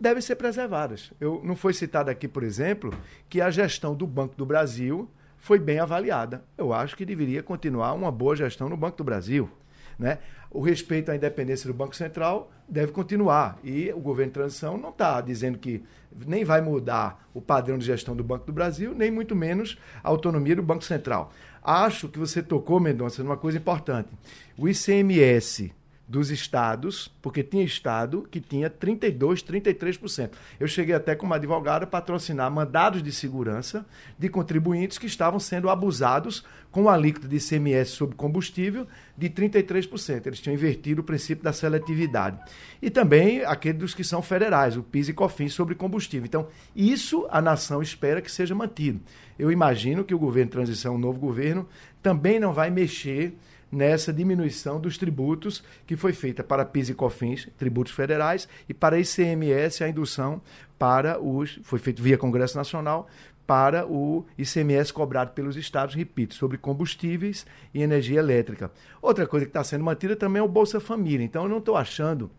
devem 0.00 0.22
ser 0.22 0.36
preservadas. 0.36 1.12
Eu, 1.20 1.40
não 1.44 1.54
foi 1.54 1.74
citado 1.74 2.10
aqui, 2.10 2.26
por 2.26 2.42
exemplo, 2.42 2.92
que 3.28 3.40
a 3.40 3.50
gestão 3.50 3.94
do 3.94 4.06
Banco 4.06 4.34
do 4.36 4.46
Brasil 4.46 5.08
foi 5.36 5.58
bem 5.58 5.78
avaliada. 5.78 6.42
Eu 6.56 6.72
acho 6.72 6.96
que 6.96 7.04
deveria 7.04 7.42
continuar 7.42 7.92
uma 7.92 8.10
boa 8.10 8.34
gestão 8.34 8.68
no 8.68 8.76
Banco 8.76 8.96
do 8.96 9.04
Brasil. 9.04 9.50
Né? 9.98 10.18
O 10.50 10.60
respeito 10.60 11.10
à 11.10 11.16
independência 11.16 11.66
do 11.66 11.74
Banco 11.74 11.94
Central 11.94 12.50
deve 12.68 12.92
continuar. 12.92 13.58
E 13.62 13.92
o 13.92 14.00
governo 14.00 14.30
de 14.30 14.34
transição 14.34 14.78
não 14.78 14.88
está 14.88 15.20
dizendo 15.20 15.58
que 15.58 15.82
nem 16.26 16.44
vai 16.44 16.60
mudar 16.60 17.28
o 17.34 17.40
padrão 17.40 17.78
de 17.78 17.84
gestão 17.84 18.16
do 18.16 18.24
Banco 18.24 18.46
do 18.46 18.52
Brasil, 18.52 18.94
nem 18.94 19.10
muito 19.10 19.36
menos 19.36 19.78
a 20.02 20.08
autonomia 20.08 20.56
do 20.56 20.62
Banco 20.62 20.84
Central. 20.84 21.32
Acho 21.62 22.08
que 22.08 22.18
você 22.18 22.42
tocou, 22.42 22.80
Mendonça, 22.80 23.22
numa 23.22 23.36
coisa 23.36 23.58
importante. 23.58 24.08
O 24.56 24.68
ICMS 24.68 25.72
dos 26.10 26.32
estados, 26.32 27.06
porque 27.22 27.40
tinha 27.40 27.62
estado 27.62 28.26
que 28.28 28.40
tinha 28.40 28.68
32, 28.68 29.44
33%. 29.44 30.30
Eu 30.58 30.66
cheguei 30.66 30.92
até 30.92 31.14
como 31.14 31.32
advogado 31.32 31.84
a 31.84 31.86
patrocinar 31.86 32.50
mandados 32.50 33.00
de 33.00 33.12
segurança 33.12 33.86
de 34.18 34.28
contribuintes 34.28 34.98
que 34.98 35.06
estavam 35.06 35.38
sendo 35.38 35.70
abusados 35.70 36.44
com 36.72 36.88
a 36.88 36.94
alíquota 36.94 37.28
de 37.28 37.36
ICMS 37.36 37.92
sobre 37.92 38.16
combustível 38.16 38.88
de 39.16 39.30
33%. 39.30 40.26
Eles 40.26 40.40
tinham 40.40 40.54
invertido 40.54 41.00
o 41.00 41.04
princípio 41.04 41.44
da 41.44 41.52
seletividade. 41.52 42.40
E 42.82 42.90
também 42.90 43.44
aquele 43.44 43.78
dos 43.78 43.94
que 43.94 44.02
são 44.02 44.20
federais, 44.20 44.76
o 44.76 44.82
PIS 44.82 45.10
e 45.10 45.12
COFINS 45.12 45.52
sobre 45.52 45.76
combustível. 45.76 46.26
Então, 46.26 46.48
isso 46.74 47.24
a 47.30 47.40
nação 47.40 47.80
espera 47.80 48.20
que 48.20 48.32
seja 48.32 48.52
mantido. 48.52 49.00
Eu 49.38 49.52
imagino 49.52 50.04
que 50.04 50.14
o 50.14 50.18
governo 50.18 50.46
de 50.46 50.52
transição, 50.56 50.96
o 50.96 50.98
novo 50.98 51.20
governo, 51.20 51.68
também 52.02 52.40
não 52.40 52.52
vai 52.52 52.68
mexer 52.68 53.36
nessa 53.70 54.12
diminuição 54.12 54.80
dos 54.80 54.98
tributos 54.98 55.62
que 55.86 55.96
foi 55.96 56.12
feita 56.12 56.42
para 56.42 56.64
PIS 56.64 56.90
e 56.90 56.94
COFINS, 56.94 57.48
tributos 57.56 57.92
federais, 57.92 58.48
e 58.68 58.74
para 58.74 58.98
ICMS, 58.98 59.84
a 59.84 59.88
indução 59.88 60.40
para 60.78 61.20
os. 61.20 61.60
foi 61.62 61.78
feito 61.78 62.02
via 62.02 62.18
Congresso 62.18 62.56
Nacional 62.56 63.08
para 63.46 63.84
o 63.84 64.24
ICMS 64.38 64.92
cobrado 64.92 65.32
pelos 65.32 65.56
estados, 65.56 65.94
repito, 65.94 66.34
sobre 66.34 66.56
combustíveis 66.56 67.44
e 67.74 67.82
energia 67.82 68.20
elétrica. 68.20 68.70
Outra 69.02 69.26
coisa 69.26 69.44
que 69.44 69.50
está 69.50 69.64
sendo 69.64 69.82
mantida 69.82 70.14
também 70.14 70.38
é 70.38 70.42
o 70.42 70.48
Bolsa 70.48 70.78
Família. 70.78 71.24
Então, 71.24 71.42
eu 71.42 71.48
não 71.48 71.58
estou 71.58 71.76
achando 71.76 72.30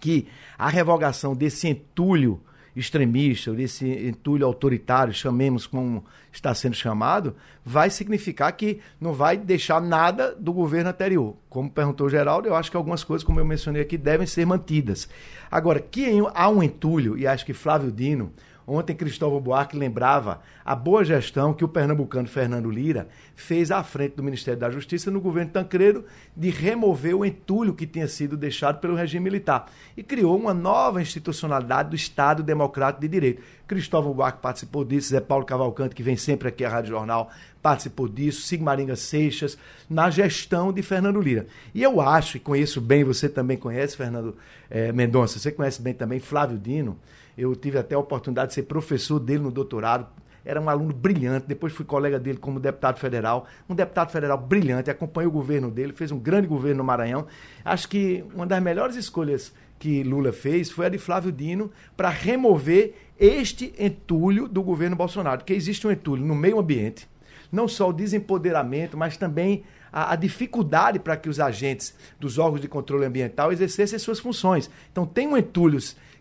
que 0.00 0.26
a 0.56 0.70
revogação 0.70 1.36
desse 1.36 1.68
entulho 1.68 2.40
extremista, 2.78 3.52
desse 3.52 3.86
entulho 3.86 4.46
autoritário, 4.46 5.12
chamemos 5.12 5.66
como 5.66 6.04
está 6.32 6.54
sendo 6.54 6.74
chamado, 6.74 7.34
vai 7.64 7.90
significar 7.90 8.52
que 8.52 8.80
não 9.00 9.12
vai 9.12 9.36
deixar 9.36 9.80
nada 9.80 10.34
do 10.38 10.52
governo 10.52 10.90
anterior. 10.90 11.34
Como 11.48 11.70
perguntou 11.70 12.06
o 12.06 12.10
Geraldo, 12.10 12.48
eu 12.48 12.54
acho 12.54 12.70
que 12.70 12.76
algumas 12.76 13.02
coisas, 13.02 13.24
como 13.24 13.40
eu 13.40 13.44
mencionei 13.44 13.82
aqui, 13.82 13.98
devem 13.98 14.26
ser 14.26 14.46
mantidas. 14.46 15.08
Agora, 15.50 15.80
que 15.80 16.06
há 16.34 16.48
um 16.48 16.62
entulho, 16.62 17.18
e 17.18 17.26
acho 17.26 17.44
que 17.44 17.52
Flávio 17.52 17.90
Dino 17.90 18.32
Ontem 18.70 18.94
Cristóvão 18.94 19.40
Buarque 19.40 19.78
lembrava 19.78 20.42
a 20.62 20.74
boa 20.74 21.02
gestão 21.02 21.54
que 21.54 21.64
o 21.64 21.68
pernambucano 21.68 22.28
Fernando 22.28 22.70
Lira 22.70 23.08
fez 23.34 23.70
à 23.70 23.82
frente 23.82 24.16
do 24.16 24.22
Ministério 24.22 24.60
da 24.60 24.70
Justiça 24.70 25.10
no 25.10 25.22
governo 25.22 25.50
Tancredo 25.50 26.04
de 26.36 26.50
remover 26.50 27.16
o 27.16 27.24
entulho 27.24 27.72
que 27.72 27.86
tinha 27.86 28.06
sido 28.06 28.36
deixado 28.36 28.78
pelo 28.78 28.94
regime 28.94 29.24
militar 29.24 29.70
e 29.96 30.02
criou 30.02 30.36
uma 30.36 30.52
nova 30.52 31.00
institucionalidade 31.00 31.88
do 31.88 31.96
Estado 31.96 32.42
Democrático 32.42 33.00
de 33.00 33.08
Direito. 33.08 33.42
Cristóvão 33.66 34.12
Buarque 34.12 34.42
participou 34.42 34.84
disso, 34.84 35.08
Zé 35.08 35.20
Paulo 35.20 35.46
Cavalcante, 35.46 35.94
que 35.94 36.02
vem 36.02 36.16
sempre 36.16 36.48
aqui 36.48 36.62
à 36.62 36.68
Rádio 36.68 36.90
Jornal, 36.90 37.30
participou 37.62 38.06
disso, 38.06 38.42
Sigmaringa 38.42 38.96
Seixas, 38.96 39.56
na 39.88 40.10
gestão 40.10 40.74
de 40.74 40.82
Fernando 40.82 41.22
Lira. 41.22 41.46
E 41.74 41.82
eu 41.82 42.02
acho, 42.02 42.36
e 42.36 42.40
conheço 42.40 42.82
bem, 42.82 43.02
você 43.02 43.30
também 43.30 43.56
conhece, 43.56 43.96
Fernando 43.96 44.36
eh, 44.68 44.92
Mendonça, 44.92 45.38
você 45.38 45.50
conhece 45.50 45.80
bem 45.80 45.94
também 45.94 46.20
Flávio 46.20 46.58
Dino, 46.58 46.98
eu 47.38 47.54
tive 47.54 47.78
até 47.78 47.94
a 47.94 47.98
oportunidade 47.98 48.48
de 48.48 48.54
ser 48.54 48.64
professor 48.64 49.20
dele 49.20 49.44
no 49.44 49.52
doutorado. 49.52 50.08
Era 50.44 50.60
um 50.60 50.68
aluno 50.68 50.92
brilhante, 50.92 51.46
depois 51.46 51.72
fui 51.72 51.84
colega 51.84 52.18
dele 52.18 52.38
como 52.38 52.58
deputado 52.58 52.98
federal. 52.98 53.46
Um 53.68 53.74
deputado 53.74 54.10
federal 54.10 54.36
brilhante, 54.36 54.90
acompanhei 54.90 55.28
o 55.28 55.30
governo 55.30 55.70
dele, 55.70 55.92
fez 55.92 56.10
um 56.10 56.18
grande 56.18 56.48
governo 56.48 56.78
no 56.78 56.84
Maranhão. 56.84 57.26
Acho 57.64 57.88
que 57.88 58.24
uma 58.34 58.46
das 58.46 58.60
melhores 58.60 58.96
escolhas 58.96 59.52
que 59.78 60.02
Lula 60.02 60.32
fez 60.32 60.70
foi 60.70 60.86
a 60.86 60.88
de 60.88 60.98
Flávio 60.98 61.30
Dino 61.30 61.70
para 61.96 62.08
remover 62.08 62.94
este 63.18 63.72
entulho 63.78 64.48
do 64.48 64.62
governo 64.62 64.96
Bolsonaro, 64.96 65.38
porque 65.38 65.52
existe 65.52 65.86
um 65.86 65.92
entulho 65.92 66.24
no 66.24 66.34
meio 66.34 66.58
ambiente, 66.58 67.08
não 67.52 67.68
só 67.68 67.90
o 67.90 67.92
desempoderamento, 67.92 68.96
mas 68.96 69.16
também 69.16 69.62
a, 69.92 70.12
a 70.12 70.16
dificuldade 70.16 70.98
para 70.98 71.16
que 71.16 71.28
os 71.28 71.38
agentes 71.38 71.94
dos 72.18 72.38
órgãos 72.38 72.60
de 72.60 72.68
controle 72.68 73.04
ambiental 73.04 73.52
exercessem 73.52 73.98
suas 73.98 74.18
funções. 74.18 74.70
Então 74.90 75.06
tem 75.06 75.28
um 75.28 75.36
entulho 75.36 75.78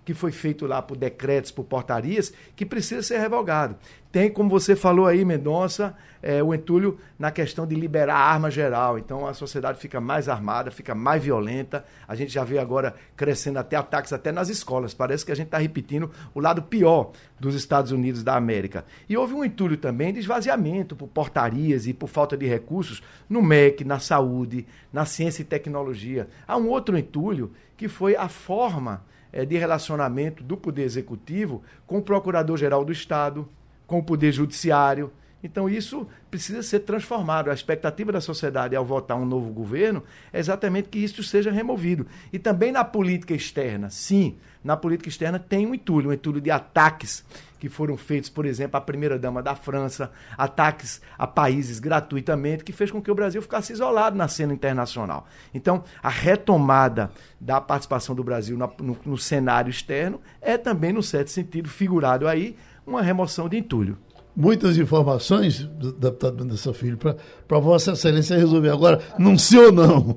que 0.07 0.13
foi 0.13 0.31
feito 0.31 0.65
lá 0.65 0.81
por 0.81 0.95
decretos, 0.95 1.51
por 1.51 1.65
portarias, 1.65 2.31
que 2.55 2.65
precisa 2.65 3.03
ser 3.03 3.19
revogado. 3.19 3.75
Tem, 4.09 4.31
como 4.31 4.49
você 4.49 4.73
falou 4.73 5.05
aí, 5.05 5.25
Mendonça, 5.25 5.93
é, 6.23 6.41
o 6.41 6.53
entulho 6.53 6.97
na 7.19 7.29
questão 7.29 7.67
de 7.67 7.75
liberar 7.75 8.15
arma 8.15 8.49
geral. 8.49 8.97
Então 8.97 9.27
a 9.27 9.33
sociedade 9.33 9.77
fica 9.81 9.99
mais 9.99 10.29
armada, 10.29 10.71
fica 10.71 10.95
mais 10.95 11.21
violenta. 11.21 11.83
A 12.07 12.15
gente 12.15 12.31
já 12.31 12.45
vê 12.45 12.57
agora 12.57 12.95
crescendo 13.17 13.59
até 13.59 13.75
ataques 13.75 14.13
até 14.13 14.31
nas 14.31 14.47
escolas. 14.47 14.93
Parece 14.93 15.25
que 15.25 15.31
a 15.33 15.35
gente 15.35 15.47
está 15.47 15.57
repetindo 15.57 16.09
o 16.33 16.39
lado 16.39 16.61
pior 16.61 17.11
dos 17.37 17.53
Estados 17.53 17.91
Unidos 17.91 18.23
da 18.23 18.37
América. 18.37 18.85
E 19.09 19.17
houve 19.17 19.33
um 19.33 19.43
entulho 19.43 19.75
também 19.75 20.13
de 20.13 20.21
esvaziamento 20.21 20.95
por 20.95 21.09
portarias 21.09 21.85
e 21.85 21.93
por 21.93 22.07
falta 22.07 22.37
de 22.37 22.45
recursos 22.45 23.03
no 23.27 23.41
MEC, 23.41 23.83
na 23.83 23.99
saúde, 23.99 24.65
na 24.93 25.03
ciência 25.03 25.41
e 25.41 25.45
tecnologia. 25.45 26.29
Há 26.47 26.55
um 26.55 26.69
outro 26.69 26.97
entulho 26.97 27.51
que 27.75 27.89
foi 27.89 28.15
a 28.15 28.29
forma 28.29 29.03
de 29.45 29.57
relacionamento 29.57 30.43
do 30.43 30.57
Poder 30.57 30.83
Executivo 30.83 31.63
com 31.85 31.97
o 31.97 32.01
Procurador-Geral 32.01 32.83
do 32.83 32.91
Estado, 32.91 33.47
com 33.85 33.99
o 33.99 34.03
Poder 34.03 34.31
Judiciário. 34.31 35.11
Então, 35.43 35.69
isso 35.69 36.07
precisa 36.31 36.63
ser 36.63 36.79
transformado. 36.79 37.49
A 37.49 37.53
expectativa 37.53 38.11
da 38.11 38.19
sociedade 38.19 38.75
ao 38.75 38.83
votar 38.83 39.17
um 39.17 39.25
novo 39.25 39.51
governo 39.51 40.03
é 40.33 40.39
exatamente 40.39 40.89
que 40.89 40.97
isso 40.97 41.23
seja 41.23 41.51
removido. 41.51 42.07
E 42.33 42.39
também 42.39 42.71
na 42.71 42.83
política 42.83 43.33
externa, 43.33 43.89
sim, 43.89 44.37
na 44.63 44.75
política 44.75 45.09
externa 45.09 45.37
tem 45.37 45.65
um 45.65 45.75
entulho, 45.75 46.09
um 46.09 46.13
entulho 46.13 46.41
de 46.41 46.49
ataques 46.49 47.23
que 47.59 47.69
foram 47.69 47.97
feitos, 47.97 48.29
por 48.29 48.45
exemplo, 48.45 48.77
à 48.77 48.81
primeira-dama 48.81 49.41
da 49.41 49.55
França, 49.55 50.11
ataques 50.37 51.01
a 51.17 51.25
países 51.25 51.79
gratuitamente, 51.79 52.63
que 52.63 52.71
fez 52.71 52.91
com 52.91 53.01
que 53.01 53.09
o 53.09 53.15
Brasil 53.15 53.41
ficasse 53.41 53.73
isolado 53.73 54.15
na 54.15 54.27
cena 54.27 54.53
internacional. 54.53 55.27
Então, 55.53 55.83
a 56.01 56.09
retomada 56.09 57.11
da 57.39 57.61
participação 57.61 58.15
do 58.15 58.23
Brasil 58.23 58.57
no, 58.57 58.73
no, 58.79 58.97
no 59.05 59.17
cenário 59.17 59.69
externo 59.69 60.19
é 60.41 60.57
também, 60.57 60.91
no 60.91 61.01
certo 61.01 61.29
sentido, 61.29 61.69
figurado 61.69 62.27
aí, 62.27 62.55
uma 62.85 63.01
remoção 63.01 63.49
de 63.49 63.57
entulho 63.57 63.97
muitas 64.37 64.77
informações, 64.77 65.65
deputado 65.65 66.37
Mendonça 66.37 66.71
Filho, 66.71 66.97
para 66.97 67.59
Vossa 67.59 67.93
Excelência 67.93 68.37
resolver 68.37 68.69
agora, 68.69 68.99
não 69.17 69.35
sim 69.35 69.57
ou 69.57 69.71
não. 69.71 70.15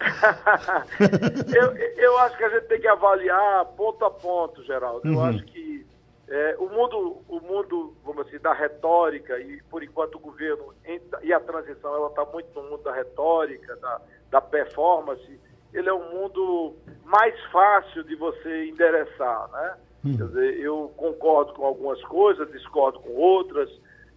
eu, 1.54 1.76
eu 1.96 2.18
acho 2.18 2.36
que 2.36 2.44
a 2.44 2.48
gente 2.50 2.66
tem 2.66 2.80
que 2.80 2.88
avaliar 2.88 3.64
ponto 3.76 4.04
a 4.04 4.10
ponto, 4.10 4.64
Geraldo. 4.64 5.06
Eu 5.06 5.14
uhum. 5.14 5.24
acho 5.24 5.44
que 5.44 5.86
é, 6.28 6.56
o 6.58 6.68
mundo, 6.68 7.18
o 7.28 7.40
mundo, 7.40 7.94
vamos 8.04 8.24
dizer, 8.26 8.40
da 8.40 8.52
retórica, 8.52 9.38
e 9.38 9.62
por 9.70 9.84
enquanto 9.84 10.16
o 10.16 10.20
governo 10.20 10.74
e 11.22 11.32
a 11.32 11.38
transição, 11.38 11.94
ela 11.94 12.08
está 12.08 12.24
muito 12.24 12.48
no 12.54 12.70
mundo 12.70 12.82
da 12.82 12.92
retórica, 12.92 13.76
da, 13.76 14.00
da 14.30 14.40
performance, 14.40 15.40
ele 15.72 15.88
é 15.88 15.94
um 15.94 16.10
mundo 16.10 16.74
mais 17.04 17.38
fácil 17.52 18.02
de 18.02 18.16
você 18.16 18.66
endereçar, 18.66 19.48
né? 19.52 19.76
Hum. 20.04 20.16
Quer 20.16 20.26
dizer, 20.26 20.60
eu 20.60 20.92
concordo 20.96 21.52
com 21.52 21.64
algumas 21.64 22.02
coisas, 22.04 22.50
discordo 22.52 23.00
com 23.00 23.10
outras. 23.10 23.70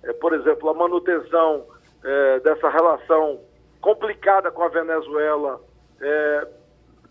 É, 0.03 0.13
por 0.13 0.33
exemplo, 0.33 0.69
a 0.69 0.73
manutenção 0.73 1.65
é, 2.03 2.39
dessa 2.39 2.69
relação 2.69 3.39
complicada 3.81 4.51
com 4.51 4.63
a 4.63 4.69
Venezuela, 4.69 5.61
é, 6.01 6.47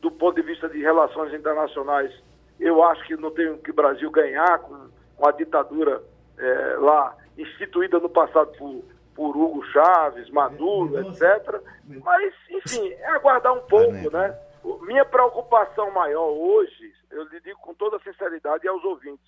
do 0.01 0.11
ponto 0.11 0.35
de 0.35 0.43
vista 0.43 0.69
de 0.69 0.81
relações 0.81 1.33
internacionais, 1.35 2.13
eu 2.59 2.83
acho 2.83 3.05
que 3.07 3.17
não 3.17 3.31
tem 3.31 3.57
que 3.59 3.71
o 3.71 3.75
Brasil 3.75 4.11
ganhar 4.11 4.59
com, 4.61 4.89
com 5.17 5.29
a 5.29 5.33
ditadura 5.33 6.03
é, 6.39 6.77
lá 6.79 7.17
instituída 7.37 7.99
no 7.99 8.09
passado 8.09 8.53
por, 8.59 8.83
por 9.15 9.37
Hugo 9.37 9.65
Chaves, 9.67 10.31
Maduro, 10.31 10.99
etc. 11.01 11.61
Mas, 12.03 12.35
enfim, 12.51 12.89
é 12.89 13.09
aguardar 13.11 13.53
um 13.53 13.63
pouco, 13.63 14.11
né? 14.11 14.39
Minha 14.83 15.05
preocupação 15.05 15.91
maior 15.91 16.31
hoje, 16.31 16.93
eu 17.13 17.25
lhe 17.25 17.41
digo 17.41 17.59
com 17.61 17.75
toda 17.75 17.99
sinceridade 18.01 18.67
aos 18.67 18.83
ouvintes, 18.85 19.25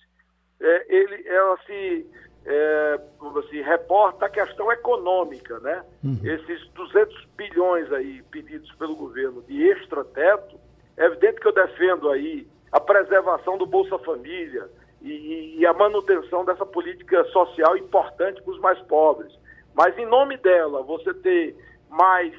é, 0.59 0.85
ele, 0.95 1.27
ela 1.27 1.57
se, 1.65 2.07
é, 2.45 2.99
assim, 3.39 3.61
reporta 3.61 4.25
a 4.25 4.29
questão 4.29 4.71
econômica, 4.71 5.59
né? 5.59 5.83
Uhum. 6.03 6.19
Esses 6.23 6.67
200 6.69 7.27
bilhões 7.37 7.91
aí 7.91 8.21
pedidos 8.31 8.71
pelo 8.73 8.95
governo 8.95 9.41
de 9.43 9.67
extra-teto, 9.69 10.59
é 10.97 11.05
evidente 11.05 11.39
que 11.39 11.47
eu 11.47 11.53
defendo 11.53 12.09
aí 12.09 12.47
a 12.71 12.79
preservação 12.79 13.57
do 13.57 13.65
Bolsa 13.65 13.97
Família 13.99 14.69
e, 15.01 15.57
e 15.59 15.65
a 15.65 15.73
manutenção 15.73 16.43
dessa 16.43 16.65
política 16.65 17.23
social 17.25 17.77
importante 17.77 18.41
para 18.41 18.53
os 18.53 18.59
mais 18.59 18.79
pobres. 18.83 19.33
Mas 19.73 19.97
em 19.97 20.05
nome 20.05 20.37
dela, 20.37 20.81
você 20.83 21.13
ter 21.13 21.55
mais 21.89 22.33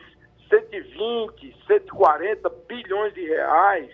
120, 0.48 1.56
140 1.66 2.48
bilhões 2.68 3.14
de 3.14 3.26
reais, 3.26 3.90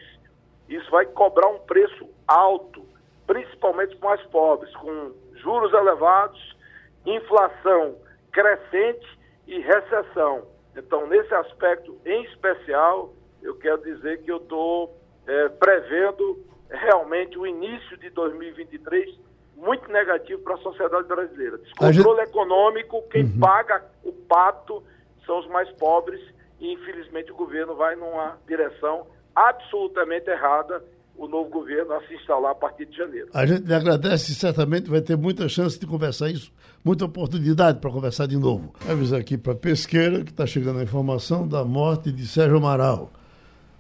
isso 0.76 0.90
vai 0.90 1.06
cobrar 1.06 1.48
um 1.48 1.58
preço 1.60 2.08
alto, 2.26 2.84
principalmente 3.26 3.96
para 3.96 4.14
os 4.14 4.18
mais 4.18 4.30
pobres, 4.30 4.74
com 4.76 5.12
juros 5.34 5.72
elevados, 5.72 6.56
inflação 7.04 7.96
crescente 8.30 9.18
e 9.46 9.60
recessão. 9.60 10.46
Então, 10.76 11.06
nesse 11.06 11.34
aspecto 11.34 11.98
em 12.04 12.24
especial, 12.24 13.12
eu 13.42 13.54
quero 13.56 13.82
dizer 13.82 14.22
que 14.22 14.30
eu 14.30 14.38
estou 14.38 14.96
é, 15.26 15.48
prevendo 15.48 16.44
realmente 16.70 17.38
o 17.38 17.46
início 17.46 17.96
de 17.98 18.08
2023 18.10 19.18
muito 19.56 19.90
negativo 19.90 20.42
para 20.42 20.54
a 20.54 20.58
sociedade 20.58 21.06
brasileira. 21.06 21.58
Descontrole 21.58 22.20
gente... 22.20 22.30
econômico, 22.30 23.02
quem 23.10 23.24
uhum. 23.24 23.40
paga 23.40 23.84
o 24.02 24.12
pato 24.12 24.82
são 25.26 25.38
os 25.38 25.46
mais 25.48 25.70
pobres 25.72 26.20
e 26.58 26.72
infelizmente 26.72 27.30
o 27.30 27.36
governo 27.36 27.74
vai 27.74 27.94
numa 27.94 28.38
direção 28.46 29.06
absolutamente 29.34 30.30
errada 30.30 30.82
o 31.16 31.28
novo 31.28 31.50
governo 31.50 31.92
a 31.92 32.00
se 32.06 32.14
instalar 32.14 32.52
a 32.52 32.54
partir 32.54 32.86
de 32.86 32.96
janeiro. 32.96 33.28
A 33.32 33.46
gente 33.46 33.64
lhe 33.64 33.74
agradece 33.74 34.32
e 34.32 34.34
certamente 34.34 34.90
vai 34.90 35.00
ter 35.00 35.16
muita 35.16 35.48
chance 35.48 35.78
de 35.78 35.86
conversar 35.86 36.30
isso, 36.30 36.52
muita 36.84 37.04
oportunidade 37.04 37.78
para 37.78 37.90
conversar 37.90 38.26
de 38.26 38.36
novo. 38.36 38.72
Avisar 38.88 39.20
aqui 39.20 39.38
para 39.38 39.52
a 39.52 39.56
Pesqueira 39.56 40.24
que 40.24 40.30
está 40.30 40.46
chegando 40.46 40.80
a 40.80 40.82
informação 40.82 41.46
da 41.46 41.64
morte 41.64 42.10
de 42.10 42.26
Sérgio 42.26 42.56
Amaral. 42.56 43.12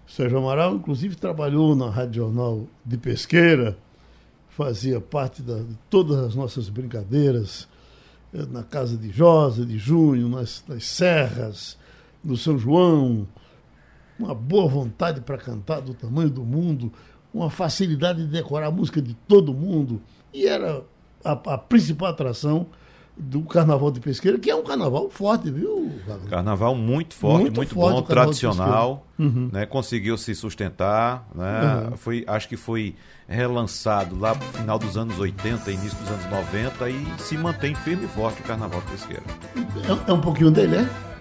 Sérgio 0.06 0.38
Amaral, 0.38 0.74
inclusive, 0.74 1.16
trabalhou 1.16 1.74
na 1.74 1.88
Rádio 1.88 2.22
Jornal 2.22 2.66
de 2.84 2.98
Pesqueira, 2.98 3.76
fazia 4.50 5.00
parte 5.00 5.42
da, 5.42 5.56
de 5.56 5.76
todas 5.88 6.18
as 6.18 6.34
nossas 6.34 6.68
brincadeiras, 6.68 7.68
eh, 8.34 8.44
na 8.50 8.62
casa 8.62 8.96
de 8.96 9.10
Josa, 9.10 9.64
de 9.64 9.78
Junho, 9.78 10.28
nas, 10.28 10.62
nas 10.68 10.84
serras, 10.84 11.78
no 12.22 12.36
São 12.36 12.58
João, 12.58 13.26
uma 14.18 14.34
boa 14.34 14.68
vontade 14.68 15.20
para 15.20 15.38
cantar 15.38 15.80
do 15.80 15.94
tamanho 15.94 16.30
do 16.30 16.44
mundo, 16.44 16.92
uma 17.32 17.50
facilidade 17.50 18.24
de 18.24 18.30
decorar 18.30 18.66
a 18.66 18.70
música 18.70 19.00
de 19.00 19.14
todo 19.14 19.54
mundo, 19.54 20.00
e 20.32 20.46
era 20.46 20.82
a, 21.24 21.32
a 21.32 21.58
principal 21.58 22.08
atração 22.08 22.66
do 23.16 23.42
Carnaval 23.42 23.90
de 23.90 24.00
Pesqueira, 24.00 24.38
que 24.38 24.50
é 24.50 24.54
um 24.54 24.62
carnaval 24.62 25.10
forte, 25.10 25.50
viu? 25.50 25.92
Wagner? 26.06 26.30
Carnaval 26.30 26.74
muito 26.74 27.14
forte, 27.14 27.42
muito, 27.42 27.56
muito 27.56 27.74
forte, 27.74 27.96
bom, 27.96 28.02
tradicional, 28.02 29.06
uhum. 29.18 29.50
né? 29.52 29.66
Conseguiu 29.66 30.16
se 30.16 30.34
sustentar, 30.34 31.28
né? 31.34 31.88
Uhum. 31.90 31.96
Foi, 31.96 32.24
acho 32.26 32.48
que 32.48 32.56
foi 32.56 32.94
relançado 33.28 34.18
lá 34.18 34.34
no 34.34 34.40
final 34.40 34.78
dos 34.78 34.96
anos 34.96 35.18
80, 35.18 35.70
início 35.70 35.98
dos 35.98 36.08
anos 36.08 36.24
90 36.30 36.90
e 36.90 37.06
se 37.18 37.36
mantém 37.36 37.74
firme 37.74 38.04
e 38.04 38.08
forte 38.08 38.40
o 38.40 38.44
Carnaval 38.44 38.80
de 38.80 38.86
Pesqueira. 38.92 39.22
É, 40.06 40.10
é 40.10 40.12
um 40.12 40.20
pouquinho 40.20 40.50
dele, 40.50 40.76
é? 40.76 41.12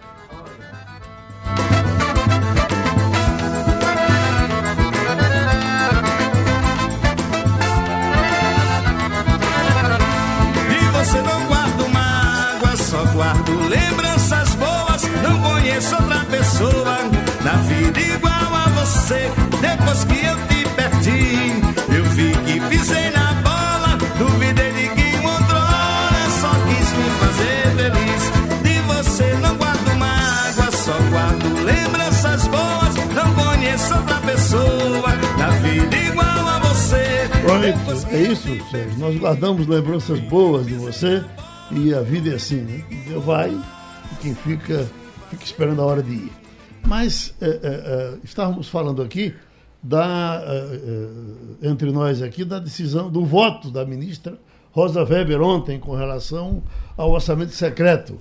Isso, 38.22 38.48
Sérgio. 38.70 39.00
Nós 39.00 39.18
guardamos 39.18 39.68
lembranças 39.68 40.20
boas 40.20 40.68
de 40.68 40.76
você 40.76 41.24
e 41.72 41.94
a 41.94 42.02
vida 42.02 42.30
é 42.30 42.36
assim, 42.36 42.62
né? 42.62 42.84
Vai 43.26 43.50
e 43.50 44.16
quem 44.22 44.36
fica 44.36 44.88
fica 45.30 45.44
esperando 45.44 45.82
a 45.82 45.86
hora 45.86 46.04
de 46.04 46.12
ir. 46.12 46.32
Mas 46.86 47.34
é, 47.42 47.48
é, 47.48 48.18
estávamos 48.24 48.68
falando 48.68 49.02
aqui 49.02 49.34
da, 49.82 50.44
entre 51.62 51.92
nós 51.92 52.22
aqui 52.22 52.46
da 52.46 52.60
decisão, 52.60 53.10
do 53.10 53.26
voto 53.26 53.72
da 53.72 53.84
ministra 53.84 54.38
Rosa 54.72 55.04
Weber 55.04 55.42
ontem 55.42 55.80
com 55.80 55.96
relação 55.96 56.62
ao 56.96 57.12
orçamento 57.12 57.52
secreto. 57.52 58.20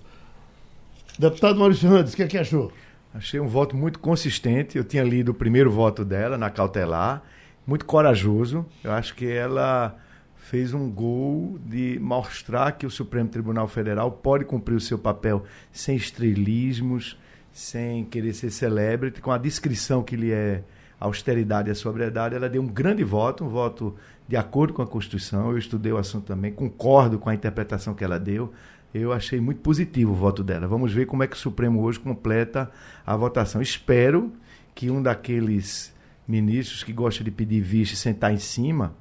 Deputado 1.18 1.59
Maurício 1.59 1.88
Randes, 1.88 2.14
o 2.14 2.16
que, 2.16 2.22
é 2.22 2.26
que 2.26 2.38
achou? 2.38 2.72
Achei 3.12 3.38
um 3.40 3.48
voto 3.48 3.76
muito 3.76 3.98
consistente. 3.98 4.78
Eu 4.78 4.84
tinha 4.84 5.03
lido 5.03 5.32
o 5.32 5.34
primeiro 5.34 5.70
voto 5.70 6.05
dela 6.05 6.38
na 6.38 6.48
cautelar, 6.48 7.22
muito 7.66 7.84
corajoso. 7.84 8.66
Eu 8.82 8.92
acho 8.92 9.14
que 9.14 9.26
ela 9.26 9.96
fez 10.36 10.74
um 10.74 10.90
gol 10.90 11.58
de 11.64 11.98
mostrar 12.00 12.72
que 12.72 12.86
o 12.86 12.90
Supremo 12.90 13.28
Tribunal 13.28 13.68
Federal 13.68 14.11
pode 14.11 14.44
cumprir 14.44 14.74
o 14.74 14.80
seu 14.80 14.98
papel 14.98 15.44
sem 15.70 15.96
estrelismos, 15.96 17.16
sem 17.52 18.04
querer 18.04 18.32
ser 18.32 18.50
celebrity, 18.50 19.20
com 19.20 19.30
a 19.30 19.38
descrição 19.38 20.02
que 20.02 20.16
lhe 20.16 20.32
é 20.32 20.62
a 21.00 21.06
austeridade 21.06 21.68
e 21.68 21.72
a 21.72 21.74
sobriedade, 21.74 22.34
ela 22.34 22.48
deu 22.48 22.61
um 22.61 22.66
grande 22.66 23.02
voto, 23.02 23.44
um 23.44 23.48
voto 23.48 23.96
de 24.28 24.36
acordo 24.36 24.74
com 24.74 24.82
a 24.82 24.86
Constituição. 24.86 25.50
Eu 25.50 25.56
estudei 25.56 25.90
o 25.90 25.96
assunto 25.96 26.26
também, 26.26 26.52
concordo 26.52 27.18
com 27.18 27.30
a 27.30 27.34
interpretação 27.34 27.94
que 27.94 28.04
ela 28.04 28.18
deu. 28.18 28.52
Eu 28.92 29.12
achei 29.12 29.40
muito 29.40 29.61
positivo 29.61 30.12
o 30.12 30.14
voto 30.14 30.44
dela. 30.44 30.66
Vamos 30.66 30.92
ver 30.92 31.06
como 31.06 31.22
é 31.22 31.26
que 31.26 31.36
o 31.36 31.38
Supremo 31.38 31.80
hoje 31.80 31.98
completa 31.98 32.70
a 33.06 33.16
votação. 33.16 33.62
Espero 33.62 34.30
que 34.74 34.90
um 34.90 35.02
daqueles 35.02 35.94
ministros 36.31 36.85
que 36.85 36.93
gosta 36.93 37.24
de 37.24 37.31
pedir 37.31 37.61
vista 37.61 37.95
e 37.95 37.99
sentar 37.99 38.33
em 38.33 38.39
cima 38.39 38.95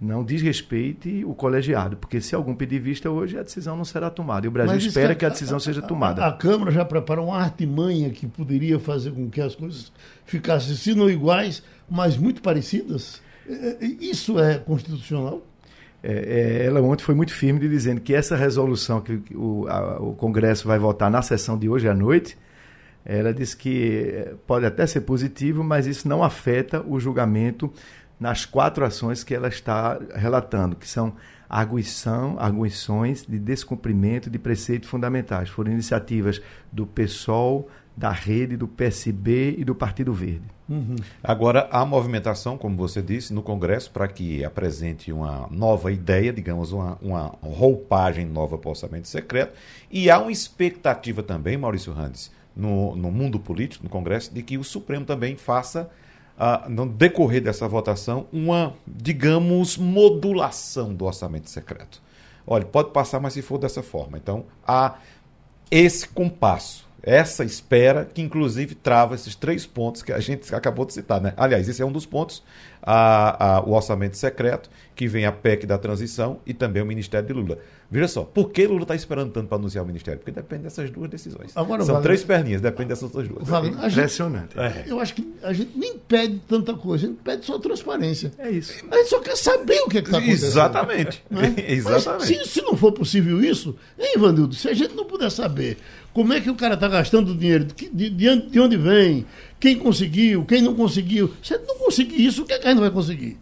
não 0.00 0.22
desrespeite 0.22 1.24
o 1.24 1.34
colegiado, 1.34 1.96
porque 1.96 2.20
se 2.20 2.34
algum 2.34 2.54
pedir 2.54 2.78
vista 2.78 3.10
hoje, 3.10 3.38
a 3.38 3.42
decisão 3.42 3.76
não 3.76 3.84
será 3.84 4.10
tomada. 4.10 4.46
E 4.46 4.48
o 4.48 4.52
Brasil 4.52 4.76
espera 4.76 5.08
que 5.08 5.12
a, 5.12 5.16
que 5.16 5.24
a 5.26 5.28
decisão 5.30 5.58
seja 5.58 5.80
tomada. 5.80 6.22
A, 6.22 6.28
a, 6.28 6.32
Câmara 6.32 6.70
já 6.70 6.84
preparou 6.84 7.28
uma 7.28 7.38
artimanha 7.38 8.10
que 8.10 8.26
poderia 8.26 8.78
fazer 8.78 9.12
com 9.12 9.30
que 9.30 9.40
as 9.40 9.54
coisas 9.54 9.90
ficassem, 10.26 10.76
se 10.76 10.94
não 10.94 11.08
iguais, 11.08 11.62
mas 11.88 12.16
muito 12.16 12.42
parecidas. 12.42 13.22
É, 13.48 13.78
é, 13.80 13.86
isso 14.00 14.38
é 14.38 14.58
constitucional? 14.58 15.42
É, 16.02 16.62
é, 16.62 16.66
ela 16.66 16.82
ontem 16.82 17.02
foi 17.02 17.14
muito 17.14 17.32
firme 17.32 17.58
de 17.58 17.68
dizendo 17.68 18.00
que 18.00 18.14
essa 18.14 18.36
resolução 18.36 19.00
que 19.00 19.22
o, 19.34 19.66
a, 19.66 19.98
o 20.00 20.12
Congresso 20.14 20.68
vai 20.68 20.78
votar 20.78 21.10
na 21.10 21.22
sessão 21.22 21.58
de 21.58 21.68
hoje 21.70 21.88
à 21.88 21.94
noite, 21.94 22.36
ela 23.06 23.32
disse 23.32 23.56
que 23.56 24.34
pode 24.46 24.66
até 24.66 24.86
ser 24.86 25.02
positivo, 25.02 25.62
mas 25.62 25.86
isso 25.86 26.08
não 26.08 26.24
afeta 26.24 26.84
o 26.86 26.98
julgamento 26.98 27.72
nas 28.18 28.44
quatro 28.44 28.84
ações 28.84 29.22
que 29.22 29.34
ela 29.34 29.48
está 29.48 29.98
relatando, 30.14 30.74
que 30.74 30.88
são 30.88 31.14
arguição, 31.48 32.36
arguições 32.38 33.24
de 33.24 33.38
descumprimento 33.38 34.28
de 34.28 34.38
preceitos 34.38 34.88
fundamentais. 34.88 35.48
Foram 35.48 35.70
iniciativas 35.70 36.42
do 36.72 36.86
PSOL, 36.86 37.68
da 37.96 38.10
Rede, 38.10 38.56
do 38.56 38.68
PSB 38.68 39.54
e 39.56 39.64
do 39.64 39.74
Partido 39.74 40.12
Verde. 40.12 40.42
Uhum. 40.68 40.96
Agora, 41.22 41.68
a 41.70 41.86
movimentação, 41.86 42.58
como 42.58 42.76
você 42.76 43.00
disse, 43.00 43.32
no 43.32 43.42
Congresso, 43.42 43.90
para 43.90 44.06
que 44.08 44.44
apresente 44.44 45.12
uma 45.12 45.48
nova 45.50 45.90
ideia, 45.92 46.32
digamos, 46.32 46.72
uma, 46.72 46.98
uma 47.00 47.34
roupagem 47.40 48.26
nova 48.26 48.58
para 48.58 48.68
o 48.68 48.70
orçamento 48.70 49.08
secreto. 49.08 49.54
E 49.90 50.10
há 50.10 50.18
uma 50.18 50.32
expectativa 50.32 51.22
também, 51.22 51.56
Maurício 51.56 51.92
Randes, 51.92 52.30
no, 52.56 52.96
no 52.96 53.10
mundo 53.10 53.38
político, 53.38 53.84
no 53.84 53.90
Congresso, 53.90 54.32
de 54.32 54.42
que 54.42 54.56
o 54.56 54.64
Supremo 54.64 55.04
também 55.04 55.36
faça 55.36 55.90
no 56.68 56.86
decorrer 56.86 57.42
dessa 57.42 57.66
votação, 57.66 58.26
uma, 58.32 58.74
digamos, 58.86 59.78
modulação 59.78 60.94
do 60.94 61.06
orçamento 61.06 61.48
secreto. 61.48 62.02
Olha, 62.46 62.64
pode 62.64 62.90
passar, 62.90 63.20
mas 63.20 63.32
se 63.32 63.42
for 63.42 63.58
dessa 63.58 63.82
forma. 63.82 64.18
Então, 64.18 64.44
há 64.66 64.96
esse 65.70 66.08
compasso, 66.08 66.85
essa 67.06 67.44
espera, 67.44 68.04
que 68.04 68.20
inclusive 68.20 68.74
trava 68.74 69.14
esses 69.14 69.36
três 69.36 69.64
pontos 69.64 70.02
que 70.02 70.12
a 70.12 70.18
gente 70.18 70.52
acabou 70.52 70.84
de 70.84 70.92
citar. 70.92 71.20
Né? 71.20 71.32
Aliás, 71.36 71.68
esse 71.68 71.80
é 71.80 71.86
um 71.86 71.92
dos 71.92 72.04
pontos, 72.04 72.42
a, 72.82 73.58
a, 73.58 73.60
o 73.60 73.74
orçamento 73.74 74.16
secreto, 74.16 74.68
que 74.94 75.06
vem 75.06 75.24
a 75.24 75.30
PEC 75.30 75.66
da 75.66 75.78
transição 75.78 76.40
e 76.44 76.52
também 76.52 76.82
o 76.82 76.86
Ministério 76.86 77.24
de 77.24 77.32
Lula. 77.32 77.58
Veja 77.88 78.08
só, 78.08 78.24
por 78.24 78.50
que 78.50 78.66
Lula 78.66 78.82
está 78.82 78.96
esperando 78.96 79.30
tanto 79.30 79.46
para 79.46 79.56
anunciar 79.56 79.84
o 79.84 79.86
ministério? 79.86 80.18
Porque 80.18 80.32
depende 80.32 80.64
dessas 80.64 80.90
duas 80.90 81.08
decisões. 81.08 81.52
Agora, 81.54 81.84
São 81.84 81.94
Wagner, 81.94 82.02
três 82.02 82.24
perninhas, 82.24 82.60
depende 82.60 82.88
dessas 82.88 83.10
duas. 83.12 83.28
Wagner, 83.28 83.84
é 83.84 83.86
impressionante. 83.86 84.58
É. 84.58 84.84
Eu 84.88 84.98
acho 84.98 85.14
que 85.14 85.34
a 85.44 85.52
gente 85.52 85.78
nem 85.78 85.96
pede 85.96 86.40
tanta 86.48 86.74
coisa, 86.74 87.06
a 87.06 87.08
gente 87.08 87.20
pede 87.22 87.46
só 87.46 87.58
transparência. 87.60 88.32
É 88.38 88.50
isso. 88.50 88.74
A 88.90 88.96
gente 88.96 89.08
só 89.08 89.20
quer 89.20 89.36
saber 89.36 89.80
o 89.82 89.88
que 89.88 89.98
é 89.98 90.00
está 90.00 90.18
acontecendo. 90.18 90.48
Exatamente. 90.48 91.24
É? 91.36 91.72
Exatamente. 91.72 92.26
Se, 92.26 92.48
se, 92.48 92.62
não 92.62 92.76
for 92.76 92.90
possível 92.90 93.42
isso, 93.42 93.76
hein, 93.98 94.14
Ivanildo, 94.16 94.54
se 94.54 94.68
a 94.68 94.74
gente 94.74 94.94
não 94.94 95.04
puder 95.04 95.30
saber 95.30 95.76
como 96.16 96.32
é 96.32 96.40
que 96.40 96.48
o 96.48 96.56
cara 96.56 96.72
está 96.72 96.88
gastando 96.88 97.36
dinheiro, 97.36 97.66
de, 97.66 97.90
de, 97.90 98.48
de 98.48 98.58
onde 98.58 98.78
vem, 98.78 99.26
quem 99.60 99.78
conseguiu, 99.78 100.46
quem 100.46 100.62
não 100.62 100.74
conseguiu, 100.74 101.34
se 101.42 101.58
não 101.58 101.76
conseguir 101.76 102.24
isso, 102.24 102.42
o 102.42 102.46
que, 102.46 102.54
é 102.54 102.58
que 102.58 102.66
a 102.66 102.70
gente 102.70 102.80
vai 102.80 102.90
conseguir? 102.90 103.38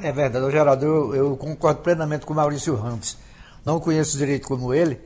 É 0.00 0.10
verdade, 0.10 0.50
Geraldo, 0.50 0.84
eu, 0.84 1.14
eu 1.14 1.36
concordo 1.36 1.80
plenamente 1.80 2.26
com 2.26 2.32
o 2.32 2.36
Maurício 2.36 2.74
Ramos 2.74 3.16
não 3.64 3.78
conheço 3.78 4.18
direito 4.18 4.48
como 4.48 4.74
ele, 4.74 5.00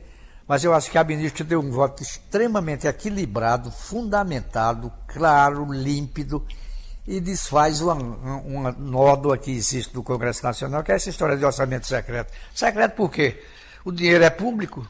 mas 0.47 0.63
eu 0.63 0.73
acho 0.73 0.89
que 0.89 0.97
a 0.97 1.03
ministra 1.03 1.43
deu 1.43 1.59
um 1.59 1.69
voto 1.69 2.01
extremamente 2.01 2.87
equilibrado, 2.87 3.69
fundamentado, 3.69 4.91
claro, 5.05 5.71
límpido 5.71 6.43
e 7.07 7.19
desfaz 7.19 7.79
uma, 7.79 7.93
uma 7.93 8.71
nódoa 8.71 9.37
que 9.37 9.51
existe 9.51 9.93
no 9.93 10.01
Congresso 10.01 10.43
Nacional, 10.43 10.83
que 10.83 10.91
é 10.91 10.95
essa 10.95 11.11
história 11.11 11.37
de 11.37 11.45
orçamento 11.45 11.85
secreto. 11.85 12.33
Secreto 12.55 12.95
por 12.95 13.11
quê? 13.11 13.39
O 13.85 13.91
dinheiro 13.91 14.23
é 14.23 14.31
público? 14.31 14.89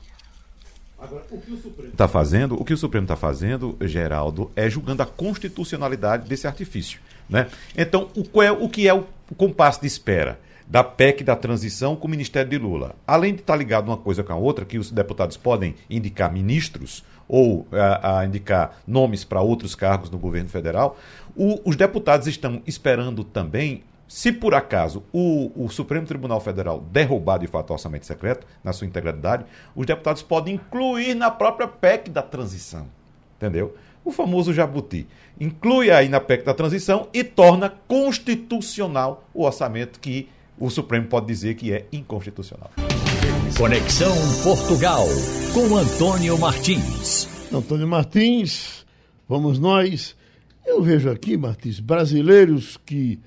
Agora, 1.00 1.24
o 1.30 1.38
que 1.40 1.52
o 1.52 1.58
Supremo 1.58 1.90
está 1.92 2.08
fazendo, 2.08 2.60
o 2.60 2.66
que 2.66 2.74
o 2.74 2.78
Supremo 2.78 3.04
está 3.04 3.16
fazendo, 3.16 3.78
Geraldo, 3.82 4.52
é 4.56 4.70
julgando 4.70 5.04
a 5.04 5.06
constitucionalidade 5.06 6.28
desse 6.28 6.48
artifício. 6.48 7.00
Né? 7.30 7.48
Então, 7.78 8.10
o, 8.16 8.42
é, 8.42 8.52
o 8.52 8.68
que 8.68 8.88
é 8.88 8.94
o 8.94 9.06
compasso 9.36 9.82
de 9.82 9.88
espera? 9.88 10.40
da 10.70 10.84
PEC 10.84 11.24
da 11.24 11.36
transição 11.36 11.96
com 11.96 12.08
o 12.08 12.12
Ministério 12.12 12.50
de 12.50 12.58
Lula. 12.58 12.94
Além 13.08 13.34
de 13.34 13.40
estar 13.40 13.56
ligado 13.56 13.88
uma 13.88 13.96
coisa 13.98 14.22
com 14.22 14.34
a 14.34 14.36
outra, 14.36 14.66
que 14.66 14.78
os 14.78 14.92
deputados 14.92 15.38
podem 15.38 15.76
indicar 15.90 16.32
ministros 16.32 17.06
ou 17.28 17.66
a, 17.72 18.20
a 18.20 18.26
indicar 18.26 18.78
nomes 18.86 19.24
para 19.24 19.42
outros 19.42 19.76
cargos 19.76 20.10
no 20.10 20.18
governo 20.18 20.50
federal, 20.50 20.98
o, 21.36 21.62
os 21.64 21.76
deputados 21.76 22.28
estão 22.28 22.62
esperando 22.68 23.24
também 23.24 23.84
se 24.08 24.32
por 24.32 24.56
acaso 24.56 25.04
o, 25.12 25.52
o, 25.56 25.70
Supremo 25.70 26.08
Tribunal 26.08 26.40
Federal 26.40 26.80
derrubar 26.80 27.38
de 27.38 27.48
fato 27.48 27.72
o 27.72 27.74
orçamento 27.74 28.06
secreto, 28.06 28.48
na 28.64 28.72
sua 28.72 28.88
integralidade, 28.88 29.46
os 29.76 29.86
deputados 29.86 30.22
podem 30.22 30.56
incluir 30.56 31.14
na 31.14 31.30
própria 31.30 31.68
PEC 31.68 32.10
da 32.10 32.22
transição. 32.22 32.88
Entendeu? 33.36 33.76
O 34.06 34.12
famoso 34.12 34.54
jabuti. 34.54 35.08
Inclui 35.40 35.92
aí 35.92 36.08
na 36.08 36.22
PEC 36.22 36.46
da 36.46 36.54
transição 36.54 37.10
e 37.14 37.24
torna 37.24 37.70
constitucional 37.70 39.28
o 39.34 39.44
orçamento 39.44 40.00
que 40.00 40.30
o 40.58 40.70
Supremo 40.70 41.08
pode 41.08 41.28
dizer 41.28 41.56
que 41.56 41.74
é 41.74 41.86
inconstitucional. 41.92 42.72
Conexão 43.58 44.16
Portugal 44.44 45.06
com 45.54 45.76
Antônio 45.76 46.38
Martins. 46.40 47.28
Antônio 47.54 47.88
Martins, 47.88 48.86
vamos 49.28 49.60
nós. 49.60 50.16
Eu 50.66 50.82
vejo 50.82 51.10
aqui, 51.10 51.38
Martins, 51.38 51.80
brasileiros 51.80 52.78
que 52.86 53.20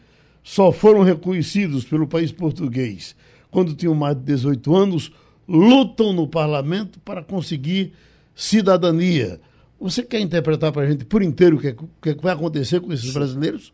só 0.42 0.72
foram 0.72 1.02
reconhecidos 1.02 1.84
pelo 1.84 2.06
país 2.06 2.32
português 2.32 3.14
quando 3.50 3.74
tinham 3.74 3.94
mais 3.94 4.16
de 4.16 4.22
18 4.22 4.74
anos 4.76 5.12
lutam 5.48 6.12
no 6.12 6.28
parlamento 6.28 7.00
para 7.00 7.22
conseguir 7.22 7.92
cidadania. 8.34 9.40
Você 9.80 10.02
quer 10.02 10.20
interpretar 10.20 10.72
para 10.72 10.82
a 10.82 10.90
gente 10.90 11.04
por 11.04 11.22
inteiro 11.22 11.56
o 11.56 11.60
que, 11.60 11.68
é 11.68 12.14
que, 12.14 12.22
vai 12.22 12.32
acontecer 12.32 12.80
com 12.80 12.92
esses 12.92 13.12
brasileiros? 13.12 13.72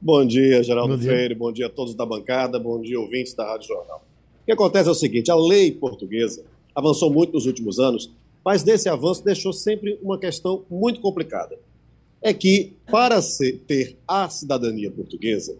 Bom 0.00 0.24
dia, 0.26 0.62
Geraldo 0.62 0.94
bom 0.94 1.00
dia. 1.00 1.10
Freire, 1.10 1.34
bom 1.34 1.52
dia 1.52 1.66
a 1.66 1.70
todos 1.70 1.94
da 1.94 2.04
bancada, 2.04 2.58
bom 2.58 2.80
dia, 2.80 3.00
ouvintes 3.00 3.34
da 3.34 3.46
Rádio 3.46 3.68
Jornal. 3.68 4.04
O 4.42 4.44
que 4.44 4.52
acontece 4.52 4.88
é 4.88 4.92
o 4.92 4.94
seguinte: 4.94 5.30
a 5.30 5.36
lei 5.36 5.72
portuguesa 5.72 6.44
avançou 6.74 7.10
muito 7.10 7.32
nos 7.32 7.46
últimos 7.46 7.78
anos, 7.78 8.12
mas 8.44 8.62
desse 8.62 8.88
avanço 8.88 9.24
deixou 9.24 9.52
sempre 9.52 9.98
uma 10.02 10.18
questão 10.18 10.64
muito 10.70 11.00
complicada. 11.00 11.58
É 12.22 12.32
que, 12.32 12.76
para 12.86 13.20
ser, 13.20 13.58
ter 13.66 13.98
a 14.06 14.28
cidadania 14.28 14.90
portuguesa, 14.90 15.56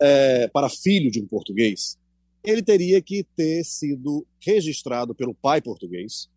é, 0.00 0.48
para 0.48 0.68
filho 0.68 1.10
de 1.10 1.20
um 1.20 1.26
português, 1.26 1.98
ele 2.42 2.62
teria 2.62 3.00
que 3.02 3.24
ter 3.36 3.64
sido 3.64 4.26
registrado 4.40 5.14
pelo 5.14 5.34
pai 5.34 5.60
português. 5.60 6.28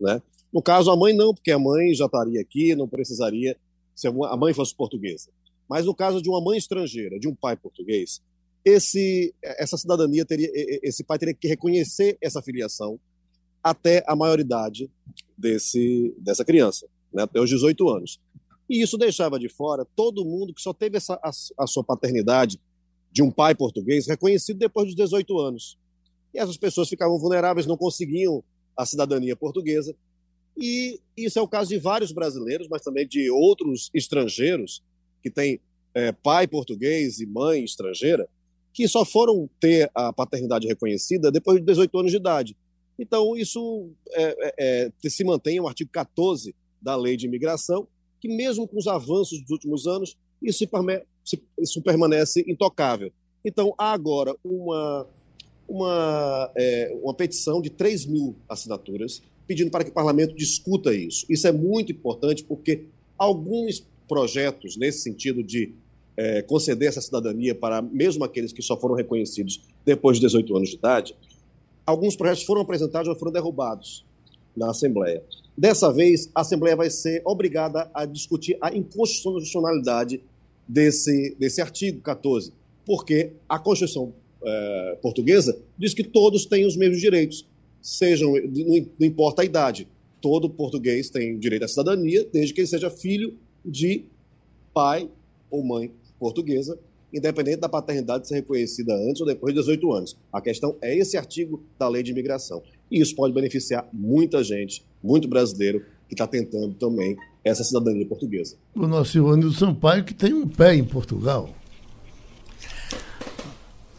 Né? 0.00 0.22
No 0.52 0.62
caso, 0.62 0.90
a 0.90 0.96
mãe 0.96 1.14
não, 1.14 1.34
porque 1.34 1.50
a 1.50 1.58
mãe 1.58 1.92
já 1.94 2.06
estaria 2.06 2.40
aqui, 2.40 2.74
não 2.76 2.88
precisaria 2.88 3.56
se 3.94 4.06
a 4.06 4.36
mãe 4.36 4.54
fosse 4.54 4.74
portuguesa. 4.74 5.30
Mas 5.68 5.84
no 5.84 5.94
caso 5.94 6.22
de 6.22 6.28
uma 6.28 6.40
mãe 6.40 6.56
estrangeira, 6.56 7.18
de 7.18 7.28
um 7.28 7.34
pai 7.34 7.56
português, 7.56 8.22
esse, 8.64 9.34
essa 9.42 9.76
cidadania 9.76 10.24
teria, 10.24 10.48
esse 10.82 11.02
pai 11.02 11.18
teria 11.18 11.34
que 11.34 11.48
reconhecer 11.48 12.16
essa 12.20 12.40
filiação 12.40 12.98
até 13.62 14.02
a 14.06 14.14
maioridade 14.14 14.90
desse, 15.36 16.14
dessa 16.18 16.44
criança, 16.44 16.86
né, 17.12 17.24
até 17.24 17.40
os 17.40 17.50
18 17.50 17.88
anos. 17.88 18.20
E 18.68 18.82
isso 18.82 18.98
deixava 18.98 19.38
de 19.38 19.48
fora 19.48 19.86
todo 19.96 20.24
mundo 20.24 20.52
que 20.52 20.60
só 20.60 20.72
teve 20.72 20.96
essa, 20.96 21.14
a, 21.22 21.30
a 21.62 21.66
sua 21.66 21.82
paternidade 21.82 22.60
de 23.10 23.22
um 23.22 23.30
pai 23.30 23.54
português 23.54 24.06
reconhecido 24.06 24.58
depois 24.58 24.86
dos 24.86 24.94
18 24.94 25.38
anos. 25.38 25.78
E 26.34 26.38
essas 26.38 26.56
pessoas 26.56 26.88
ficavam 26.88 27.18
vulneráveis, 27.18 27.66
não 27.66 27.76
conseguiam 27.76 28.44
a 28.76 28.84
cidadania 28.84 29.34
portuguesa. 29.34 29.96
E 30.56 31.00
isso 31.16 31.38
é 31.38 31.42
o 31.42 31.48
caso 31.48 31.70
de 31.70 31.78
vários 31.78 32.12
brasileiros, 32.12 32.68
mas 32.68 32.82
também 32.82 33.06
de 33.06 33.30
outros 33.30 33.90
estrangeiros 33.94 34.82
que 35.22 35.30
têm 35.30 35.60
é, 35.94 36.12
pai 36.12 36.46
português 36.46 37.20
e 37.20 37.26
mãe 37.26 37.64
estrangeira, 37.64 38.28
que 38.72 38.86
só 38.86 39.04
foram 39.04 39.48
ter 39.58 39.90
a 39.94 40.12
paternidade 40.12 40.66
reconhecida 40.66 41.32
depois 41.32 41.58
de 41.58 41.64
18 41.64 41.98
anos 41.98 42.10
de 42.10 42.18
idade. 42.18 42.56
Então, 42.98 43.36
isso 43.36 43.90
é, 44.10 44.52
é, 44.58 44.92
é 45.04 45.08
se 45.08 45.24
mantém 45.24 45.58
o 45.58 45.68
artigo 45.68 45.90
14 45.90 46.54
da 46.80 46.94
Lei 46.96 47.16
de 47.16 47.26
Imigração, 47.26 47.88
que 48.20 48.28
mesmo 48.28 48.66
com 48.66 48.78
os 48.78 48.86
avanços 48.86 49.40
dos 49.40 49.50
últimos 49.50 49.86
anos, 49.86 50.16
isso, 50.42 50.64
isso 51.58 51.82
permanece 51.82 52.44
intocável. 52.46 53.12
Então, 53.44 53.74
há 53.78 53.92
agora 53.92 54.34
uma, 54.44 55.06
uma, 55.68 56.50
é, 56.56 56.96
uma 57.02 57.14
petição 57.14 57.60
de 57.60 57.70
3 57.70 58.06
mil 58.06 58.36
assinaturas 58.48 59.22
pedindo 59.46 59.70
para 59.70 59.82
que 59.82 59.90
o 59.90 59.94
parlamento 59.94 60.34
discuta 60.34 60.94
isso. 60.94 61.24
Isso 61.28 61.48
é 61.48 61.52
muito 61.52 61.90
importante 61.90 62.44
porque 62.44 62.84
alguns 63.16 63.86
projetos 64.06 64.76
nesse 64.76 65.00
sentido 65.00 65.42
de 65.42 65.72
é, 66.16 66.42
conceder 66.42 66.88
essa 66.88 67.00
cidadania 67.00 67.54
para 67.54 67.80
mesmo 67.80 68.24
aqueles 68.24 68.52
que 68.52 68.60
só 68.60 68.78
foram 68.78 68.94
reconhecidos 68.94 69.62
depois 69.84 70.18
de 70.18 70.26
18 70.26 70.56
anos 70.56 70.68
de 70.70 70.76
idade, 70.76 71.16
alguns 71.86 72.16
projetos 72.16 72.42
foram 72.42 72.60
apresentados, 72.60 73.08
mas 73.08 73.18
foram 73.18 73.32
derrubados 73.32 74.04
na 74.58 74.70
Assembleia. 74.70 75.22
Dessa 75.56 75.92
vez, 75.92 76.30
a 76.34 76.42
Assembleia 76.42 76.76
vai 76.76 76.90
ser 76.90 77.22
obrigada 77.24 77.90
a 77.94 78.04
discutir 78.04 78.56
a 78.60 78.74
inconstitucionalidade 78.74 80.22
desse, 80.66 81.34
desse 81.38 81.60
artigo 81.60 82.00
14, 82.00 82.52
porque 82.84 83.32
a 83.48 83.58
Constituição 83.58 84.12
é, 84.42 84.98
portuguesa 85.00 85.58
diz 85.76 85.94
que 85.94 86.04
todos 86.04 86.46
têm 86.46 86.66
os 86.66 86.76
mesmos 86.76 87.00
direitos, 87.00 87.46
sejam 87.80 88.34
não 88.98 89.06
importa 89.06 89.42
a 89.42 89.44
idade. 89.44 89.88
Todo 90.20 90.50
português 90.50 91.10
tem 91.10 91.38
direito 91.38 91.64
à 91.64 91.68
cidadania, 91.68 92.26
desde 92.32 92.52
que 92.52 92.60
ele 92.60 92.68
seja 92.68 92.90
filho 92.90 93.34
de 93.64 94.04
pai 94.74 95.08
ou 95.50 95.64
mãe 95.64 95.90
portuguesa 96.18 96.78
independente 97.12 97.58
da 97.58 97.68
paternidade 97.68 98.28
ser 98.28 98.36
reconhecida 98.36 98.94
antes 98.94 99.20
ou 99.20 99.26
depois 99.26 99.54
de 99.54 99.60
18 99.60 99.92
anos. 99.92 100.16
A 100.32 100.40
questão 100.40 100.76
é 100.80 100.96
esse 100.96 101.16
artigo 101.16 101.62
da 101.78 101.88
lei 101.88 102.02
de 102.02 102.10
imigração. 102.10 102.62
E 102.90 103.00
isso 103.00 103.14
pode 103.14 103.34
beneficiar 103.34 103.86
muita 103.92 104.42
gente, 104.42 104.84
muito 105.02 105.28
brasileiro, 105.28 105.84
que 106.08 106.14
está 106.14 106.26
tentando 106.26 106.74
também 106.74 107.16
essa 107.44 107.62
cidadania 107.62 108.06
portuguesa. 108.06 108.56
O 108.74 108.86
nosso 108.86 109.16
Ivanildo 109.16 109.52
Sampaio, 109.52 110.04
que 110.04 110.14
tem 110.14 110.32
um 110.32 110.48
pé 110.48 110.74
em 110.74 110.84
Portugal. 110.84 111.50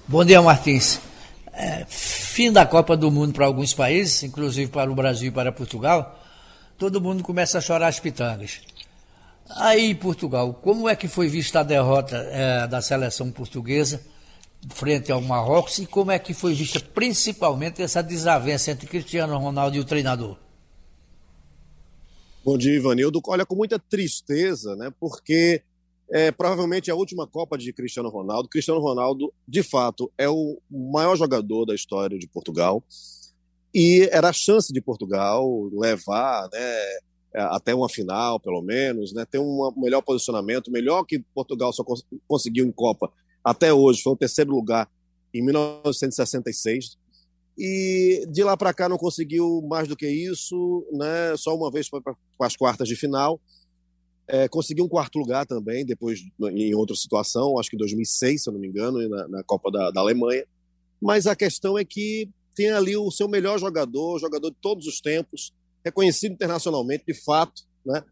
Bom 0.07 0.25
dia, 0.25 0.41
Martins. 0.41 0.99
É, 1.53 1.85
fim 1.87 2.51
da 2.51 2.65
Copa 2.65 2.97
do 2.97 3.11
Mundo 3.11 3.33
para 3.33 3.45
alguns 3.45 3.73
países, 3.73 4.23
inclusive 4.23 4.71
para 4.71 4.91
o 4.91 4.95
Brasil 4.95 5.27
e 5.27 5.31
para 5.31 5.51
Portugal, 5.51 6.19
todo 6.77 7.01
mundo 7.01 7.21
começa 7.21 7.57
a 7.57 7.61
chorar 7.61 7.87
as 7.87 7.99
pitangas. 7.99 8.61
Aí, 9.57 9.93
Portugal, 9.93 10.53
como 10.53 10.87
é 10.87 10.95
que 10.95 11.07
foi 11.07 11.27
vista 11.27 11.59
a 11.59 11.63
derrota 11.63 12.15
é, 12.31 12.67
da 12.67 12.81
seleção 12.81 13.31
portuguesa 13.31 14.01
frente 14.67 15.11
ao 15.11 15.21
Marrocos 15.21 15.77
e 15.79 15.85
como 15.85 16.11
é 16.11 16.19
que 16.19 16.33
foi 16.33 16.53
vista 16.53 16.79
principalmente 16.79 17.81
essa 17.81 18.03
desavença 18.03 18.71
entre 18.71 18.87
Cristiano 18.87 19.37
Ronaldo 19.37 19.77
e 19.77 19.79
o 19.79 19.85
treinador? 19.85 20.37
Bom 22.43 22.57
dia, 22.57 22.75
Ivanildo. 22.75 23.21
Olha, 23.27 23.45
com 23.45 23.55
muita 23.55 23.77
tristeza, 23.77 24.75
né? 24.75 24.91
Porque 24.99 25.61
é 26.11 26.31
provavelmente 26.31 26.89
a 26.89 26.95
última 26.95 27.27
Copa 27.27 27.57
de 27.57 27.71
Cristiano 27.71 28.09
Ronaldo. 28.09 28.49
Cristiano 28.49 28.79
Ronaldo, 28.79 29.31
de 29.47 29.61
fato, 29.61 30.11
é 30.17 30.27
o 30.27 30.57
maior 30.69 31.15
jogador 31.15 31.65
da 31.65 31.75
história 31.75 32.17
de 32.17 32.27
Portugal. 32.27 32.83
E 33.73 34.09
era 34.11 34.29
a 34.29 34.33
chance 34.33 34.73
de 34.73 34.81
Portugal 34.81 35.69
levar 35.71 36.49
né, 36.51 36.59
é, 37.35 37.41
até 37.41 37.75
uma 37.75 37.87
final, 37.87 38.39
pelo 38.39 38.61
menos, 38.61 39.13
né? 39.13 39.25
ter 39.25 39.37
um 39.37 39.71
melhor 39.77 40.01
posicionamento, 40.01 40.71
melhor 40.71 41.03
que 41.03 41.19
Portugal 41.35 41.71
só 41.71 41.83
cons 41.83 42.03
conseguiu 42.27 42.65
em 42.65 42.71
Copa 42.71 43.11
até 43.43 43.73
hoje, 43.73 44.01
foi 44.01 44.13
o 44.13 44.17
terceiro 44.17 44.51
lugar 44.51 44.89
em 45.33 45.43
1966. 45.43 46.97
E 47.57 48.25
de 48.29 48.43
lá 48.43 48.55
para 48.55 48.73
cá 48.73 48.87
não 48.87 48.97
conseguiu 48.97 49.61
mais 49.67 49.87
do 49.87 49.95
que 49.95 50.07
isso, 50.07 50.87
né? 50.93 51.35
só 51.37 51.55
uma 51.55 51.69
vez 51.69 51.87
foi 51.87 52.01
para 52.01 52.15
as 52.41 52.55
quartas 52.55 52.87
de 52.87 52.95
final. 52.95 53.39
É, 54.27 54.47
conseguiu 54.47 54.85
um 54.85 54.87
quarto 54.87 55.17
lugar 55.17 55.45
também, 55.45 55.85
depois 55.85 56.19
em 56.39 56.73
outra 56.75 56.95
situação, 56.95 57.59
acho 57.59 57.69
que 57.69 57.75
2006, 57.75 58.43
se 58.43 58.49
eu 58.49 58.53
não 58.53 58.59
me 58.59 58.67
engano, 58.67 59.09
na, 59.09 59.27
na 59.27 59.43
Copa 59.43 59.71
da, 59.71 59.91
da 59.91 59.99
Alemanha. 59.99 60.45
Mas 61.01 61.27
a 61.27 61.35
questão 61.35 61.77
é 61.77 61.83
que 61.83 62.29
tem 62.55 62.69
ali 62.69 62.95
o 62.95 63.11
seu 63.11 63.27
melhor 63.27 63.59
jogador, 63.59 64.19
jogador 64.19 64.51
de 64.51 64.57
todos 64.61 64.85
os 64.85 65.01
tempos, 65.01 65.53
reconhecido 65.83 66.33
internacionalmente 66.33 67.03
de 67.07 67.13
fato, 67.13 67.63
né? 67.85 68.03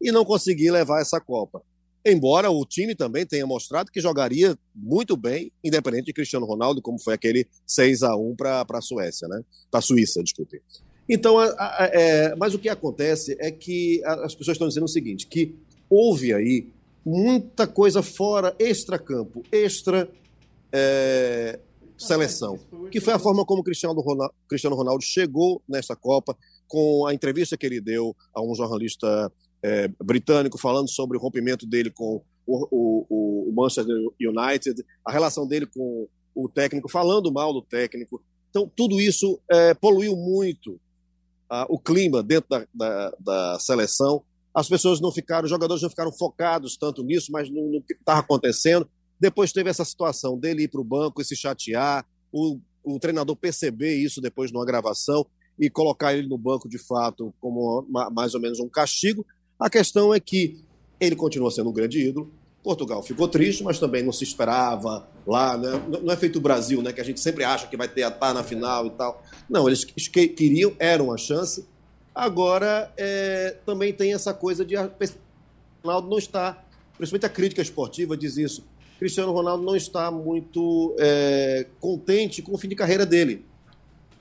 e 0.00 0.10
não 0.10 0.24
conseguir 0.24 0.70
levar 0.70 1.00
essa 1.00 1.20
Copa. 1.20 1.62
Embora 2.08 2.48
o 2.52 2.64
time 2.64 2.94
também 2.94 3.26
tenha 3.26 3.44
mostrado 3.44 3.90
que 3.90 4.00
jogaria 4.00 4.56
muito 4.72 5.16
bem, 5.16 5.50
independente 5.64 6.04
de 6.04 6.12
Cristiano 6.12 6.46
Ronaldo, 6.46 6.80
como 6.80 7.00
foi 7.00 7.14
aquele 7.14 7.48
6 7.66 8.04
a 8.04 8.14
1 8.14 8.36
para 8.36 8.64
a 8.70 8.80
Suécia, 8.80 9.26
né? 9.26 9.42
Para 9.68 9.80
a 9.80 9.82
Suíça, 9.82 10.22
desculpe. 10.22 10.62
Então, 11.08 11.36
a, 11.36 11.46
a, 11.58 11.90
é, 11.92 12.36
mas 12.36 12.54
o 12.54 12.60
que 12.60 12.68
acontece 12.68 13.36
é 13.40 13.50
que 13.50 14.00
as 14.04 14.36
pessoas 14.36 14.54
estão 14.54 14.68
dizendo 14.68 14.84
o 14.84 14.88
seguinte: 14.88 15.26
que 15.26 15.56
houve 15.90 16.32
aí 16.32 16.68
muita 17.04 17.66
coisa 17.66 18.04
fora, 18.04 18.54
extra-campo, 18.56 19.42
extra. 19.50 20.08
É, 20.72 21.58
seleção, 21.98 22.58
que 22.90 23.00
foi 23.00 23.14
a 23.14 23.18
forma 23.18 23.42
como 23.44 23.62
Cristiano 23.62 23.98
Ronaldo, 24.02 24.34
Cristiano 24.46 24.76
Ronaldo 24.76 25.02
chegou 25.02 25.62
nessa 25.66 25.96
Copa, 25.96 26.36
com 26.68 27.06
a 27.06 27.14
entrevista 27.14 27.56
que 27.56 27.64
ele 27.64 27.80
deu 27.80 28.14
a 28.34 28.42
um 28.42 28.54
jornalista 28.54 29.32
é, 29.62 29.88
britânico 30.02 30.58
falando 30.58 30.88
sobre 30.88 31.16
o 31.16 31.20
rompimento 31.20 31.66
dele 31.66 31.90
com 31.90 32.22
o, 32.46 32.68
o, 32.70 33.48
o, 33.48 33.52
Manchester 33.52 33.96
United, 34.20 34.84
a 35.04 35.10
relação 35.10 35.46
dele 35.46 35.66
com 35.66 36.08
o 36.34 36.48
técnico, 36.48 36.88
falando 36.88 37.32
mal 37.32 37.52
do 37.52 37.62
técnico. 37.62 38.22
Então, 38.50 38.70
tudo 38.74 39.00
isso 39.00 39.40
é, 39.50 39.74
poluiu 39.74 40.14
muito 40.16 40.78
ah, 41.50 41.66
o 41.68 41.78
clima 41.78 42.22
dentro 42.22 42.48
da, 42.48 42.66
da, 42.72 43.16
da, 43.18 43.58
seleção. 43.58 44.22
As 44.54 44.68
pessoas 44.68 45.00
não 45.00 45.12
ficaram, 45.12 45.44
os 45.44 45.50
jogadores 45.50 45.82
não 45.82 45.90
ficaram 45.90 46.12
focados 46.12 46.76
tanto 46.76 47.02
nisso, 47.02 47.30
mas 47.32 47.50
no, 47.50 47.72
no 47.72 47.82
que 47.82 47.94
estava 47.94 48.20
acontecendo. 48.20 48.88
Depois 49.18 49.52
teve 49.52 49.70
essa 49.70 49.84
situação 49.84 50.38
dele 50.38 50.64
ir 50.64 50.68
para 50.68 50.80
o 50.80 50.84
banco 50.84 51.20
e 51.20 51.24
se 51.24 51.34
chatear, 51.34 52.06
o, 52.32 52.58
o 52.84 52.98
treinador 52.98 53.34
perceber 53.34 53.96
isso 53.96 54.20
depois 54.20 54.52
numa 54.52 54.64
gravação 54.64 55.26
e 55.58 55.70
colocar 55.70 56.14
ele 56.14 56.28
no 56.28 56.36
banco 56.36 56.68
de 56.68 56.78
fato 56.78 57.34
como 57.40 57.80
uma, 57.88 58.10
mais 58.10 58.34
ou 58.34 58.40
menos 58.40 58.60
um 58.60 58.68
castigo. 58.68 59.24
A 59.58 59.70
questão 59.70 60.12
é 60.12 60.20
que 60.20 60.60
ele 61.00 61.16
continua 61.16 61.50
sendo 61.50 61.70
um 61.70 61.72
grande 61.72 62.00
ídolo. 62.00 62.30
Portugal 62.62 63.02
ficou 63.02 63.28
triste, 63.28 63.62
mas 63.62 63.78
também 63.78 64.02
não 64.02 64.12
se 64.12 64.24
esperava 64.24 65.06
lá, 65.26 65.56
né? 65.56 65.70
Não 66.02 66.12
é 66.12 66.16
feito 66.16 66.36
o 66.36 66.40
Brasil, 66.40 66.82
né? 66.82 66.92
Que 66.92 67.00
a 67.00 67.04
gente 67.04 67.20
sempre 67.20 67.44
acha 67.44 67.66
que 67.68 67.76
vai 67.76 67.86
ter 67.86 68.02
a 68.02 68.10
tá 68.10 68.34
na 68.34 68.42
final 68.42 68.86
e 68.86 68.90
tal. 68.90 69.22
Não, 69.48 69.68
eles 69.68 69.84
queriam, 69.84 70.74
era 70.78 71.02
uma 71.02 71.16
chance. 71.16 71.64
Agora 72.12 72.92
é, 72.96 73.56
também 73.64 73.92
tem 73.92 74.12
essa 74.12 74.34
coisa 74.34 74.64
de 74.64 74.76
a 74.76 74.90
Ronaldo 75.84 76.08
não 76.08 76.18
está, 76.18 76.64
principalmente 76.96 77.26
a 77.26 77.28
crítica 77.28 77.62
esportiva 77.62 78.16
diz 78.16 78.36
isso. 78.36 78.64
Cristiano 78.98 79.32
Ronaldo 79.32 79.62
não 79.62 79.76
está 79.76 80.10
muito 80.10 80.96
é, 80.98 81.66
contente 81.78 82.42
com 82.42 82.54
o 82.54 82.58
fim 82.58 82.68
de 82.68 82.74
carreira 82.74 83.06
dele. 83.06 83.44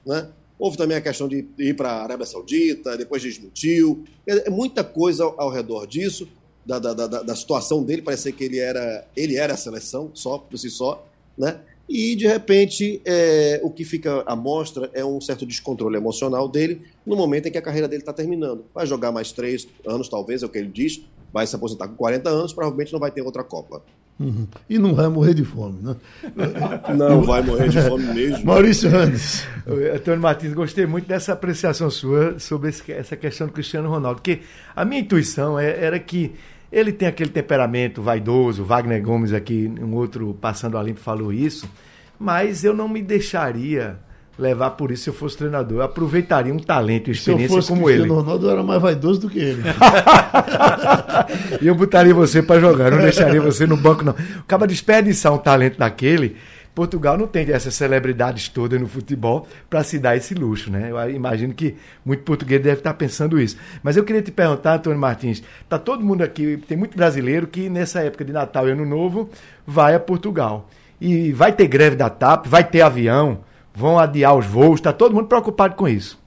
Né? 0.06 0.30
Houve 0.58 0.78
também 0.78 0.96
a 0.96 1.02
questão 1.02 1.28
de 1.28 1.46
ir 1.58 1.76
para 1.76 1.90
a 1.90 2.04
Arábia 2.04 2.26
Saudita, 2.26 2.98
depois 2.98 3.22
desmentiu. 3.22 4.04
É, 4.26 4.50
muita 4.50 4.84
coisa 4.84 5.24
ao, 5.24 5.50
redor 5.50 5.86
disso, 5.86 6.28
da, 6.66 6.80
da, 6.80 6.94
da, 6.94 7.08
da, 7.24 7.36
situação 7.36 7.84
dele. 7.84 8.02
Parece 8.02 8.32
que 8.32 8.44
ele 8.44 8.60
era, 8.60 9.06
ele 9.16 9.36
era 9.36 9.54
a 9.54 9.58
seleção, 9.58 10.12
só 10.14 10.38
por 10.38 10.58
si 10.58 10.70
só. 10.70 11.06
Né? 11.38 11.60
E, 11.90 12.16
de 12.16 12.26
repente, 12.26 13.02
é, 13.06 13.60
o 13.64 13.70
que 13.70 13.84
fica 13.84 14.24
à 14.26 14.36
mostra 14.36 14.90
é 14.94 15.06
um 15.06 15.20
certo 15.20 15.46
descontrole 15.46 15.98
emocional 15.98 16.48
dele 16.48 16.82
no 17.06 17.16
momento 17.16 17.48
em 17.48 17.52
que 17.52 17.58
a 17.58 17.62
carreira 17.62 17.88
dele 17.88 18.02
está 18.02 18.14
terminando. 18.14 18.66
Vai 18.74 18.88
jogar 18.88 19.12
mais 19.12 19.32
três 19.32 19.68
anos, 19.86 20.08
talvez, 20.08 20.42
é 20.42 20.46
o 20.46 20.50
que 20.50 20.58
ele 20.58 20.70
diz. 20.70 21.02
Vai 21.34 21.46
se 21.46 21.56
aposentar 21.56 21.90
com 21.90 21.96
40 21.96 22.30
anos, 22.30 22.54
provavelmente 22.54 22.94
não 22.94 23.00
vai 23.00 23.12
ter 23.12 23.22
outra 23.22 23.44
Copa. 23.44 23.84
Uhum. 24.18 24.48
E 24.70 24.80
não 24.80 24.96
vai 24.96 25.10
morrer 25.10 25.34
de 25.34 25.44
fome, 25.44 25.82
né? 25.82 25.96
Não 26.96 27.22
vai 27.22 27.42
morrer 27.42 27.68
de 27.68 27.82
fome 27.82 28.06
mesmo. 28.14 28.44
Maurício 28.48 28.90
Randes. 28.90 29.46
Antônio 29.94 30.22
Martins, 30.22 30.54
gostei 30.54 30.86
muito 30.86 31.06
dessa 31.06 31.34
apreciação 31.34 31.90
sua 31.90 32.40
sobre 32.40 32.70
esse, 32.70 32.90
essa 32.94 33.18
questão 33.18 33.48
do 33.48 33.54
Cristiano 33.54 33.90
Ronaldo, 33.90 34.22
porque 34.22 34.40
a 34.74 34.86
minha 34.86 35.02
intuição 35.02 35.60
é, 35.60 35.84
era 35.84 36.00
que 36.00 36.34
ele 36.72 36.94
tem 36.94 37.08
aquele 37.08 37.30
temperamento 37.30 38.02
vaidoso, 38.02 38.64
Wagner 38.64 39.02
Gomes 39.02 39.34
aqui, 39.34 39.70
um 39.82 39.94
outro 39.96 40.34
passando 40.40 40.78
a 40.78 40.84
limpo 40.84 41.00
falou 41.00 41.34
isso, 41.34 41.70
mas 42.18 42.64
eu 42.64 42.74
não 42.74 42.88
me 42.88 43.02
deixaria 43.02 44.00
levar 44.38 44.72
por 44.72 44.92
isso 44.92 45.04
se 45.04 45.10
eu 45.10 45.14
fosse 45.14 45.38
treinador. 45.38 45.78
Eu 45.80 45.84
aproveitaria 45.84 46.54
um 46.54 46.60
talento 46.60 47.10
e 47.10 47.12
experiência 47.12 47.62
como 47.64 47.86
Cristiano 47.86 47.90
ele. 47.90 48.12
O 48.12 48.16
Ronaldo 48.16 48.50
era 48.50 48.64
mais 48.64 48.82
vaidoso 48.82 49.22
do 49.22 49.30
que 49.30 49.40
ele. 49.40 49.64
e 51.62 51.68
eu 51.68 51.76
botaria 51.76 52.14
você 52.14 52.42
para 52.42 52.60
jogar, 52.60 52.92
não 52.92 53.00
deixaria 53.00 53.42
você 53.42 53.66
no 53.66 53.78
banco, 53.78 54.04
não. 54.04 54.16
Acaba 54.40 54.68
desperdiçar 54.68 55.34
um 55.34 55.38
talento 55.38 55.78
daquele. 55.78 56.36
Portugal 56.76 57.18
não 57.18 57.26
tem 57.26 57.50
essas 57.50 57.74
celebridades 57.74 58.50
todas 58.50 58.80
no 58.80 58.86
futebol 58.86 59.48
para 59.70 59.82
se 59.82 59.98
dar 59.98 60.18
esse 60.18 60.34
luxo, 60.34 60.70
né? 60.70 60.92
Eu 60.92 61.10
imagino 61.10 61.54
que 61.54 61.78
muito 62.04 62.24
português 62.24 62.62
deve 62.62 62.80
estar 62.80 62.94
pensando 62.96 63.40
isso. 63.40 63.56
Mas 63.82 63.96
eu 63.96 64.04
queria 64.04 64.22
te 64.22 64.30
perguntar, 64.30 64.76
Antônio 64.76 65.00
Martins, 65.00 65.42
tá 65.70 65.80
todo 65.80 66.04
mundo 66.04 66.22
aqui, 66.22 66.62
tem 66.68 66.78
muito 66.78 66.98
brasileiro 66.98 67.48
que 67.48 67.70
nessa 67.70 68.02
época 68.02 68.26
de 68.26 68.34
Natal 68.34 68.68
e 68.68 68.72
Ano 68.72 68.86
Novo 68.86 69.30
vai 69.66 69.96
a 69.96 70.00
Portugal. 70.02 70.70
E 71.00 71.32
vai 71.32 71.54
ter 71.54 71.68
greve 71.68 71.96
da 71.96 72.10
TAP, 72.10 72.46
vai 72.48 72.64
ter 72.64 72.82
avião, 72.82 73.40
vão 73.76 74.00
adiar 74.00 74.36
os 74.38 74.46
voos, 74.46 74.80
está 74.80 74.94
todo 74.94 75.14
mundo 75.14 75.28
preocupado 75.28 75.76
com 75.76 75.88
isso. 75.88 76.18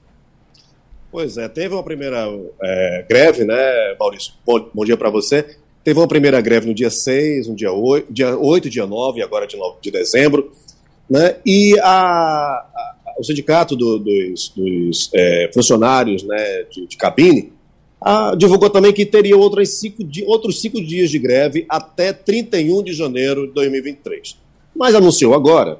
Pois 1.11 1.37
é, 1.37 1.49
teve 1.49 1.73
uma 1.73 1.83
primeira 1.83 2.27
é, 2.61 3.05
greve, 3.09 3.43
né, 3.43 3.95
Maurício? 3.99 4.33
Bom, 4.45 4.69
bom 4.73 4.85
dia 4.85 4.95
para 4.95 5.09
você. 5.09 5.57
Teve 5.83 5.99
uma 5.99 6.07
primeira 6.07 6.39
greve 6.39 6.67
no 6.67 6.73
dia 6.73 6.91
6, 6.91 7.47
no 7.47 7.55
dia 7.55 7.71
8, 7.71 8.13
dia 8.13 8.37
8 8.37 8.69
dia 8.69 8.85
9, 8.85 9.23
agora 9.23 9.47
de, 9.47 9.57
9 9.57 9.77
de 9.81 9.89
dezembro. 9.89 10.51
Né? 11.09 11.37
E 11.43 11.79
a, 11.79 11.87
a, 11.87 12.95
o 13.17 13.23
sindicato 13.23 13.75
do, 13.75 13.97
dos, 13.97 14.49
dos 14.55 15.09
é, 15.15 15.49
funcionários 15.51 16.21
né, 16.21 16.63
de, 16.69 16.85
de 16.85 16.95
cabine 16.95 17.51
a, 17.99 18.35
divulgou 18.35 18.69
também 18.69 18.93
que 18.93 19.05
teria 19.05 19.35
outros 19.35 19.79
cinco, 19.79 20.03
outros 20.27 20.61
cinco 20.61 20.79
dias 20.83 21.09
de 21.09 21.17
greve 21.17 21.65
até 21.67 22.13
31 22.13 22.83
de 22.83 22.93
janeiro 22.93 23.47
de 23.47 23.53
2023. 23.53 24.37
Mas 24.75 24.93
anunciou 24.93 25.33
agora 25.33 25.79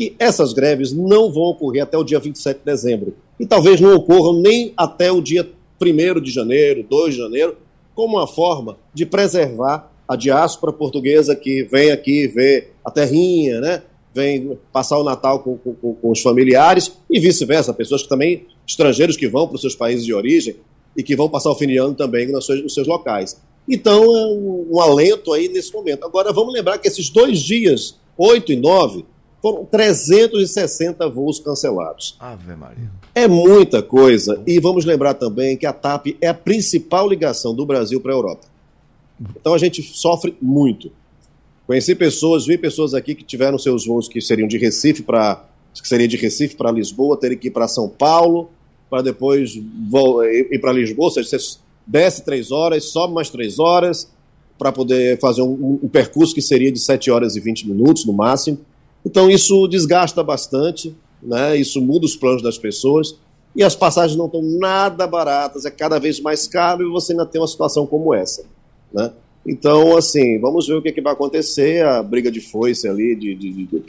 que 0.00 0.16
essas 0.18 0.54
greves 0.54 0.94
não 0.94 1.30
vão 1.30 1.42
ocorrer 1.42 1.82
até 1.82 1.98
o 1.98 2.02
dia 2.02 2.18
27 2.18 2.60
de 2.60 2.64
dezembro. 2.64 3.14
E 3.38 3.44
talvez 3.44 3.82
não 3.82 3.94
ocorram 3.94 4.40
nem 4.40 4.72
até 4.74 5.12
o 5.12 5.20
dia 5.20 5.46
1 5.78 6.22
de 6.22 6.30
janeiro, 6.30 6.82
2 6.88 7.16
de 7.16 7.20
janeiro, 7.20 7.58
como 7.94 8.16
uma 8.16 8.26
forma 8.26 8.78
de 8.94 9.04
preservar 9.04 9.92
a 10.08 10.16
diáspora 10.16 10.72
portuguesa 10.72 11.36
que 11.36 11.64
vem 11.64 11.90
aqui 11.90 12.26
ver 12.28 12.72
a 12.82 12.90
terrinha, 12.90 13.60
né? 13.60 13.82
vem 14.14 14.58
passar 14.72 14.96
o 14.96 15.04
Natal 15.04 15.40
com, 15.40 15.58
com, 15.58 15.74
com 15.74 16.10
os 16.10 16.22
familiares 16.22 16.92
e 17.10 17.20
vice-versa, 17.20 17.74
pessoas 17.74 18.02
que 18.02 18.08
também, 18.08 18.46
estrangeiros 18.66 19.18
que 19.18 19.28
vão 19.28 19.46
para 19.46 19.56
os 19.56 19.60
seus 19.60 19.76
países 19.76 20.06
de 20.06 20.14
origem 20.14 20.56
e 20.96 21.02
que 21.02 21.14
vão 21.14 21.28
passar 21.28 21.50
o 21.50 21.54
fim 21.56 21.66
de 21.66 21.76
ano 21.76 21.94
também 21.94 22.26
nos 22.26 22.46
seus, 22.46 22.62
nos 22.62 22.72
seus 22.72 22.86
locais. 22.86 23.38
Então, 23.68 24.02
é 24.16 24.26
um, 24.28 24.66
um, 24.70 24.80
alento 24.80 25.30
aí 25.34 25.46
nesse 25.46 25.74
momento. 25.74 26.06
Agora, 26.06 26.32
vamos 26.32 26.54
lembrar 26.54 26.78
que 26.78 26.88
esses 26.88 27.10
dois 27.10 27.38
dias, 27.38 27.98
8 28.16 28.52
e 28.52 28.56
9, 28.56 29.04
foram 29.40 29.64
360 29.64 31.08
voos 31.08 31.38
cancelados. 31.38 32.16
Ave 32.20 32.54
Maria. 32.54 32.90
É 33.14 33.26
muita 33.26 33.82
coisa. 33.82 34.42
E 34.46 34.60
vamos 34.60 34.84
lembrar 34.84 35.14
também 35.14 35.56
que 35.56 35.66
a 35.66 35.72
TAP 35.72 36.08
é 36.20 36.28
a 36.28 36.34
principal 36.34 37.08
ligação 37.08 37.54
do 37.54 37.64
Brasil 37.64 38.00
para 38.00 38.12
a 38.12 38.16
Europa. 38.16 38.46
Então 39.36 39.54
a 39.54 39.58
gente 39.58 39.82
sofre 39.82 40.36
muito. 40.40 40.90
Conheci 41.66 41.94
pessoas, 41.94 42.46
vi 42.46 42.58
pessoas 42.58 42.94
aqui 42.94 43.14
que 43.14 43.24
tiveram 43.24 43.58
seus 43.58 43.86
voos 43.86 44.08
que 44.08 44.20
seriam 44.20 44.48
de 44.48 44.58
Recife 44.58 45.02
para 45.02 45.44
que 45.72 45.86
seria 45.86 46.08
de 46.08 46.16
Recife 46.16 46.56
para 46.56 46.70
Lisboa, 46.72 47.16
terem 47.16 47.38
que 47.38 47.46
ir 47.46 47.52
para 47.52 47.68
São 47.68 47.88
Paulo, 47.88 48.50
para 48.90 49.02
depois 49.02 49.54
ir 49.54 50.58
para 50.60 50.72
Lisboa, 50.72 51.06
ou 51.06 51.10
seja, 51.12 51.28
você 51.28 51.58
desce 51.86 52.24
três 52.24 52.50
horas, 52.50 52.86
sobe 52.86 53.14
mais 53.14 53.30
três 53.30 53.60
horas, 53.60 54.10
para 54.58 54.72
poder 54.72 55.18
fazer 55.20 55.42
um, 55.42 55.78
um, 55.82 55.88
percurso 55.88 56.34
que 56.34 56.42
seria 56.42 56.70
de 56.70 56.78
7 56.78 57.10
horas 57.10 57.34
e 57.34 57.40
20 57.40 57.66
minutos 57.66 58.04
no 58.04 58.12
máximo. 58.12 58.58
Então 59.04 59.30
isso 59.30 59.66
desgasta 59.66 60.22
bastante, 60.22 60.94
né? 61.22 61.56
isso 61.56 61.80
muda 61.80 62.06
os 62.06 62.16
planos 62.16 62.42
das 62.42 62.58
pessoas 62.58 63.16
e 63.54 63.62
as 63.62 63.74
passagens 63.74 64.16
não 64.16 64.26
estão 64.26 64.42
nada 64.42 65.06
baratas, 65.06 65.64
é 65.64 65.70
cada 65.70 65.98
vez 65.98 66.20
mais 66.20 66.46
caro 66.46 66.86
e 66.86 66.90
você 66.90 67.12
ainda 67.12 67.26
tem 67.26 67.40
uma 67.40 67.48
situação 67.48 67.86
como 67.86 68.14
essa. 68.14 68.44
Né? 68.92 69.10
Então, 69.46 69.96
assim, 69.96 70.38
vamos 70.38 70.66
ver 70.66 70.74
o 70.74 70.82
que, 70.82 70.90
é 70.90 70.92
que 70.92 71.00
vai 71.00 71.12
acontecer, 71.12 71.84
a 71.84 72.02
briga 72.02 72.30
de 72.30 72.40
foice 72.40 72.86
ali, 72.86 73.16
de, 73.16 73.34
de, 73.34 73.52
de, 73.52 73.66
de 73.66 73.82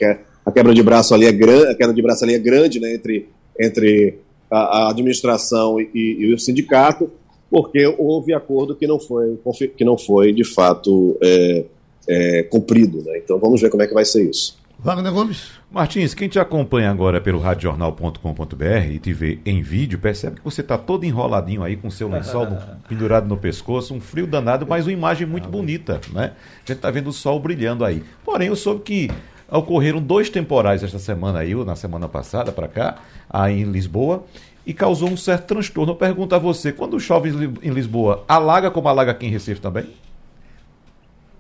a 0.46 0.52
quebra 0.52 0.74
de 0.74 0.82
braço 0.82 1.14
ali 1.14 1.26
é 1.26 1.32
grande, 1.32 1.68
a 1.68 1.76
queda 1.76 1.94
de 1.94 2.02
braço 2.02 2.24
ali 2.24 2.34
é 2.34 2.40
grande, 2.40 2.80
né, 2.80 2.96
entre, 2.96 3.30
entre 3.60 4.18
a, 4.50 4.58
a 4.58 4.90
administração 4.90 5.80
e, 5.80 5.90
e, 5.94 6.34
o 6.34 6.40
sindicato, 6.40 7.12
porque 7.50 7.86
houve 7.98 8.34
acordo 8.34 8.76
que 8.76 8.88
não 8.88 9.00
foi, 9.00 9.38
que 9.78 9.84
não 9.84 9.98
foi 9.98 10.32
de 10.32 10.44
fato 10.44 11.18
é, 11.22 11.66
é, 12.08 12.44
cumprido. 12.44 13.04
Né? 13.04 13.20
Então 13.24 13.38
vamos 13.38 13.62
ver 13.62 13.70
como 13.70 13.84
é 13.84 13.88
que 13.88 13.94
vai 13.94 14.06
ser 14.06 14.28
isso. 14.30 14.58
Wagner 14.84 15.12
Gomes. 15.12 15.52
Martins, 15.70 16.16
quem 16.16 16.28
te 16.28 16.40
acompanha 16.40 16.90
agora 16.90 17.22
pelo 17.22 17.38
radiojornal.com.br 17.38 18.66
e 18.90 18.98
te 18.98 19.14
vê 19.14 19.40
em 19.46 19.62
vídeo, 19.62 20.00
percebe 20.00 20.38
que 20.38 20.44
você 20.44 20.62
está 20.62 20.76
todo 20.76 21.06
enroladinho 21.06 21.62
aí 21.62 21.78
com 21.78 21.92
seu 21.92 22.10
lençol 22.10 22.48
pendurado 22.90 23.28
no 23.28 23.38
pescoço, 23.38 23.94
um 23.94 24.02
frio 24.02 24.26
danado, 24.26 24.66
mas 24.68 24.88
uma 24.88 24.92
imagem 24.92 25.28
muito 25.28 25.48
bonita, 25.48 26.02
né? 26.12 26.32
A 26.34 26.60
gente 26.60 26.78
está 26.78 26.90
vendo 26.90 27.12
o 27.12 27.14
sol 27.14 27.40
brilhando 27.40 27.86
aí. 27.86 28.04
Porém, 28.26 28.48
eu 28.48 28.56
soube 28.56 28.82
que 28.82 29.12
ocorreram 29.48 30.02
dois 30.02 30.32
temporais 30.32 30.82
esta 30.82 30.98
semana 30.98 31.40
aí, 31.40 31.54
ou 31.54 31.64
na 31.64 31.76
semana 31.76 32.10
passada 32.10 32.52
para 32.52 32.68
cá, 32.68 32.96
aí 33.30 33.62
em 33.62 33.66
Lisboa, 33.66 34.24
e 34.66 34.74
causou 34.74 35.10
um 35.10 35.18
certo 35.18 35.46
transtorno. 35.46 35.92
Eu 35.92 35.98
pergunto 35.98 36.34
a 36.34 36.40
você, 36.40 36.72
quando 36.72 37.00
chove 37.00 37.30
em 37.62 37.70
Lisboa, 37.70 38.26
alaga 38.28 38.72
como 38.72 38.88
alaga 38.88 39.12
aqui 39.12 39.28
em 39.28 39.30
Recife 39.30 39.62
também? 39.62 39.86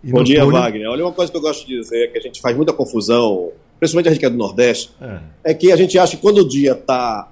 E 0.03 0.11
Bom 0.11 0.23
dia, 0.23 0.43
Wagner. 0.45 0.89
Olha, 0.89 1.05
uma 1.05 1.11
coisa 1.11 1.31
que 1.31 1.37
eu 1.37 1.41
gosto 1.41 1.67
de 1.67 1.77
dizer, 1.77 2.11
que 2.11 2.17
a 2.17 2.21
gente 2.21 2.41
faz 2.41 2.55
muita 2.55 2.73
confusão, 2.73 3.51
principalmente 3.79 4.07
a 4.07 4.11
gente 4.11 4.19
que 4.19 4.25
é 4.25 4.29
do 4.29 4.37
Nordeste, 4.37 4.91
é, 4.99 5.51
é 5.51 5.53
que 5.53 5.71
a 5.71 5.75
gente 5.75 5.97
acha 5.99 6.15
que 6.15 6.21
quando 6.21 6.39
o 6.39 6.47
dia 6.47 6.71
está 6.71 7.31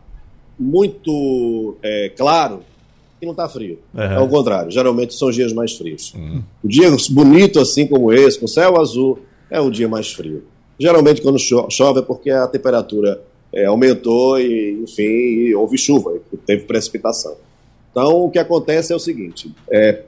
muito 0.57 1.77
é, 1.81 2.11
claro, 2.15 2.61
que 3.19 3.25
não 3.25 3.33
está 3.33 3.49
frio. 3.49 3.79
Uhum. 3.93 4.01
É 4.01 4.19
o 4.19 4.27
contrário, 4.27 4.69
geralmente 4.69 5.15
são 5.15 5.29
os 5.29 5.35
dias 5.35 5.51
mais 5.51 5.75
frios. 5.75 6.13
Uhum. 6.13 6.43
O 6.63 6.67
dia 6.67 6.89
bonito 7.09 7.59
assim 7.59 7.87
como 7.87 8.13
esse, 8.13 8.39
com 8.39 8.47
céu 8.47 8.79
azul, 8.79 9.19
é 9.49 9.59
o 9.59 9.71
dia 9.71 9.89
mais 9.89 10.11
frio. 10.11 10.43
Geralmente 10.79 11.21
quando 11.21 11.39
chove 11.39 11.99
é 11.99 12.03
porque 12.03 12.29
a 12.29 12.47
temperatura 12.47 13.21
é, 13.51 13.65
aumentou 13.65 14.39
e, 14.39 14.79
enfim, 14.83 15.03
e 15.03 15.55
houve 15.55 15.77
chuva, 15.77 16.13
teve 16.45 16.65
precipitação. 16.65 17.35
Então, 17.91 18.25
o 18.25 18.29
que 18.29 18.37
acontece 18.37 18.93
é 18.93 18.95
o 18.95 18.99
seguinte: 18.99 19.51
é, 19.71 20.03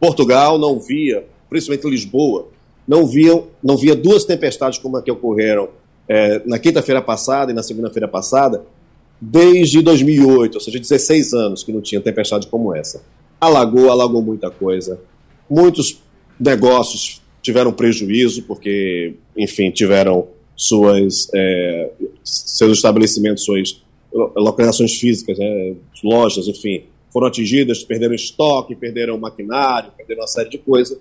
Portugal 0.00 0.58
não 0.58 0.78
via 0.78 1.24
principalmente 1.48 1.88
Lisboa, 1.88 2.48
não 2.86 3.06
viam, 3.06 3.46
não 3.62 3.76
via 3.76 3.94
duas 3.94 4.24
tempestades 4.24 4.78
como 4.78 4.96
a 4.96 5.02
que 5.02 5.10
ocorreram 5.10 5.68
é, 6.08 6.40
na 6.46 6.58
quinta-feira 6.58 7.02
passada 7.02 7.52
e 7.52 7.54
na 7.54 7.62
segunda-feira 7.62 8.08
passada, 8.08 8.64
desde 9.20 9.82
2008, 9.82 10.54
ou 10.54 10.60
seja, 10.60 10.78
16 10.78 11.34
anos 11.34 11.62
que 11.62 11.72
não 11.72 11.80
tinha 11.80 12.00
tempestade 12.00 12.46
como 12.46 12.74
essa. 12.74 13.02
Alagou, 13.40 13.90
alagou 13.90 14.22
muita 14.22 14.50
coisa. 14.50 14.98
Muitos 15.50 16.00
negócios 16.40 17.20
tiveram 17.42 17.72
prejuízo 17.72 18.42
porque, 18.44 19.14
enfim, 19.36 19.70
tiveram 19.70 20.28
suas 20.56 21.28
é, 21.34 21.90
seus 22.24 22.78
estabelecimentos, 22.78 23.44
suas 23.44 23.80
localizações 24.12 24.94
físicas, 24.94 25.38
né, 25.38 25.74
lojas, 26.02 26.48
enfim, 26.48 26.84
foram 27.12 27.26
atingidas, 27.26 27.84
perderam 27.84 28.14
estoque, 28.14 28.74
perderam 28.74 29.18
maquinário, 29.18 29.92
perderam 29.96 30.22
uma 30.22 30.26
série 30.26 30.48
de 30.48 30.58
coisas. 30.58 30.98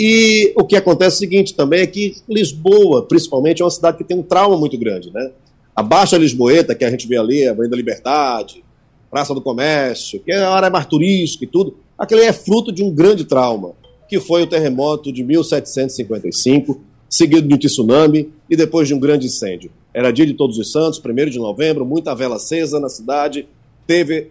E 0.00 0.52
o 0.54 0.64
que 0.64 0.76
acontece 0.76 1.16
é 1.16 1.16
o 1.16 1.18
seguinte 1.18 1.54
também 1.54 1.80
é 1.80 1.86
que 1.86 2.14
Lisboa, 2.28 3.02
principalmente, 3.02 3.62
é 3.62 3.64
uma 3.64 3.70
cidade 3.70 3.98
que 3.98 4.04
tem 4.04 4.16
um 4.16 4.22
trauma 4.22 4.56
muito 4.56 4.78
grande, 4.78 5.12
né? 5.12 5.32
A 5.74 5.82
Baixa 5.82 6.16
Lisboeta, 6.16 6.72
que 6.72 6.84
a 6.84 6.90
gente 6.90 7.08
vê 7.08 7.18
ali, 7.18 7.48
a 7.48 7.50
Avenida 7.50 7.74
Liberdade, 7.74 8.62
Praça 9.10 9.34
do 9.34 9.40
Comércio, 9.40 10.20
que 10.20 10.30
é 10.30 10.38
a 10.38 10.50
área 10.50 10.70
mais 10.70 10.86
turística 10.86 11.44
e 11.44 11.48
tudo, 11.48 11.78
aquele 11.98 12.22
é 12.22 12.32
fruto 12.32 12.70
de 12.70 12.80
um 12.80 12.94
grande 12.94 13.24
trauma, 13.24 13.72
que 14.08 14.20
foi 14.20 14.44
o 14.44 14.46
terremoto 14.46 15.12
de 15.12 15.24
1755, 15.24 16.80
seguido 17.10 17.48
de 17.48 17.54
um 17.54 17.58
tsunami 17.58 18.30
e 18.48 18.54
depois 18.54 18.86
de 18.86 18.94
um 18.94 19.00
grande 19.00 19.26
incêndio. 19.26 19.72
Era 19.92 20.12
dia 20.12 20.26
de 20.26 20.34
Todos 20.34 20.58
os 20.58 20.70
Santos, 20.70 21.02
1 21.04 21.28
de 21.28 21.38
novembro, 21.38 21.84
muita 21.84 22.14
vela 22.14 22.36
acesa 22.36 22.78
na 22.78 22.88
cidade, 22.88 23.48
teve 23.84 24.28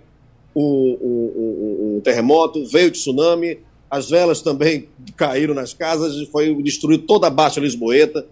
um, 0.56 0.62
um, 0.62 1.34
um, 1.36 1.96
um 1.98 2.02
terremoto, 2.02 2.66
veio 2.66 2.88
o 2.88 2.92
tsunami, 2.92 3.58
as 3.90 4.10
velas 4.10 4.42
também 4.42 4.90
caíram 5.16 5.54
nas 5.54 5.74
casas, 5.74 6.28
foi 6.30 6.54
destruído 6.62 7.04
toda 7.04 7.28
a 7.28 7.30
Baixa 7.30 7.60
Lisboeta 7.60 8.26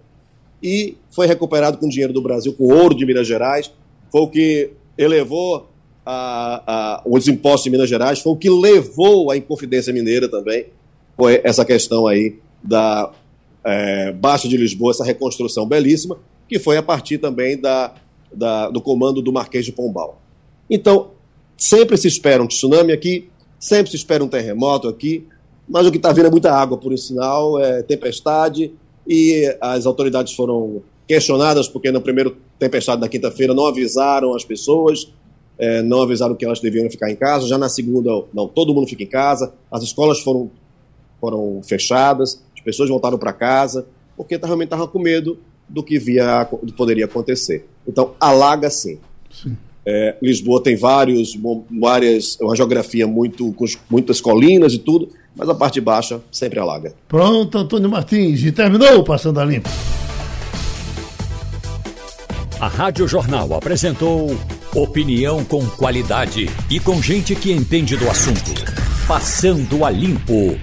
e 0.61 0.97
foi 1.09 1.27
recuperado 1.27 1.77
com 1.77 1.87
dinheiro 1.87 2.11
do 2.11 2.21
Brasil, 2.21 2.53
com 2.53 2.65
ouro 2.65 2.95
de 2.95 3.05
Minas 3.05 3.27
Gerais. 3.27 3.71
Foi 4.11 4.21
o 4.21 4.27
que 4.27 4.71
elevou 4.97 5.69
a, 6.05 6.63
a, 6.67 7.03
os 7.05 7.27
impostos 7.27 7.63
de 7.63 7.69
Minas 7.69 7.89
Gerais, 7.89 8.19
foi 8.19 8.33
o 8.33 8.35
que 8.35 8.49
levou 8.49 9.31
a 9.31 9.37
Inconfidência 9.37 9.91
Mineira 9.91 10.29
também, 10.29 10.67
foi 11.17 11.41
essa 11.43 11.65
questão 11.65 12.05
aí 12.05 12.35
da 12.63 13.11
é, 13.63 14.11
Baixa 14.11 14.47
de 14.47 14.57
Lisboa, 14.57 14.91
essa 14.91 15.03
reconstrução 15.03 15.65
belíssima, 15.65 16.17
que 16.47 16.59
foi 16.59 16.77
a 16.77 16.83
partir 16.83 17.17
também 17.17 17.59
da, 17.59 17.93
da, 18.31 18.69
do 18.69 18.81
comando 18.81 19.21
do 19.21 19.33
Marquês 19.33 19.65
de 19.65 19.71
Pombal. 19.71 20.21
Então, 20.69 21.11
sempre 21.57 21.97
se 21.97 22.07
espera 22.07 22.43
um 22.43 22.47
tsunami 22.47 22.91
aqui, 22.91 23.29
sempre 23.59 23.89
se 23.89 23.97
espera 23.97 24.23
um 24.23 24.27
terremoto 24.27 24.87
aqui, 24.87 25.25
mas 25.67 25.87
o 25.87 25.91
que 25.91 25.97
está 25.97 26.11
vindo 26.11 26.27
é 26.27 26.31
muita 26.31 26.51
água, 26.53 26.77
por 26.77 26.95
sinal, 26.97 27.59
é 27.59 27.81
tempestade, 27.83 28.71
e 29.07 29.55
as 29.61 29.85
autoridades 29.85 30.33
foram 30.33 30.81
questionadas 31.07 31.67
porque 31.67 31.91
na 31.91 32.01
primeira 32.01 32.31
tempestade 32.57 33.01
da 33.01 33.07
quinta-feira 33.07 33.53
não 33.53 33.67
avisaram 33.67 34.35
as 34.35 34.43
pessoas, 34.43 35.11
é, 35.57 35.81
não 35.81 36.01
avisaram 36.01 36.35
que 36.35 36.45
elas 36.45 36.59
deviam 36.59 36.89
ficar 36.89 37.09
em 37.11 37.15
casa. 37.15 37.47
Já 37.47 37.57
na 37.57 37.69
segunda, 37.69 38.09
não, 38.33 38.47
todo 38.47 38.73
mundo 38.73 38.87
fica 38.87 39.03
em 39.03 39.07
casa. 39.07 39.53
As 39.71 39.83
escolas 39.83 40.19
foram, 40.19 40.49
foram 41.19 41.61
fechadas, 41.63 42.41
as 42.55 42.61
pessoas 42.61 42.89
voltaram 42.89 43.17
para 43.17 43.31
casa, 43.31 43.85
porque 44.17 44.37
realmente 44.37 44.67
estavam 44.67 44.87
com 44.87 44.99
medo 44.99 45.37
do 45.67 45.83
que 45.83 45.97
via, 45.97 46.43
do 46.61 46.73
poderia 46.73 47.05
acontecer. 47.05 47.65
Então, 47.87 48.13
alaga 48.19 48.69
sim. 48.69 48.99
sim. 49.31 49.55
É, 49.87 50.15
Lisboa 50.21 50.63
tem 50.63 50.75
vários, 50.75 51.37
várias, 51.79 52.39
uma 52.41 52.55
geografia 52.55 53.05
muito, 53.05 53.53
com 53.53 53.65
muitas 53.87 54.19
colinas 54.19 54.73
e 54.73 54.79
tudo, 54.79 55.09
mas 55.35 55.49
a 55.49 55.55
parte 55.55 55.81
baixa 55.81 56.21
sempre 56.31 56.59
alaga. 56.59 56.93
Pronto, 57.07 57.57
Antônio 57.57 57.89
Martins, 57.89 58.43
e 58.43 58.51
terminou 58.51 59.03
Passando 59.03 59.39
a 59.39 59.45
Limpo. 59.45 59.69
A 62.59 62.67
Rádio 62.67 63.07
Jornal 63.07 63.53
apresentou 63.53 64.35
opinião 64.73 65.43
com 65.43 65.65
qualidade 65.71 66.49
e 66.69 66.79
com 66.79 67.01
gente 67.01 67.35
que 67.35 67.51
entende 67.51 67.97
do 67.97 68.09
assunto. 68.09 68.53
Passando 69.07 69.85
a 69.85 69.89
Limpo. 69.89 70.57